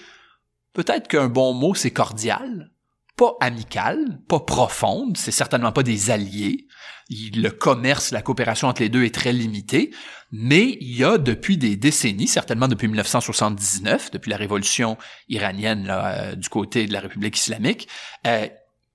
peut-être 0.72 1.08
qu'un 1.08 1.28
bon 1.28 1.52
mot, 1.52 1.74
c'est 1.74 1.90
cordial, 1.90 2.70
pas 3.16 3.36
amical, 3.40 4.20
pas 4.28 4.40
profonde, 4.40 5.16
c'est 5.16 5.30
certainement 5.30 5.72
pas 5.72 5.82
des 5.82 6.10
alliés, 6.10 6.66
le 7.10 7.48
commerce, 7.50 8.10
la 8.10 8.22
coopération 8.22 8.68
entre 8.68 8.82
les 8.82 8.88
deux 8.88 9.04
est 9.04 9.14
très 9.14 9.32
limitée, 9.32 9.90
mais 10.32 10.76
il 10.80 10.96
y 10.96 11.04
a 11.04 11.18
depuis 11.18 11.56
des 11.56 11.76
décennies, 11.76 12.26
certainement 12.26 12.68
depuis 12.68 12.88
1979, 12.88 14.10
depuis 14.10 14.30
la 14.30 14.36
révolution 14.36 14.96
iranienne 15.28 15.86
là, 15.86 16.06
euh, 16.06 16.34
du 16.34 16.48
côté 16.48 16.86
de 16.86 16.92
la 16.92 17.00
République 17.00 17.36
islamique 17.36 17.88
euh, 18.26 18.48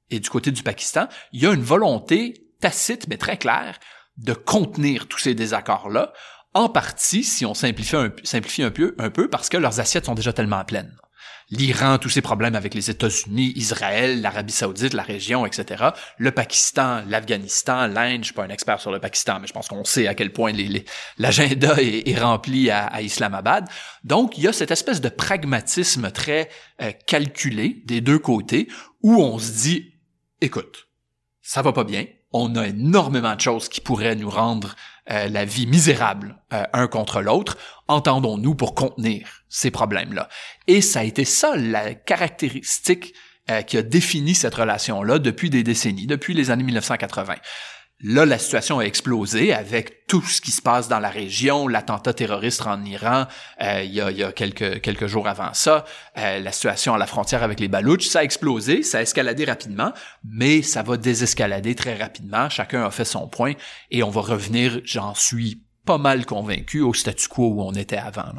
et 0.09 0.19
du 0.19 0.29
côté 0.29 0.51
du 0.51 0.63
Pakistan, 0.63 1.07
il 1.31 1.41
y 1.41 1.45
a 1.45 1.53
une 1.53 1.61
volonté 1.61 2.33
tacite 2.59 3.07
mais 3.07 3.17
très 3.17 3.37
claire 3.37 3.79
de 4.17 4.33
contenir 4.33 5.07
tous 5.07 5.19
ces 5.19 5.33
désaccords-là, 5.33 6.11
en 6.53 6.67
partie, 6.67 7.23
si 7.23 7.45
on 7.45 7.53
simplifie 7.53 7.95
un, 7.95 8.71
peu, 8.71 8.95
un 8.97 9.09
peu, 9.11 9.29
parce 9.29 9.49
que 9.49 9.57
leurs 9.57 9.79
assiettes 9.79 10.05
sont 10.05 10.15
déjà 10.15 10.33
tellement 10.33 10.65
pleines 10.65 10.95
l'Iran, 11.51 11.97
tous 11.97 12.09
ses 12.09 12.21
problèmes 12.21 12.55
avec 12.55 12.73
les 12.73 12.89
États-Unis, 12.89 13.53
Israël, 13.55 14.21
l'Arabie 14.21 14.53
saoudite, 14.53 14.93
la 14.93 15.03
région, 15.03 15.45
etc. 15.45 15.89
Le 16.17 16.31
Pakistan, 16.31 17.03
l'Afghanistan, 17.07 17.87
l'Inde, 17.87 18.19
je 18.19 18.25
suis 18.25 18.33
pas 18.33 18.43
un 18.43 18.49
expert 18.49 18.79
sur 18.79 18.91
le 18.91 18.99
Pakistan, 18.99 19.39
mais 19.39 19.47
je 19.47 19.53
pense 19.53 19.67
qu'on 19.67 19.83
sait 19.83 20.07
à 20.07 20.13
quel 20.13 20.31
point 20.31 20.53
l'agenda 21.17 21.75
est, 21.77 22.19
rempli 22.19 22.69
à, 22.69 23.01
Islamabad. 23.01 23.67
Donc, 24.03 24.37
il 24.37 24.43
y 24.43 24.47
a 24.47 24.53
cette 24.53 24.71
espèce 24.71 25.01
de 25.01 25.09
pragmatisme 25.09 26.11
très 26.11 26.49
euh, 26.81 26.91
calculé 27.07 27.81
des 27.85 28.01
deux 28.01 28.19
côtés 28.19 28.67
où 29.01 29.15
on 29.15 29.39
se 29.39 29.51
dit, 29.51 29.93
écoute, 30.41 30.87
ça 31.41 31.61
va 31.61 31.73
pas 31.73 31.83
bien, 31.83 32.05
on 32.31 32.55
a 32.55 32.67
énormément 32.67 33.35
de 33.35 33.41
choses 33.41 33.69
qui 33.69 33.81
pourraient 33.81 34.15
nous 34.15 34.29
rendre 34.29 34.75
euh, 35.11 35.27
la 35.27 35.43
vie 35.43 35.65
misérable 35.65 36.37
euh, 36.53 36.63
un 36.73 36.87
contre 36.87 37.21
l'autre, 37.21 37.57
entendons-nous 37.87 38.53
pour 38.53 38.75
contenir 38.75 39.43
ces 39.49 39.71
problèmes-là. 39.71 40.29
Et 40.67 40.81
ça 40.81 40.99
a 40.99 41.03
été 41.03 41.25
ça 41.25 41.55
la 41.55 41.95
caractéristique 41.95 43.15
euh, 43.49 43.63
qui 43.63 43.77
a 43.77 43.81
défini 43.81 44.35
cette 44.35 44.53
relation-là 44.53 45.17
depuis 45.17 45.49
des 45.49 45.63
décennies, 45.63 46.05
depuis 46.05 46.35
les 46.35 46.51
années 46.51 46.63
1980. 46.63 47.35
Là, 48.01 48.25
la 48.25 48.37
situation 48.37 48.79
a 48.79 48.83
explosé 48.83 49.53
avec 49.53 50.07
tout 50.07 50.21
ce 50.21 50.39
qui 50.39 50.51
se 50.51 50.61
passe 50.61 50.87
dans 50.87 50.99
la 50.99 51.09
région, 51.09 51.67
l'attentat 51.67 52.13
terroriste 52.13 52.65
en 52.65 52.85
Iran, 52.85 53.25
euh, 53.61 53.83
il, 53.83 53.93
y 53.93 53.99
a, 53.99 54.09
il, 54.09 54.17
y 54.17 54.23
a, 54.23 54.31
quelques, 54.31 54.79
quelques 54.79 55.07
jours 55.07 55.27
avant 55.27 55.53
ça, 55.53 55.83
euh, 56.17 56.39
la 56.39 56.51
situation 56.53 56.93
à 56.93 56.97
la 56.97 57.07
frontière 57.07 57.43
avec 57.43 57.59
les 57.59 57.67
Balouches, 57.67 58.07
ça 58.07 58.19
a 58.19 58.23
explosé, 58.23 58.83
ça 58.83 58.99
a 58.99 59.01
escaladé 59.01 59.43
rapidement, 59.43 59.91
mais 60.23 60.61
ça 60.61 60.81
va 60.81 60.95
désescalader 60.95 61.75
très 61.75 61.97
rapidement. 61.97 62.49
Chacun 62.49 62.85
a 62.85 62.91
fait 62.91 63.03
son 63.03 63.27
point 63.27 63.53
et 63.91 64.01
on 64.01 64.09
va 64.09 64.21
revenir, 64.21 64.79
j'en 64.85 65.13
suis 65.13 65.61
pas 65.85 65.97
mal 65.97 66.25
convaincu, 66.25 66.79
au 66.79 66.93
statu 66.93 67.27
quo 67.27 67.49
où 67.49 67.61
on 67.61 67.73
était 67.73 67.97
avant. 67.97 68.31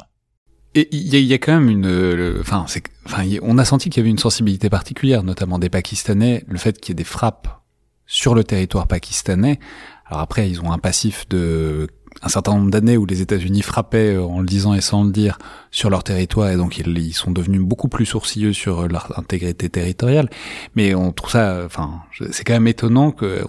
Et 0.73 0.87
il 0.91 1.13
y, 1.13 1.33
a 1.33 1.37
quand 1.37 1.53
même 1.53 1.69
une, 1.69 2.39
enfin, 2.39 2.65
on 3.41 3.57
a 3.57 3.65
senti 3.65 3.89
qu'il 3.89 3.99
y 3.99 4.03
avait 4.03 4.09
une 4.09 4.17
sensibilité 4.17 4.69
particulière, 4.69 5.21
notamment 5.21 5.59
des 5.59 5.69
Pakistanais, 5.69 6.45
le 6.47 6.57
fait 6.57 6.79
qu'il 6.79 6.93
y 6.93 6.93
ait 6.93 6.95
des 6.95 7.03
frappes 7.03 7.60
sur 8.11 8.35
le 8.35 8.43
territoire 8.43 8.87
pakistanais. 8.87 9.57
Alors 10.05 10.19
après, 10.19 10.49
ils 10.49 10.59
ont 10.59 10.73
un 10.73 10.79
passif 10.79 11.27
de 11.29 11.87
un 12.21 12.27
certain 12.27 12.55
nombre 12.55 12.69
d'années 12.69 12.97
où 12.97 13.05
les 13.05 13.21
États-Unis 13.21 13.61
frappaient 13.61 14.15
euh, 14.15 14.23
en 14.23 14.41
le 14.41 14.45
disant 14.45 14.73
et 14.73 14.81
sans 14.81 15.05
le 15.05 15.11
dire 15.11 15.37
sur 15.71 15.89
leur 15.89 16.03
territoire 16.03 16.49
et 16.49 16.57
donc 16.57 16.77
ils, 16.77 17.13
sont 17.13 17.31
devenus 17.31 17.61
beaucoup 17.61 17.87
plus 17.87 18.05
sourcilleux 18.05 18.51
sur 18.51 18.85
leur 18.89 19.17
intégrité 19.17 19.69
territoriale. 19.69 20.29
Mais 20.75 20.93
on 20.93 21.13
trouve 21.13 21.31
ça, 21.31 21.61
enfin, 21.65 22.01
c'est 22.31 22.43
quand 22.43 22.51
même 22.51 22.67
étonnant 22.67 23.11
que 23.11 23.45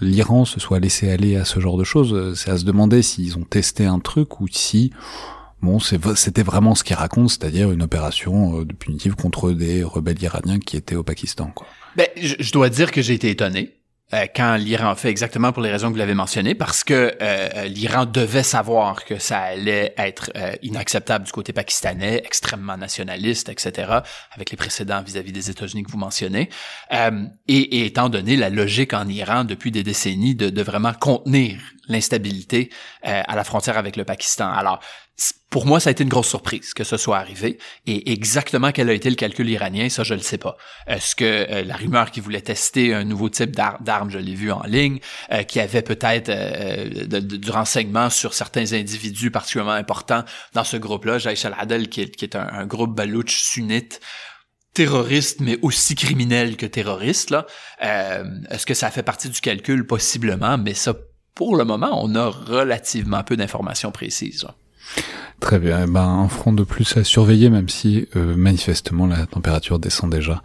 l'Iran 0.00 0.46
se 0.46 0.58
soit 0.58 0.80
laissé 0.80 1.10
aller 1.10 1.36
à 1.36 1.44
ce 1.44 1.60
genre 1.60 1.76
de 1.76 1.84
choses. 1.84 2.34
C'est 2.34 2.50
à 2.50 2.56
se 2.56 2.64
demander 2.64 3.02
s'ils 3.02 3.36
ont 3.36 3.44
testé 3.44 3.84
un 3.84 3.98
truc 3.98 4.40
ou 4.40 4.48
si 4.50 4.90
Bon, 5.60 5.80
c'était 5.80 6.44
vraiment 6.44 6.76
ce 6.76 6.84
qu'ils 6.84 6.94
racontent, 6.94 7.26
c'est-à-dire 7.26 7.72
une 7.72 7.82
opération 7.82 8.60
euh, 8.60 8.64
punitive 8.64 9.16
contre 9.16 9.50
des 9.50 9.82
rebelles 9.82 10.22
iraniens 10.22 10.60
qui 10.60 10.76
étaient 10.76 10.94
au 10.94 11.02
Pakistan. 11.02 11.50
Quoi. 11.52 11.66
Ben, 11.96 12.06
je, 12.16 12.52
dois 12.52 12.68
dire 12.68 12.92
que 12.92 13.02
j'ai 13.02 13.14
été 13.14 13.28
étonné. 13.28 13.74
Euh, 14.14 14.26
quand 14.34 14.56
l'Iran 14.56 14.94
fait 14.94 15.10
exactement 15.10 15.52
pour 15.52 15.62
les 15.62 15.70
raisons 15.70 15.88
que 15.88 15.92
vous 15.92 15.98
l'avez 15.98 16.14
mentionnées, 16.14 16.54
parce 16.54 16.82
que 16.82 17.14
euh, 17.20 17.64
l'Iran 17.64 18.06
devait 18.06 18.42
savoir 18.42 19.04
que 19.04 19.18
ça 19.18 19.38
allait 19.40 19.92
être 19.98 20.30
euh, 20.36 20.54
inacceptable 20.62 21.26
du 21.26 21.32
côté 21.32 21.52
pakistanais, 21.52 22.22
extrêmement 22.24 22.78
nationaliste, 22.78 23.50
etc., 23.50 23.98
avec 24.32 24.50
les 24.50 24.56
précédents 24.56 25.02
vis-à-vis 25.02 25.32
des 25.32 25.50
États-Unis 25.50 25.82
que 25.82 25.90
vous 25.90 25.98
mentionnez, 25.98 26.48
et, 26.90 27.54
et, 27.54 27.86
étant 27.86 28.08
donné 28.08 28.36
la 28.36 28.48
logique 28.48 28.94
en 28.94 29.06
Iran 29.08 29.44
depuis 29.44 29.70
des 29.70 29.82
décennies 29.82 30.34
de, 30.34 30.48
de 30.48 30.62
vraiment 30.62 30.94
contenir 30.94 31.58
l'instabilité 31.88 32.70
à 33.02 33.34
la 33.36 33.44
frontière 33.44 33.78
avec 33.78 33.96
le 33.96 34.04
Pakistan. 34.04 34.50
Alors, 34.50 34.80
pour 35.50 35.64
moi, 35.64 35.80
ça 35.80 35.88
a 35.88 35.92
été 35.92 36.02
une 36.02 36.10
grosse 36.10 36.28
surprise 36.28 36.74
que 36.74 36.84
ce 36.84 36.96
soit 36.98 37.16
arrivé. 37.16 37.58
Et 37.86 38.12
exactement 38.12 38.70
quel 38.70 38.90
a 38.90 38.92
été 38.92 39.08
le 39.08 39.16
calcul 39.16 39.48
iranien, 39.48 39.88
ça, 39.88 40.02
je 40.02 40.12
ne 40.12 40.18
le 40.18 40.24
sais 40.24 40.36
pas. 40.36 40.56
Est-ce 40.86 41.16
que 41.16 41.24
euh, 41.24 41.64
la 41.64 41.76
rumeur 41.76 42.10
qui 42.10 42.20
voulait 42.20 42.42
tester 42.42 42.92
un 42.92 43.04
nouveau 43.04 43.30
type 43.30 43.52
d'arme, 43.52 44.10
je 44.10 44.18
l'ai 44.18 44.34
vu 44.34 44.52
en 44.52 44.62
ligne, 44.64 45.00
euh, 45.32 45.44
qui 45.44 45.58
avait 45.58 45.82
peut-être 45.82 46.28
euh, 46.28 47.06
du 47.20 47.50
renseignement 47.50 48.10
sur 48.10 48.34
certains 48.34 48.74
individus 48.74 49.30
particulièrement 49.30 49.72
importants 49.72 50.22
dans 50.52 50.64
ce 50.64 50.76
groupe-là, 50.76 51.18
Jaish 51.18 51.46
al-Adel, 51.46 51.88
qui 51.88 52.02
est, 52.02 52.36
un, 52.36 52.66
groupe 52.66 52.94
balouch 52.94 53.40
sunnite, 53.42 54.00
terroriste, 54.74 55.40
mais 55.40 55.58
aussi 55.62 55.94
criminel 55.94 56.56
que 56.56 56.66
terroriste. 56.66 57.30
Là. 57.30 57.46
Est-ce 57.80 58.66
que 58.66 58.74
ça 58.74 58.90
fait 58.90 59.02
partie 59.02 59.30
du 59.30 59.40
calcul? 59.40 59.86
Possiblement, 59.86 60.58
mais 60.58 60.74
ça, 60.74 60.94
pour 61.34 61.56
le 61.56 61.64
moment, 61.64 62.04
on 62.04 62.14
a 62.14 62.28
relativement 62.28 63.24
peu 63.24 63.36
d'informations 63.36 63.90
précises. 63.90 64.46
Très 65.40 65.58
bien. 65.58 65.84
Eh 65.84 65.90
ben, 65.90 66.02
un 66.02 66.28
front 66.28 66.52
de 66.52 66.64
plus 66.64 66.96
à 66.96 67.04
surveiller, 67.04 67.50
même 67.50 67.68
si 67.68 68.08
euh, 68.16 68.36
manifestement 68.36 69.06
la 69.06 69.26
température 69.26 69.78
descend 69.78 70.10
déjà 70.10 70.42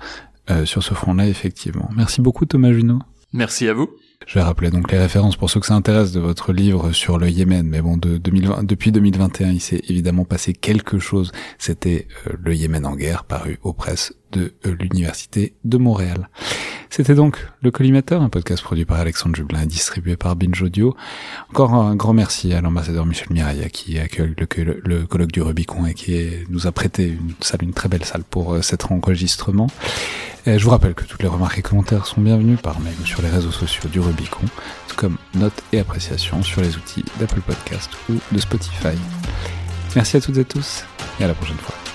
euh, 0.49 0.65
sur 0.65 0.83
ce 0.83 0.93
front-là, 0.93 1.27
effectivement. 1.27 1.89
Merci 1.95 2.21
beaucoup, 2.21 2.45
Thomas 2.45 2.71
Junot. 2.71 2.99
Merci 3.33 3.67
à 3.67 3.73
vous. 3.73 3.89
Je 4.27 4.35
vais 4.35 4.43
rappeler 4.43 4.69
donc 4.69 4.91
les 4.91 4.97
références 4.97 5.35
pour 5.35 5.49
ceux 5.49 5.59
que 5.59 5.65
ça 5.65 5.75
intéresse 5.75 6.11
de 6.11 6.19
votre 6.19 6.53
livre 6.53 6.91
sur 6.91 7.17
le 7.17 7.29
Yémen. 7.29 7.67
Mais 7.67 7.81
bon, 7.81 7.97
de 7.97 8.17
2020, 8.17 8.63
depuis 8.63 8.91
2021, 8.91 9.51
il 9.51 9.61
s'est 9.61 9.81
évidemment 9.87 10.25
passé 10.25 10.53
quelque 10.53 10.99
chose. 10.99 11.31
C'était 11.57 12.07
euh, 12.27 12.33
le 12.41 12.55
Yémen 12.55 12.85
en 12.85 12.95
guerre, 12.95 13.23
paru 13.25 13.59
aux 13.63 13.73
presses 13.73 14.13
de 14.31 14.53
euh, 14.65 14.75
l'Université 14.79 15.55
de 15.63 15.77
Montréal. 15.77 16.29
C'était 16.89 17.15
donc 17.15 17.47
Le 17.61 17.71
Collimateur, 17.71 18.21
un 18.21 18.29
podcast 18.29 18.63
produit 18.63 18.85
par 18.85 18.99
Alexandre 18.99 19.35
Jublin 19.35 19.63
et 19.63 19.65
distribué 19.65 20.15
par 20.15 20.35
Binge 20.35 20.61
Audio. 20.61 20.95
Encore 21.49 21.73
un 21.73 21.95
grand 21.95 22.13
merci 22.13 22.53
à 22.53 22.61
l'ambassadeur 22.61 23.07
Michel 23.07 23.29
Mirailla 23.31 23.67
qui 23.69 23.97
accueille 23.97 24.35
le, 24.37 24.81
le, 24.83 25.07
colloque 25.07 25.31
du 25.31 25.41
Rubicon 25.41 25.87
et 25.87 25.95
qui 25.95 26.15
nous 26.49 26.67
a 26.67 26.71
prêté 26.71 27.07
une 27.07 27.33
salle, 27.41 27.63
une 27.63 27.73
très 27.73 27.89
belle 27.89 28.05
salle 28.05 28.23
pour 28.23 28.53
euh, 28.53 28.61
cet 28.61 28.91
enregistrement. 28.91 29.67
Et 30.45 30.59
je 30.59 30.63
vous 30.65 30.71
rappelle 30.71 30.93
que 30.93 31.05
toutes 31.05 31.21
les 31.21 31.29
remarques 31.29 31.57
et 31.57 31.61
commentaires 31.61 32.05
sont 32.05 32.19
bienvenus 32.19 32.59
par 32.61 32.81
mail 32.81 32.95
sur 33.05 33.21
les 33.21 33.29
réseaux 33.29 33.51
sociaux 33.51 33.89
du 33.89 34.01
Rubicon, 34.01 34.45
tout 34.89 34.95
comme 34.97 35.17
notes 35.35 35.63
et 35.71 35.79
appréciations 35.79 36.43
sur 36.43 36.61
les 36.61 36.75
outils 36.75 37.05
d'Apple 37.17 37.39
Podcast 37.39 37.89
ou 38.09 38.15
de 38.29 38.39
Spotify. 38.39 38.97
Merci 39.95 40.17
à 40.17 40.21
toutes 40.21 40.37
et 40.37 40.45
tous 40.45 40.83
et 41.21 41.23
à 41.23 41.27
la 41.27 41.33
prochaine 41.33 41.57
fois. 41.57 41.92